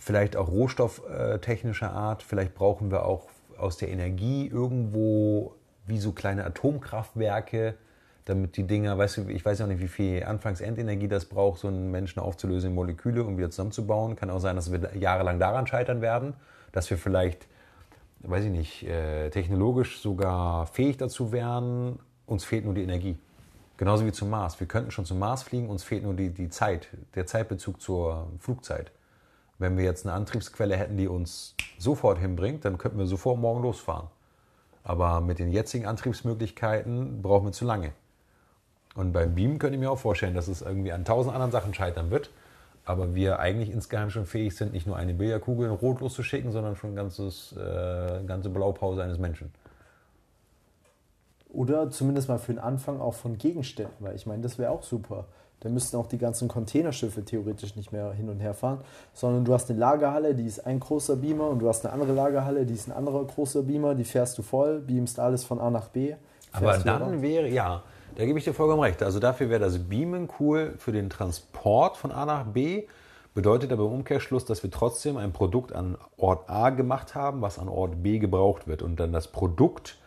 vielleicht 0.00 0.34
auch 0.34 0.48
rohstofftechnischer 0.48 1.92
Art. 1.92 2.22
Vielleicht 2.22 2.54
brauchen 2.54 2.90
wir 2.90 3.04
auch 3.04 3.28
aus 3.56 3.76
der 3.76 3.90
Energie 3.90 4.48
irgendwo 4.48 5.54
wie 5.86 5.98
so 5.98 6.12
kleine 6.12 6.44
Atomkraftwerke, 6.44 7.74
damit 8.24 8.56
die 8.56 8.66
Dinger, 8.66 8.96
weißt 8.96 9.18
du, 9.18 9.28
ich 9.28 9.44
weiß 9.44 9.60
auch 9.60 9.66
nicht, 9.66 9.80
wie 9.80 9.88
viel 9.88 10.24
Anfangs-Endenergie 10.24 11.08
das 11.08 11.26
braucht, 11.26 11.60
so 11.60 11.68
einen 11.68 11.90
Menschen 11.90 12.20
aufzulösen 12.20 12.70
in 12.70 12.74
Moleküle 12.74 13.22
und 13.24 13.36
wieder 13.36 13.50
zusammenzubauen. 13.50 14.16
Kann 14.16 14.30
auch 14.30 14.40
sein, 14.40 14.56
dass 14.56 14.72
wir 14.72 14.96
jahrelang 14.96 15.38
daran 15.38 15.66
scheitern 15.66 16.00
werden, 16.00 16.34
dass 16.72 16.88
wir 16.88 16.96
vielleicht, 16.96 17.46
weiß 18.20 18.44
ich 18.44 18.50
nicht, 18.50 18.82
äh, 18.84 19.28
technologisch 19.30 20.00
sogar 20.00 20.66
fähig 20.66 20.96
dazu 20.96 21.32
wären. 21.32 21.98
Uns 22.26 22.44
fehlt 22.44 22.64
nur 22.64 22.74
die 22.74 22.82
Energie. 22.82 23.18
Genauso 23.76 24.06
wie 24.06 24.12
zum 24.12 24.30
Mars. 24.30 24.60
Wir 24.60 24.66
könnten 24.66 24.90
schon 24.90 25.04
zum 25.04 25.18
Mars 25.18 25.42
fliegen, 25.42 25.68
uns 25.68 25.82
fehlt 25.82 26.04
nur 26.04 26.14
die, 26.14 26.30
die 26.30 26.48
Zeit, 26.48 26.88
der 27.14 27.26
Zeitbezug 27.26 27.80
zur 27.80 28.28
Flugzeit. 28.38 28.92
Wenn 29.60 29.76
wir 29.76 29.84
jetzt 29.84 30.06
eine 30.06 30.14
Antriebsquelle 30.14 30.74
hätten, 30.74 30.96
die 30.96 31.06
uns 31.06 31.54
sofort 31.78 32.18
hinbringt, 32.18 32.64
dann 32.64 32.78
könnten 32.78 32.98
wir 32.98 33.06
sofort 33.06 33.38
morgen 33.38 33.62
losfahren. 33.62 34.08
Aber 34.82 35.20
mit 35.20 35.38
den 35.38 35.52
jetzigen 35.52 35.84
Antriebsmöglichkeiten 35.84 37.20
brauchen 37.20 37.44
wir 37.44 37.52
zu 37.52 37.66
lange. 37.66 37.92
Und 38.94 39.12
beim 39.12 39.34
Beam 39.34 39.58
könnte 39.58 39.74
ich 39.74 39.80
mir 39.80 39.90
auch 39.90 39.98
vorstellen, 39.98 40.34
dass 40.34 40.48
es 40.48 40.62
irgendwie 40.62 40.92
an 40.92 41.04
tausend 41.04 41.34
anderen 41.34 41.52
Sachen 41.52 41.74
scheitern 41.74 42.10
wird. 42.10 42.30
Aber 42.86 43.14
wir 43.14 43.38
eigentlich 43.38 43.70
insgeheim 43.70 44.08
schon 44.08 44.24
fähig 44.24 44.56
sind, 44.56 44.72
nicht 44.72 44.86
nur 44.86 44.96
eine 44.96 45.12
Billardkugel 45.12 45.68
in 45.68 45.74
Rot 45.74 46.00
loszuschicken, 46.00 46.50
sondern 46.50 46.74
schon 46.74 46.98
eine 46.98 47.08
äh, 47.08 48.24
ganze 48.26 48.48
Blaupause 48.48 49.02
eines 49.02 49.18
Menschen. 49.18 49.52
Oder 51.50 51.90
zumindest 51.90 52.28
mal 52.28 52.38
für 52.38 52.54
den 52.54 52.58
Anfang 52.58 52.98
auch 52.98 53.14
von 53.14 53.36
Gegenständen, 53.36 53.94
weil 53.98 54.16
ich 54.16 54.24
meine, 54.24 54.42
das 54.42 54.58
wäre 54.58 54.70
auch 54.70 54.82
super. 54.82 55.26
Da 55.60 55.68
müssten 55.68 55.96
auch 55.96 56.06
die 56.06 56.18
ganzen 56.18 56.48
Containerschiffe 56.48 57.22
theoretisch 57.24 57.76
nicht 57.76 57.92
mehr 57.92 58.12
hin 58.12 58.30
und 58.30 58.40
her 58.40 58.54
fahren, 58.54 58.80
sondern 59.12 59.44
du 59.44 59.52
hast 59.52 59.70
eine 59.70 59.78
Lagerhalle, 59.78 60.34
die 60.34 60.46
ist 60.46 60.66
ein 60.66 60.80
großer 60.80 61.16
Beamer 61.16 61.48
und 61.48 61.58
du 61.58 61.68
hast 61.68 61.84
eine 61.84 61.92
andere 61.92 62.14
Lagerhalle, 62.14 62.64
die 62.64 62.74
ist 62.74 62.88
ein 62.88 62.92
anderer 62.92 63.24
großer 63.24 63.62
Beamer, 63.62 63.94
die 63.94 64.04
fährst 64.04 64.38
du 64.38 64.42
voll, 64.42 64.80
beamst 64.80 65.20
alles 65.20 65.44
von 65.44 65.60
A 65.60 65.70
nach 65.70 65.88
B. 65.88 66.14
Aber 66.52 66.78
dann 66.78 67.20
wäre, 67.20 67.48
ja, 67.48 67.82
da 68.16 68.24
gebe 68.24 68.38
ich 68.38 68.44
dir 68.44 68.54
vollkommen 68.54 68.80
recht. 68.80 69.02
Also 69.02 69.18
dafür 69.20 69.50
wäre 69.50 69.60
das 69.60 69.78
Beamen 69.78 70.28
cool 70.40 70.74
für 70.78 70.92
den 70.92 71.10
Transport 71.10 71.96
von 71.96 72.10
A 72.10 72.24
nach 72.24 72.46
B. 72.46 72.86
bedeutet 73.34 73.70
aber 73.70 73.84
im 73.84 73.92
Umkehrschluss, 73.92 74.46
dass 74.46 74.62
wir 74.62 74.70
trotzdem 74.70 75.18
ein 75.18 75.32
Produkt 75.32 75.72
an 75.72 75.98
Ort 76.16 76.48
A 76.48 76.70
gemacht 76.70 77.14
haben, 77.14 77.42
was 77.42 77.58
an 77.58 77.68
Ort 77.68 78.02
B 78.02 78.18
gebraucht 78.18 78.66
wird 78.66 78.82
und 78.82 78.98
dann 78.98 79.12
das 79.12 79.28
Produkt 79.28 79.98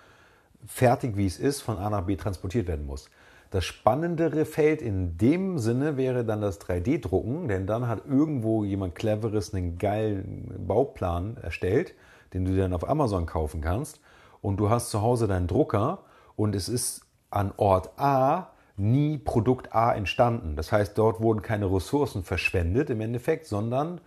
fertig, 0.66 1.16
wie 1.16 1.28
es 1.28 1.40
ist, 1.40 1.62
von 1.62 1.78
A 1.78 1.90
nach 1.90 2.06
B 2.06 2.16
transportiert 2.16 2.68
werden 2.68 2.86
muss. 2.86 3.10
Das 3.54 3.66
spannendere 3.66 4.46
Feld 4.46 4.82
in 4.82 5.16
dem 5.20 5.60
Sinne 5.60 5.96
wäre 5.96 6.26
dann 6.26 6.42
das 6.42 6.60
3D-Drucken, 6.60 7.48
denn 7.48 7.68
dann 7.68 7.88
hat 7.88 8.08
irgendwo 8.08 8.64
jemand 8.64 8.96
Cleveres 8.96 9.54
einen 9.54 9.78
geilen 9.78 10.66
Bauplan 10.66 11.38
erstellt, 11.38 11.94
den 12.34 12.46
du 12.46 12.58
dann 12.58 12.74
auf 12.74 12.90
Amazon 12.90 13.28
kaufen 13.28 13.62
kannst 13.62 14.00
und 14.42 14.58
du 14.58 14.72
hast 14.72 14.90
zu 14.90 15.04
Hause 15.04 15.28
deinen 15.28 15.46
Drucker 15.46 16.00
und 16.36 16.56
es 16.56 16.68
ist 16.68 17.06
an 17.30 17.54
Ort 17.58 17.92
A 18.00 18.48
nie 18.76 19.20
Produkt 19.20 19.76
A 19.76 19.94
entstanden. 19.94 20.56
Das 20.56 20.72
heißt, 20.72 20.98
dort 20.98 21.22
wurden 21.22 21.44
keine 21.44 21.72
Ressourcen 21.72 22.24
verschwendet 22.24 22.90
im 22.90 23.02
Endeffekt, 23.02 23.46
sondern 23.46 24.02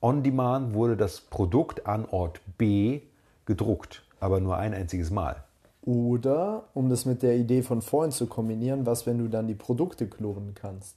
on 0.00 0.22
demand 0.22 0.74
wurde 0.74 0.96
das 0.96 1.22
Produkt 1.22 1.88
an 1.88 2.06
Ort 2.08 2.40
B 2.56 3.00
gedruckt, 3.46 4.04
aber 4.20 4.38
nur 4.38 4.58
ein 4.58 4.72
einziges 4.72 5.10
Mal. 5.10 5.42
Oder, 5.82 6.68
um 6.74 6.88
das 6.88 7.06
mit 7.06 7.22
der 7.22 7.36
Idee 7.36 7.62
von 7.62 7.82
vorhin 7.82 8.12
zu 8.12 8.26
kombinieren, 8.26 8.86
was, 8.86 9.04
wenn 9.06 9.18
du 9.18 9.28
dann 9.28 9.48
die 9.48 9.54
Produkte 9.54 10.06
klonen 10.06 10.54
kannst, 10.54 10.96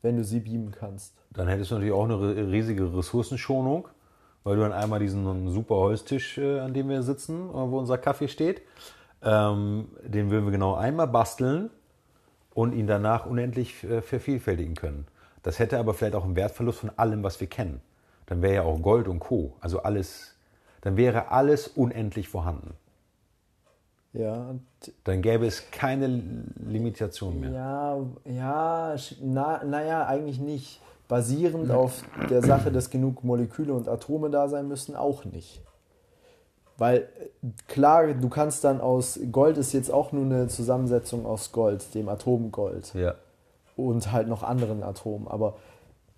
wenn 0.00 0.16
du 0.16 0.24
sie 0.24 0.40
beamen 0.40 0.70
kannst. 0.70 1.14
Dann 1.30 1.48
hättest 1.48 1.70
du 1.70 1.74
natürlich 1.74 1.92
auch 1.92 2.04
eine 2.04 2.50
riesige 2.50 2.96
Ressourcenschonung, 2.96 3.88
weil 4.44 4.56
du 4.56 4.62
dann 4.62 4.72
einmal 4.72 5.00
diesen 5.00 5.50
super 5.50 5.74
Holztisch, 5.74 6.38
äh, 6.38 6.60
an 6.60 6.72
dem 6.72 6.88
wir 6.88 7.02
sitzen, 7.02 7.50
äh, 7.50 7.52
wo 7.52 7.78
unser 7.78 7.98
Kaffee 7.98 8.28
steht, 8.28 8.62
ähm, 9.22 9.88
den 10.04 10.30
würden 10.30 10.44
wir 10.44 10.52
genau 10.52 10.74
einmal 10.74 11.08
basteln 11.08 11.70
und 12.54 12.74
ihn 12.74 12.86
danach 12.86 13.26
unendlich 13.26 13.82
äh, 13.82 14.02
vervielfältigen 14.02 14.76
können. 14.76 15.06
Das 15.42 15.58
hätte 15.58 15.78
aber 15.78 15.94
vielleicht 15.94 16.14
auch 16.14 16.24
einen 16.24 16.36
Wertverlust 16.36 16.78
von 16.78 16.90
allem, 16.96 17.24
was 17.24 17.40
wir 17.40 17.48
kennen. 17.48 17.80
Dann 18.26 18.40
wäre 18.40 18.54
ja 18.54 18.62
auch 18.62 18.80
Gold 18.80 19.08
und 19.08 19.18
Co. 19.18 19.56
Also 19.60 19.82
alles, 19.82 20.36
dann 20.82 20.96
wäre 20.96 21.32
alles 21.32 21.66
unendlich 21.66 22.28
vorhanden. 22.28 22.74
Ja. 24.12 24.54
Dann 25.04 25.22
gäbe 25.22 25.46
es 25.46 25.70
keine 25.70 26.06
Limitation 26.66 27.40
mehr. 27.40 27.50
Ja, 27.50 27.98
ja, 28.24 28.96
na, 29.22 29.64
naja, 29.64 30.06
eigentlich 30.06 30.38
nicht. 30.38 30.80
Basierend 31.08 31.70
auf 31.70 32.02
der 32.30 32.42
Sache, 32.42 32.72
dass 32.72 32.88
genug 32.88 33.22
Moleküle 33.22 33.74
und 33.74 33.88
Atome 33.88 34.30
da 34.30 34.48
sein 34.48 34.68
müssen, 34.68 34.96
auch 34.96 35.24
nicht. 35.24 35.60
Weil 36.78 37.08
klar, 37.68 38.14
du 38.14 38.28
kannst 38.28 38.64
dann 38.64 38.80
aus 38.80 39.20
Gold 39.30 39.58
ist 39.58 39.72
jetzt 39.72 39.90
auch 39.90 40.12
nur 40.12 40.24
eine 40.24 40.48
Zusammensetzung 40.48 41.26
aus 41.26 41.52
Gold, 41.52 41.94
dem 41.94 42.08
Atom 42.08 42.50
Gold. 42.50 42.94
Ja. 42.94 43.14
Und 43.76 44.10
halt 44.10 44.28
noch 44.28 44.42
anderen 44.42 44.82
Atomen. 44.82 45.28
Aber 45.28 45.56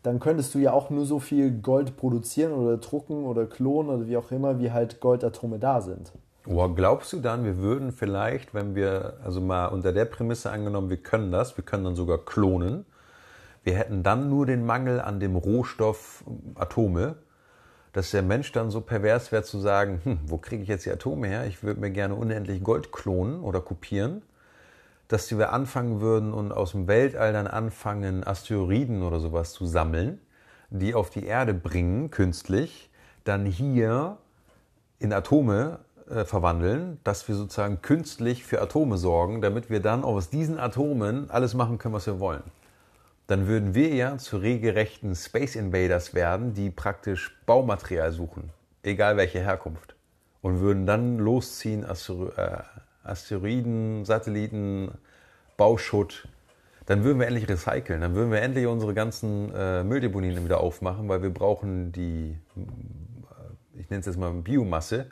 dann 0.02 0.20
könntest 0.20 0.54
du 0.54 0.58
ja 0.58 0.72
auch 0.72 0.90
nur 0.90 1.06
so 1.06 1.18
viel 1.18 1.50
Gold 1.50 1.96
produzieren 1.96 2.52
oder 2.52 2.76
drucken 2.76 3.24
oder 3.24 3.46
klonen 3.46 3.90
oder 3.90 4.06
wie 4.06 4.16
auch 4.16 4.30
immer, 4.30 4.60
wie 4.60 4.70
halt 4.70 5.00
Goldatome 5.00 5.58
da 5.58 5.80
sind. 5.80 6.12
Oh, 6.46 6.68
glaubst 6.68 7.12
du 7.14 7.20
dann, 7.20 7.44
wir 7.44 7.56
würden 7.56 7.90
vielleicht, 7.90 8.52
wenn 8.52 8.74
wir, 8.74 9.18
also 9.24 9.40
mal 9.40 9.66
unter 9.66 9.92
der 9.92 10.04
Prämisse 10.04 10.50
angenommen, 10.50 10.90
wir 10.90 10.98
können 10.98 11.32
das, 11.32 11.56
wir 11.56 11.64
können 11.64 11.84
dann 11.84 11.96
sogar 11.96 12.18
klonen, 12.18 12.84
wir 13.62 13.76
hätten 13.76 14.02
dann 14.02 14.28
nur 14.28 14.44
den 14.44 14.66
Mangel 14.66 15.00
an 15.00 15.20
dem 15.20 15.36
Rohstoff 15.36 16.22
Atome, 16.54 17.16
dass 17.94 18.10
der 18.10 18.22
Mensch 18.22 18.52
dann 18.52 18.70
so 18.70 18.82
pervers 18.82 19.32
wäre 19.32 19.42
zu 19.42 19.58
sagen, 19.58 20.00
hm, 20.04 20.18
wo 20.26 20.36
kriege 20.36 20.62
ich 20.62 20.68
jetzt 20.68 20.84
die 20.84 20.90
Atome 20.90 21.28
her? 21.28 21.46
Ich 21.46 21.62
würde 21.62 21.80
mir 21.80 21.90
gerne 21.90 22.14
unendlich 22.14 22.62
Gold 22.62 22.92
klonen 22.92 23.40
oder 23.40 23.62
kopieren. 23.62 24.22
Dass 25.08 25.30
wir 25.36 25.52
anfangen 25.52 26.00
würden 26.00 26.34
und 26.34 26.52
aus 26.52 26.72
dem 26.72 26.88
Weltall 26.88 27.32
dann 27.32 27.46
anfangen, 27.46 28.26
Asteroiden 28.26 29.02
oder 29.02 29.20
sowas 29.20 29.52
zu 29.52 29.64
sammeln, 29.64 30.20
die 30.70 30.94
auf 30.94 31.08
die 31.08 31.24
Erde 31.24 31.54
bringen, 31.54 32.10
künstlich, 32.10 32.90
dann 33.22 33.46
hier 33.46 34.18
in 34.98 35.12
Atome 35.12 35.78
äh, 36.08 36.24
verwandeln, 36.24 36.98
dass 37.04 37.26
wir 37.28 37.34
sozusagen 37.34 37.82
künstlich 37.82 38.44
für 38.44 38.60
Atome 38.60 38.96
sorgen, 38.96 39.40
damit 39.40 39.70
wir 39.70 39.80
dann 39.80 40.04
aus 40.04 40.30
diesen 40.30 40.58
Atomen 40.58 41.30
alles 41.30 41.54
machen 41.54 41.78
können, 41.78 41.94
was 41.94 42.06
wir 42.06 42.20
wollen 42.20 42.42
dann 43.26 43.46
würden 43.46 43.74
wir 43.74 43.94
ja 43.94 44.18
zu 44.18 44.36
regelrechten 44.36 45.14
Space 45.14 45.56
Invaders 45.56 46.14
werden, 46.14 46.52
die 46.54 46.70
praktisch 46.70 47.34
Baumaterial 47.46 48.12
suchen, 48.12 48.50
egal 48.82 49.16
welche 49.16 49.40
Herkunft. 49.40 49.94
Und 50.42 50.60
würden 50.60 50.84
dann 50.84 51.18
losziehen, 51.18 51.84
äh, 51.84 52.58
Asteroiden, 53.02 54.04
Satelliten, 54.04 54.90
Bauschutt. 55.56 56.28
Dann 56.84 57.02
würden 57.02 57.18
wir 57.18 57.26
endlich 57.26 57.48
recyceln, 57.48 58.02
dann 58.02 58.14
würden 58.14 58.30
wir 58.30 58.42
endlich 58.42 58.66
unsere 58.66 58.92
ganzen 58.92 59.50
äh, 59.54 59.82
Mülldeponien 59.82 60.44
wieder 60.44 60.60
aufmachen, 60.60 61.08
weil 61.08 61.22
wir 61.22 61.32
brauchen 61.32 61.92
die, 61.92 62.36
ich 63.72 63.88
nenne 63.88 64.00
es 64.00 64.06
jetzt 64.06 64.18
mal 64.18 64.30
Biomasse 64.34 65.06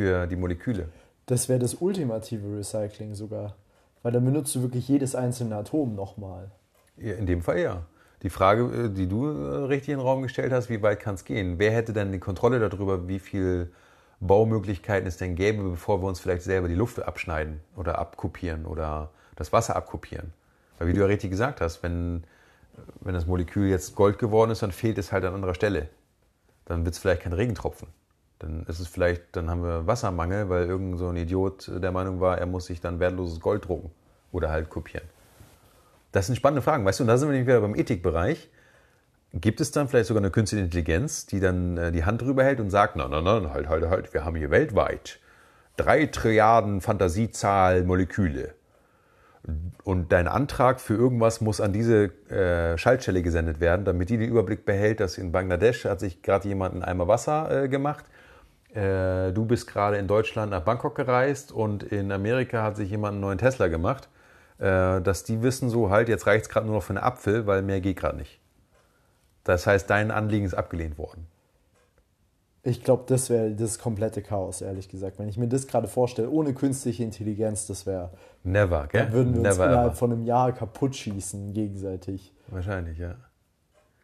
für 0.00 0.26
die 0.26 0.36
Moleküle. 0.36 0.88
Das 1.26 1.50
wäre 1.50 1.58
das 1.58 1.74
ultimative 1.74 2.56
Recycling 2.56 3.14
sogar, 3.14 3.56
weil 4.02 4.12
dann 4.12 4.24
benutzt 4.24 4.54
du 4.54 4.62
wirklich 4.62 4.88
jedes 4.88 5.14
einzelne 5.14 5.56
Atom 5.56 5.94
nochmal. 5.94 6.50
In 6.96 7.26
dem 7.26 7.42
Fall 7.42 7.58
ja. 7.58 7.82
Die 8.22 8.30
Frage, 8.30 8.86
äh, 8.86 8.88
die 8.88 9.06
du 9.06 9.26
äh, 9.26 9.66
richtig 9.66 9.90
in 9.90 9.98
den 9.98 10.06
Raum 10.06 10.22
gestellt 10.22 10.52
hast, 10.52 10.70
wie 10.70 10.80
weit 10.80 11.00
kann 11.00 11.16
es 11.16 11.26
gehen? 11.26 11.58
Wer 11.58 11.72
hätte 11.72 11.92
denn 11.92 12.12
die 12.12 12.18
Kontrolle 12.18 12.66
darüber, 12.66 13.08
wie 13.08 13.18
viel 13.18 13.72
Baumöglichkeiten 14.20 15.06
es 15.06 15.18
denn 15.18 15.34
gäbe, 15.34 15.62
bevor 15.62 16.02
wir 16.02 16.08
uns 16.08 16.18
vielleicht 16.18 16.42
selber 16.42 16.68
die 16.68 16.74
Luft 16.74 17.02
abschneiden 17.02 17.60
oder 17.76 17.98
abkopieren 17.98 18.64
oder 18.64 19.10
das 19.36 19.52
Wasser 19.52 19.76
abkopieren? 19.76 20.32
Weil 20.78 20.88
wie 20.88 20.94
du 20.94 21.00
ja 21.00 21.06
richtig 21.06 21.30
gesagt 21.30 21.60
hast, 21.60 21.82
wenn, 21.82 22.24
wenn 23.02 23.12
das 23.12 23.26
Molekül 23.26 23.68
jetzt 23.68 23.94
Gold 23.96 24.18
geworden 24.18 24.50
ist, 24.50 24.62
dann 24.62 24.72
fehlt 24.72 24.96
es 24.96 25.12
halt 25.12 25.26
an 25.26 25.34
anderer 25.34 25.54
Stelle. 25.54 25.90
Dann 26.64 26.86
wird 26.86 26.94
es 26.94 27.00
vielleicht 27.00 27.22
kein 27.22 27.34
Regentropfen. 27.34 27.88
Dann 28.40 28.64
ist 28.66 28.80
es 28.80 28.88
vielleicht, 28.88 29.22
dann 29.32 29.48
haben 29.48 29.62
wir 29.62 29.86
Wassermangel, 29.86 30.48
weil 30.48 30.66
irgend 30.66 30.98
so 30.98 31.08
ein 31.08 31.16
Idiot 31.16 31.70
der 31.72 31.92
Meinung 31.92 32.20
war, 32.20 32.38
er 32.38 32.46
muss 32.46 32.66
sich 32.66 32.80
dann 32.80 32.98
wertloses 32.98 33.40
Gold 33.40 33.68
drucken 33.68 33.90
oder 34.32 34.50
halt 34.50 34.68
kopieren. 34.68 35.06
Das 36.12 36.26
sind 36.26 36.36
spannende 36.36 36.62
Fragen, 36.62 36.84
weißt 36.84 37.00
du, 37.00 37.04
und 37.04 37.08
da 37.08 37.16
sind 37.16 37.28
wir 37.28 37.32
nämlich 37.32 37.46
wieder 37.46 37.60
beim 37.60 37.76
Ethikbereich. 37.76 38.50
Gibt 39.32 39.60
es 39.60 39.70
dann 39.70 39.86
vielleicht 39.86 40.06
sogar 40.06 40.22
eine 40.22 40.30
künstliche 40.30 40.64
Intelligenz, 40.64 41.26
die 41.26 41.38
dann 41.38 41.76
äh, 41.76 41.92
die 41.92 42.04
Hand 42.04 42.22
drüber 42.22 42.42
hält 42.42 42.58
und 42.58 42.70
sagt, 42.70 42.96
nein, 42.96 43.10
nein, 43.10 43.22
nein, 43.22 43.52
halt, 43.52 43.68
halt, 43.68 43.88
halt, 43.88 44.12
wir 44.12 44.24
haben 44.24 44.34
hier 44.34 44.50
weltweit 44.50 45.20
drei 45.76 46.06
Trilliarden 46.06 46.80
Fantasiezahl 46.80 47.84
Moleküle. 47.84 48.54
Und 49.84 50.12
dein 50.12 50.28
Antrag 50.28 50.80
für 50.80 50.94
irgendwas 50.94 51.40
muss 51.40 51.60
an 51.60 51.72
diese 51.72 52.10
äh, 52.28 52.76
Schaltstelle 52.76 53.22
gesendet 53.22 53.60
werden, 53.60 53.86
damit 53.86 54.10
die 54.10 54.18
den 54.18 54.28
Überblick 54.28 54.66
behält, 54.66 55.00
dass 55.00 55.16
in 55.16 55.32
Bangladesch 55.32 55.86
hat 55.86 56.00
sich 56.00 56.22
gerade 56.22 56.46
jemand 56.48 56.74
einen 56.74 56.82
Eimer 56.82 57.08
Wasser 57.08 57.64
äh, 57.64 57.68
gemacht. 57.68 58.04
Äh, 58.74 59.32
du 59.32 59.44
bist 59.44 59.66
gerade 59.66 59.96
in 59.96 60.06
Deutschland 60.06 60.50
nach 60.50 60.62
Bangkok 60.62 60.94
gereist 60.94 61.52
und 61.52 61.82
in 61.82 62.12
Amerika 62.12 62.62
hat 62.62 62.76
sich 62.76 62.90
jemand 62.90 63.12
einen 63.14 63.20
neuen 63.20 63.38
Tesla 63.38 63.68
gemacht 63.68 64.08
äh, 64.60 65.00
dass 65.00 65.24
die 65.24 65.42
wissen 65.42 65.70
so 65.70 65.90
halt, 65.90 66.08
jetzt 66.08 66.26
reicht 66.26 66.44
es 66.44 66.48
gerade 66.50 66.66
nur 66.66 66.76
noch 66.76 66.82
für 66.82 66.90
einen 66.90 67.02
Apfel, 67.02 67.46
weil 67.46 67.62
mehr 67.62 67.80
geht 67.80 67.96
gerade 67.96 68.18
nicht. 68.18 68.38
Das 69.44 69.66
heißt, 69.66 69.88
dein 69.88 70.10
Anliegen 70.10 70.44
ist 70.44 70.54
abgelehnt 70.54 70.98
worden. 70.98 71.26
Ich 72.62 72.84
glaube, 72.84 73.04
das 73.06 73.30
wäre 73.30 73.52
das 73.52 73.78
komplette 73.78 74.20
Chaos, 74.20 74.60
ehrlich 74.60 74.90
gesagt. 74.90 75.18
Wenn 75.18 75.30
ich 75.30 75.38
mir 75.38 75.48
das 75.48 75.66
gerade 75.66 75.88
vorstelle, 75.88 76.28
ohne 76.28 76.52
künstliche 76.52 77.02
Intelligenz, 77.02 77.66
das 77.66 77.86
wäre. 77.86 78.10
Never, 78.44 78.86
gell? 78.86 79.04
Dann 79.04 79.12
würden 79.12 79.34
wir 79.34 79.40
Never 79.40 79.48
uns 79.48 79.56
innerhalb 79.64 79.86
ever. 79.86 79.96
von 79.96 80.12
einem 80.12 80.24
Jahr 80.24 80.52
kaputt 80.52 80.94
schießen, 80.94 81.54
gegenseitig. 81.54 82.34
Wahrscheinlich, 82.48 82.98
ja. 82.98 83.14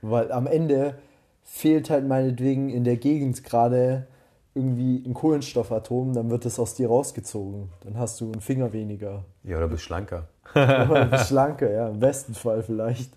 Weil 0.01 0.33
am 0.33 0.47
Ende 0.47 0.97
fehlt 1.43 1.91
halt 1.91 2.09
meinetwegen 2.09 2.71
in 2.71 2.85
der 2.85 2.97
Gegend 2.97 3.45
gerade 3.45 4.07
irgendwie 4.57 5.03
ein 5.07 5.15
Kohlenstoffatom, 5.15 6.15
dann 6.15 6.31
wird 6.31 6.45
das 6.45 6.59
aus 6.59 6.75
dir 6.75 6.89
rausgezogen. 6.89 7.69
Dann 7.85 7.99
hast 7.99 8.21
du 8.21 8.33
einen 8.33 8.41
Finger 8.41 8.73
weniger. 8.73 9.25
Ja, 9.45 9.59
oder 9.59 9.69
bist 9.69 9.85
schlanker. 9.85 10.29
schlanker, 11.27 11.71
ja, 11.71 11.89
im 11.89 12.01
besten 12.01 12.35
Fall 12.35 12.63
vielleicht. 12.63 13.13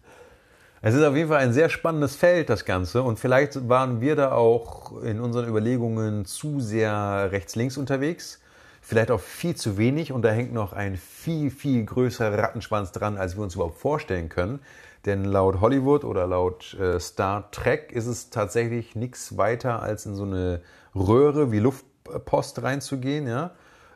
Es 0.81 0.93
ist 0.93 1.03
auf 1.03 1.15
jeden 1.15 1.29
Fall 1.29 1.39
ein 1.39 1.51
sehr 1.51 1.69
spannendes 1.69 2.15
Feld, 2.15 2.49
das 2.49 2.63
Ganze. 2.63 3.03
Und 3.03 3.19
vielleicht 3.19 3.67
waren 3.67 3.99
wir 3.99 4.15
da 4.15 4.31
auch 4.31 5.01
in 5.01 5.19
unseren 5.19 5.47
Überlegungen 5.47 6.25
zu 6.25 6.61
sehr 6.61 7.29
rechts-links 7.31 7.77
unterwegs. 7.77 8.39
Vielleicht 8.81 9.11
auch 9.11 9.19
viel 9.19 9.55
zu 9.55 9.77
wenig. 9.77 10.13
Und 10.13 10.21
da 10.21 10.29
hängt 10.29 10.53
noch 10.53 10.71
ein 10.71 10.95
viel, 10.95 11.51
viel 11.51 11.83
größerer 11.83 12.37
Rattenschwanz 12.37 12.91
dran, 12.93 13.17
als 13.17 13.35
wir 13.35 13.43
uns 13.43 13.55
überhaupt 13.55 13.77
vorstellen 13.77 14.29
können. 14.29 14.59
Denn 15.05 15.25
laut 15.25 15.61
Hollywood 15.61 16.03
oder 16.03 16.27
laut 16.27 16.73
äh, 16.79 16.99
Star 16.99 17.51
Trek 17.51 17.91
ist 17.91 18.07
es 18.07 18.29
tatsächlich 18.29 18.95
nichts 18.95 19.37
weiter, 19.37 19.81
als 19.81 20.05
in 20.05 20.15
so 20.15 20.23
eine 20.23 20.61
Röhre 20.95 21.51
wie 21.51 21.59
Luftpost 21.59 22.61
reinzugehen. 22.61 23.27
Ja? 23.27 23.51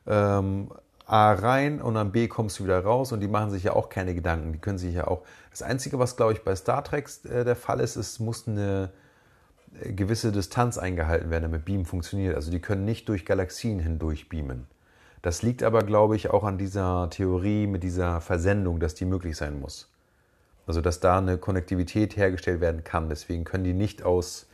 Ähm, 0.07 0.69
A 1.05 1.33
rein 1.33 1.81
und 1.81 1.95
dann 1.95 2.11
B 2.11 2.27
kommst 2.27 2.59
du 2.59 2.63
wieder 2.63 2.79
raus 2.83 3.11
und 3.11 3.19
die 3.19 3.27
machen 3.27 3.51
sich 3.51 3.63
ja 3.63 3.73
auch 3.73 3.89
keine 3.89 4.15
Gedanken. 4.15 4.53
Die 4.53 4.59
können 4.59 4.77
sich 4.77 4.95
ja 4.95 5.07
auch. 5.07 5.23
Das 5.51 5.61
Einzige, 5.61 5.99
was 5.99 6.15
glaube 6.15 6.33
ich 6.33 6.43
bei 6.43 6.55
Star 6.55 6.83
Trek 6.83 7.09
äh, 7.25 7.43
der 7.43 7.55
Fall 7.55 7.79
ist, 7.81 7.97
es 7.97 8.19
muss 8.19 8.47
eine 8.47 8.89
äh, 9.81 9.91
gewisse 9.91 10.31
Distanz 10.31 10.77
eingehalten 10.77 11.29
werden, 11.29 11.43
damit 11.43 11.65
Beam 11.65 11.85
funktioniert. 11.85 12.35
Also 12.35 12.51
die 12.51 12.61
können 12.61 12.85
nicht 12.85 13.09
durch 13.09 13.25
Galaxien 13.25 13.79
hindurch 13.79 14.29
beamen. 14.29 14.67
Das 15.21 15.41
liegt 15.41 15.63
aber, 15.63 15.83
glaube 15.83 16.15
ich, 16.15 16.29
auch 16.29 16.43
an 16.43 16.57
dieser 16.57 17.09
Theorie 17.09 17.67
mit 17.67 17.83
dieser 17.83 18.19
Versendung, 18.19 18.79
dass 18.79 18.93
die 18.93 19.05
möglich 19.05 19.37
sein 19.37 19.59
muss. 19.59 19.89
Also 20.67 20.81
dass 20.81 20.99
da 20.99 21.17
eine 21.17 21.37
Konnektivität 21.37 22.15
hergestellt 22.17 22.61
werden 22.61 22.83
kann. 22.83 23.09
Deswegen 23.09 23.43
können 23.43 23.63
die 23.63 23.73
nicht 23.73 24.03
aus, 24.03 24.47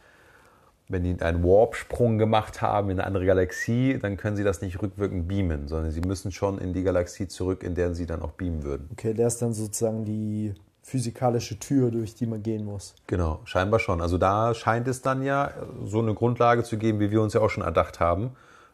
wenn 0.89 1.03
die 1.03 1.21
einen 1.21 1.43
Warp-Sprung 1.43 2.17
gemacht 2.17 2.61
haben 2.61 2.89
in 2.89 2.99
eine 2.99 3.07
andere 3.07 3.25
Galaxie, 3.25 3.97
dann 4.01 4.17
können 4.17 4.35
sie 4.35 4.43
das 4.43 4.61
nicht 4.61 4.81
rückwirkend 4.81 5.27
beamen, 5.27 5.67
sondern 5.67 5.91
sie 5.91 6.01
müssen 6.01 6.31
schon 6.31 6.57
in 6.57 6.73
die 6.73 6.83
Galaxie 6.83 7.27
zurück, 7.27 7.63
in 7.63 7.75
der 7.75 7.93
sie 7.95 8.05
dann 8.05 8.21
auch 8.21 8.31
beamen 8.31 8.63
würden. 8.63 8.89
Okay, 8.91 9.13
der 9.13 9.27
ist 9.27 9.41
dann 9.41 9.53
sozusagen 9.53 10.03
die 10.03 10.53
physikalische 10.81 11.59
Tür, 11.59 11.91
durch 11.91 12.15
die 12.15 12.25
man 12.25 12.41
gehen 12.41 12.65
muss. 12.65 12.95
Genau, 13.07 13.39
scheinbar 13.45 13.79
schon. 13.79 14.01
Also 14.01 14.17
da 14.17 14.53
scheint 14.55 14.87
es 14.87 15.01
dann 15.01 15.21
ja 15.21 15.51
so 15.85 15.99
eine 15.99 16.15
Grundlage 16.15 16.63
zu 16.63 16.77
geben, 16.77 16.99
wie 16.99 17.11
wir 17.11 17.21
uns 17.21 17.33
ja 17.33 17.41
auch 17.41 17.49
schon 17.49 17.63
erdacht 17.63 17.99
haben, 17.99 18.31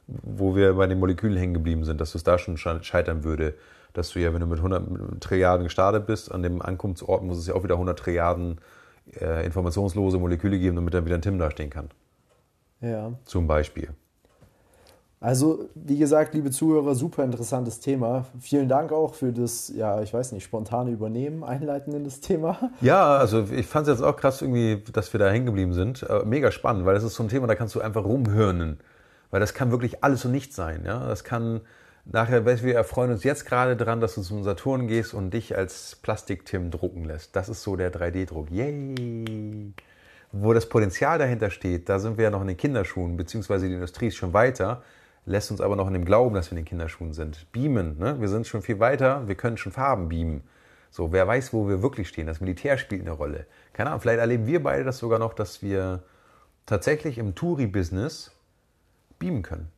wo 0.07 0.55
wir 0.55 0.75
bei 0.75 0.87
den 0.87 0.99
Molekülen 0.99 1.37
hängen 1.37 1.53
geblieben 1.53 1.83
sind, 1.83 1.99
dass 1.99 2.15
es 2.15 2.23
da 2.23 2.37
schon 2.37 2.57
scheitern 2.57 3.23
würde 3.23 3.55
dass 3.95 4.11
du 4.11 4.19
ja, 4.19 4.33
wenn 4.33 4.41
du 4.41 4.47
mit 4.47 4.57
100 4.57 5.21
Trilliarden 5.21 5.63
gestartet 5.63 6.05
bist, 6.05 6.31
an 6.31 6.43
dem 6.43 6.61
Ankunftsort 6.61 7.23
muss 7.23 7.37
es 7.37 7.47
ja 7.47 7.55
auch 7.55 7.63
wieder 7.63 7.75
100 7.75 7.97
Trilliarden 7.97 8.59
äh, 9.19 9.45
informationslose 9.45 10.19
Moleküle 10.19 10.59
geben, 10.59 10.75
damit 10.75 10.93
dann 10.93 11.05
wieder 11.05 11.15
ein 11.15 11.21
Tim 11.21 11.39
dastehen 11.39 11.69
kann. 11.69 11.89
Ja. 12.81 13.13
Zum 13.25 13.47
Beispiel. 13.47 13.89
Also, 15.19 15.69
wie 15.73 15.97
gesagt, 15.97 16.35
liebe 16.35 16.51
Zuhörer, 16.51 16.93
super 16.93 17.23
interessantes 17.23 17.79
Thema. 17.79 18.25
Vielen 18.39 18.69
Dank 18.69 18.91
auch 18.91 19.15
für 19.15 19.31
das, 19.31 19.71
ja, 19.75 20.01
ich 20.01 20.13
weiß 20.13 20.33
nicht, 20.33 20.43
spontane 20.43 20.91
Übernehmen, 20.91 21.43
Einleiten 21.43 21.93
in 21.93 22.03
das 22.03 22.19
Thema. 22.19 22.71
Ja, 22.81 23.17
also 23.17 23.47
ich 23.51 23.65
fand 23.65 23.87
es 23.87 23.97
jetzt 23.97 24.05
auch 24.05 24.17
krass 24.17 24.41
irgendwie, 24.41 24.83
dass 24.91 25.13
wir 25.13 25.19
da 25.19 25.29
hängen 25.29 25.47
geblieben 25.47 25.73
sind. 25.73 26.03
Äh, 26.03 26.23
mega 26.25 26.51
spannend, 26.51 26.85
weil 26.85 26.93
das 26.93 27.03
ist 27.03 27.15
so 27.15 27.23
ein 27.23 27.29
Thema, 27.29 27.47
da 27.47 27.55
kannst 27.55 27.73
du 27.73 27.81
einfach 27.81 28.05
rumhören. 28.05 28.77
Weil 29.31 29.39
das 29.39 29.53
kann 29.53 29.71
wirklich 29.71 30.03
alles 30.03 30.25
und 30.25 30.31
nichts 30.31 30.55
sein. 30.55 30.83
Ja? 30.85 31.07
Das 31.07 31.23
kann 31.23 31.61
Nachher, 32.07 32.45
wir 32.45 32.75
erfreuen 32.75 33.11
uns 33.11 33.23
jetzt 33.23 33.45
gerade 33.47 33.75
dran, 33.75 33.99
dass 33.99 34.13
du 34.13 34.21
zum 34.21 34.43
Saturn 34.43 34.87
gehst 34.87 35.15
und 35.15 35.31
dich 35.31 35.57
als 35.57 35.95
Plastik-Tim 36.03 36.69
drucken 36.69 37.03
lässt. 37.03 37.35
Das 37.35 37.49
ist 37.49 37.63
so 37.63 37.75
der 37.75 37.91
3D-Druck. 37.91 38.51
Yay! 38.51 39.73
Wo 40.37 40.51
das 40.51 40.67
Potenzial 40.67 41.17
dahinter 41.17 41.49
steht, 41.49 41.87
da 41.87 41.97
sind 41.97 42.17
wir 42.17 42.25
ja 42.25 42.29
noch 42.29 42.41
in 42.41 42.47
den 42.47 42.57
Kinderschuhen, 42.57 43.15
beziehungsweise 43.15 43.69
die 43.69 43.73
Industrie 43.73 44.07
ist 44.07 44.17
schon 44.17 44.33
weiter, 44.33 44.83
lässt 45.25 45.49
uns 45.49 45.61
aber 45.61 45.77
noch 45.77 45.87
in 45.87 45.93
dem 45.93 46.03
Glauben, 46.03 46.35
dass 46.35 46.47
wir 46.47 46.57
in 46.57 46.63
den 46.63 46.67
Kinderschuhen 46.67 47.13
sind. 47.13 47.49
Beamen, 47.53 47.97
ne? 47.97 48.19
wir 48.19 48.27
sind 48.27 48.45
schon 48.45 48.61
viel 48.61 48.79
weiter, 48.79 49.25
wir 49.29 49.35
können 49.35 49.55
schon 49.55 49.71
Farben 49.71 50.09
beamen. 50.09 50.43
So, 50.91 51.13
wer 51.13 51.25
weiß, 51.25 51.53
wo 51.53 51.69
wir 51.69 51.81
wirklich 51.81 52.09
stehen. 52.09 52.27
Das 52.27 52.41
Militär 52.41 52.77
spielt 52.77 53.01
eine 53.01 53.11
Rolle. 53.11 53.45
Keine 53.71 53.91
Ahnung, 53.91 54.01
vielleicht 54.01 54.19
erleben 54.19 54.45
wir 54.45 54.61
beide 54.61 54.83
das 54.83 54.97
sogar 54.97 55.19
noch, 55.19 55.33
dass 55.33 55.61
wir 55.61 56.03
tatsächlich 56.65 57.17
im 57.17 57.33
Touri-Business 57.33 58.31
beamen 59.17 59.41
können. 59.41 59.71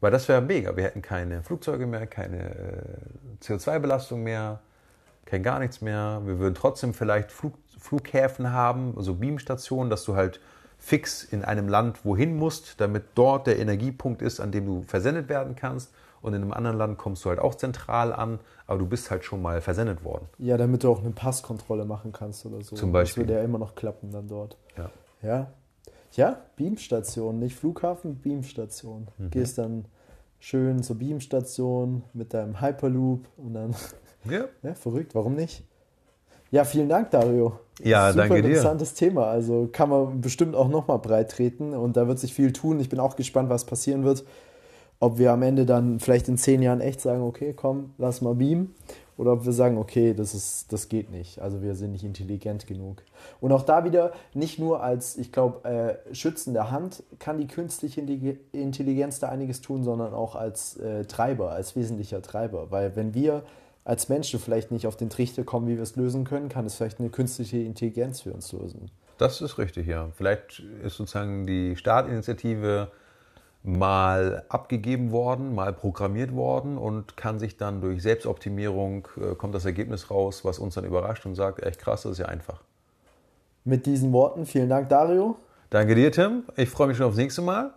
Weil 0.00 0.10
das 0.10 0.26
wäre 0.26 0.40
mega. 0.40 0.74
Wir 0.74 0.84
hätten 0.84 1.02
keine 1.02 1.42
Flugzeuge 1.42 1.86
mehr, 1.86 2.06
keine 2.06 2.50
äh, 2.50 3.44
CO2-Belastung 3.44 4.22
mehr, 4.22 4.60
kein 5.26 5.42
gar 5.42 5.58
nichts 5.58 5.80
mehr. 5.80 6.22
Wir 6.24 6.38
würden 6.38 6.54
trotzdem 6.54 6.92
vielleicht 6.92 7.30
Flug, 7.30 7.54
Flughäfen 7.82 8.52
haben, 8.52 8.94
also 8.96 9.14
Beamstationen, 9.14 9.90
dass 9.90 10.04
du 10.04 10.14
halt 10.14 10.40
fix 10.78 11.24
in 11.24 11.44
einem 11.44 11.68
Land 11.68 12.04
wohin 12.04 12.36
musst, 12.36 12.80
damit 12.80 13.04
dort 13.14 13.46
der 13.46 13.58
Energiepunkt 13.58 14.22
ist, 14.22 14.40
an 14.40 14.52
dem 14.52 14.66
du 14.66 14.82
versendet 14.86 15.28
werden 15.28 15.56
kannst. 15.56 15.92
Und 16.20 16.34
in 16.34 16.42
einem 16.42 16.52
anderen 16.52 16.76
Land 16.78 16.98
kommst 16.98 17.24
du 17.24 17.30
halt 17.30 17.40
auch 17.40 17.56
zentral 17.56 18.12
an, 18.12 18.38
aber 18.68 18.78
du 18.78 18.86
bist 18.86 19.10
halt 19.10 19.24
schon 19.24 19.42
mal 19.42 19.60
versendet 19.60 20.04
worden. 20.04 20.28
Ja, 20.38 20.56
damit 20.56 20.84
du 20.84 20.90
auch 20.90 21.00
eine 21.00 21.10
Passkontrolle 21.10 21.84
machen 21.84 22.12
kannst 22.12 22.46
oder 22.46 22.62
so. 22.62 22.76
Zum 22.76 22.92
Beispiel. 22.92 23.24
Das 23.24 23.28
würde 23.28 23.40
ja 23.40 23.44
immer 23.44 23.58
noch 23.58 23.74
klappen 23.74 24.12
dann 24.12 24.28
dort. 24.28 24.56
Ja. 24.76 24.90
Ja, 25.22 25.52
ja, 26.12 26.40
Beamstation, 26.56 27.38
nicht 27.38 27.56
Flughafen, 27.56 28.16
Beamstation. 28.20 29.08
Mhm. 29.18 29.30
Gehst 29.30 29.58
dann 29.58 29.86
schön 30.38 30.82
zur 30.82 30.98
Beamstation 30.98 32.04
mit 32.12 32.34
deinem 32.34 32.60
Hyperloop 32.60 33.26
und 33.36 33.54
dann. 33.54 33.74
Ja. 34.24 34.44
ja, 34.62 34.74
verrückt, 34.74 35.14
warum 35.14 35.34
nicht? 35.34 35.64
Ja, 36.52 36.64
vielen 36.64 36.90
Dank, 36.90 37.10
Dario. 37.10 37.58
Ja, 37.82 38.12
Super 38.12 38.28
danke 38.28 38.42
dir. 38.42 38.48
interessantes 38.50 38.92
Thema. 38.92 39.24
Also 39.24 39.70
kann 39.72 39.88
man 39.88 40.20
bestimmt 40.20 40.54
auch 40.54 40.68
nochmal 40.68 40.98
breit 40.98 41.30
treten 41.30 41.72
und 41.72 41.96
da 41.96 42.06
wird 42.06 42.18
sich 42.18 42.34
viel 42.34 42.52
tun. 42.52 42.78
Ich 42.78 42.90
bin 42.90 43.00
auch 43.00 43.16
gespannt, 43.16 43.48
was 43.48 43.64
passieren 43.64 44.04
wird. 44.04 44.22
Ob 45.00 45.18
wir 45.18 45.32
am 45.32 45.42
Ende 45.42 45.64
dann 45.64 45.98
vielleicht 45.98 46.28
in 46.28 46.36
zehn 46.36 46.60
Jahren 46.60 46.82
echt 46.82 47.00
sagen, 47.00 47.22
okay, 47.22 47.54
komm, 47.56 47.94
lass 47.96 48.20
mal 48.20 48.34
beamen 48.34 48.74
oder 49.16 49.32
ob 49.32 49.46
wir 49.46 49.52
sagen, 49.52 49.78
okay, 49.78 50.12
das, 50.12 50.34
ist, 50.34 50.70
das 50.74 50.90
geht 50.90 51.10
nicht. 51.10 51.40
Also 51.40 51.62
wir 51.62 51.74
sind 51.74 51.92
nicht 51.92 52.04
intelligent 52.04 52.66
genug. 52.66 53.02
Und 53.40 53.50
auch 53.52 53.62
da 53.62 53.84
wieder 53.84 54.12
nicht 54.34 54.58
nur 54.58 54.82
als, 54.82 55.16
ich 55.16 55.32
glaube, 55.32 55.66
äh, 55.66 56.14
schützende 56.14 56.70
Hand 56.70 57.02
kann 57.18 57.38
die 57.38 57.46
künstliche 57.46 58.02
Intelligenz 58.52 59.20
da 59.20 59.30
einiges 59.30 59.62
tun, 59.62 59.82
sondern 59.84 60.12
auch 60.12 60.36
als 60.36 60.76
äh, 60.76 61.06
Treiber, 61.06 61.52
als 61.52 61.74
wesentlicher 61.76 62.20
Treiber. 62.20 62.70
Weil 62.70 62.94
wenn 62.94 63.14
wir 63.14 63.42
als 63.84 64.08
Menschen 64.08 64.38
vielleicht 64.38 64.70
nicht 64.70 64.86
auf 64.86 64.96
den 64.96 65.10
Trichter 65.10 65.44
kommen, 65.44 65.66
wie 65.68 65.76
wir 65.76 65.82
es 65.82 65.96
lösen 65.96 66.24
können, 66.24 66.48
kann 66.48 66.66
es 66.66 66.76
vielleicht 66.76 67.00
eine 67.00 67.10
künstliche 67.10 67.58
Intelligenz 67.58 68.20
für 68.20 68.32
uns 68.32 68.52
lösen. 68.52 68.90
Das 69.18 69.40
ist 69.40 69.58
richtig, 69.58 69.86
ja. 69.86 70.08
Vielleicht 70.16 70.62
ist 70.82 70.96
sozusagen 70.96 71.46
die 71.46 71.76
Startinitiative 71.76 72.90
mal 73.62 74.44
abgegeben 74.48 75.12
worden, 75.12 75.54
mal 75.54 75.72
programmiert 75.72 76.34
worden 76.34 76.78
und 76.78 77.16
kann 77.16 77.38
sich 77.38 77.56
dann 77.56 77.80
durch 77.80 78.02
Selbstoptimierung, 78.02 79.06
äh, 79.16 79.34
kommt 79.36 79.54
das 79.54 79.64
Ergebnis 79.64 80.10
raus, 80.10 80.44
was 80.44 80.58
uns 80.58 80.74
dann 80.74 80.84
überrascht 80.84 81.24
und 81.26 81.36
sagt, 81.36 81.62
echt 81.62 81.78
krass, 81.80 82.02
das 82.02 82.12
ist 82.12 82.18
ja 82.18 82.26
einfach. 82.26 82.60
Mit 83.64 83.86
diesen 83.86 84.12
Worten, 84.12 84.46
vielen 84.46 84.68
Dank, 84.68 84.88
Dario. 84.88 85.36
Danke 85.70 85.94
dir, 85.94 86.10
Tim. 86.10 86.42
Ich 86.56 86.68
freue 86.68 86.88
mich 86.88 86.96
schon 86.96 87.06
aufs 87.06 87.16
nächste 87.16 87.42
Mal. 87.42 87.72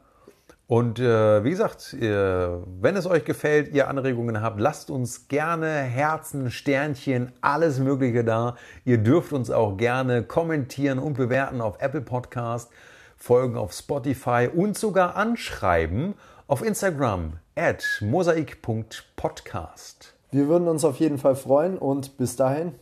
Und 0.67 0.99
äh, 0.99 1.43
wie 1.43 1.51
gesagt, 1.51 1.93
ihr, 1.93 2.63
wenn 2.81 2.95
es 2.95 3.05
euch 3.05 3.23
gefällt, 3.23 3.71
ihr 3.73 3.87
Anregungen 3.87 4.41
habt, 4.41 4.59
lasst 4.59 4.89
uns 4.89 5.27
gerne 5.27 5.67
Herzen, 5.67 6.49
Sternchen, 6.49 7.31
alles 7.41 7.79
Mögliche 7.79 8.23
da. 8.23 8.55
Ihr 8.83 8.97
dürft 8.97 9.31
uns 9.31 9.51
auch 9.51 9.77
gerne 9.77 10.23
kommentieren 10.23 10.97
und 10.97 11.13
bewerten 11.13 11.61
auf 11.61 11.81
Apple 11.81 12.01
Podcast 12.01 12.71
folgen 13.15 13.57
auf 13.57 13.73
Spotify 13.73 14.49
und 14.53 14.77
sogar 14.77 15.15
anschreiben 15.15 16.13
auf 16.47 16.63
Instagram 16.63 17.39
at 17.55 17.83
mosaik.podcast. 18.01 20.13
Wir 20.31 20.47
würden 20.47 20.67
uns 20.67 20.83
auf 20.83 20.99
jeden 20.99 21.17
Fall 21.17 21.35
freuen 21.35 21.77
und 21.77 22.17
bis 22.17 22.35
dahin. 22.35 22.75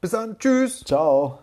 Bis 0.00 0.12
dann. 0.12 0.38
Tschüss. 0.38 0.84
Ciao. 0.84 1.40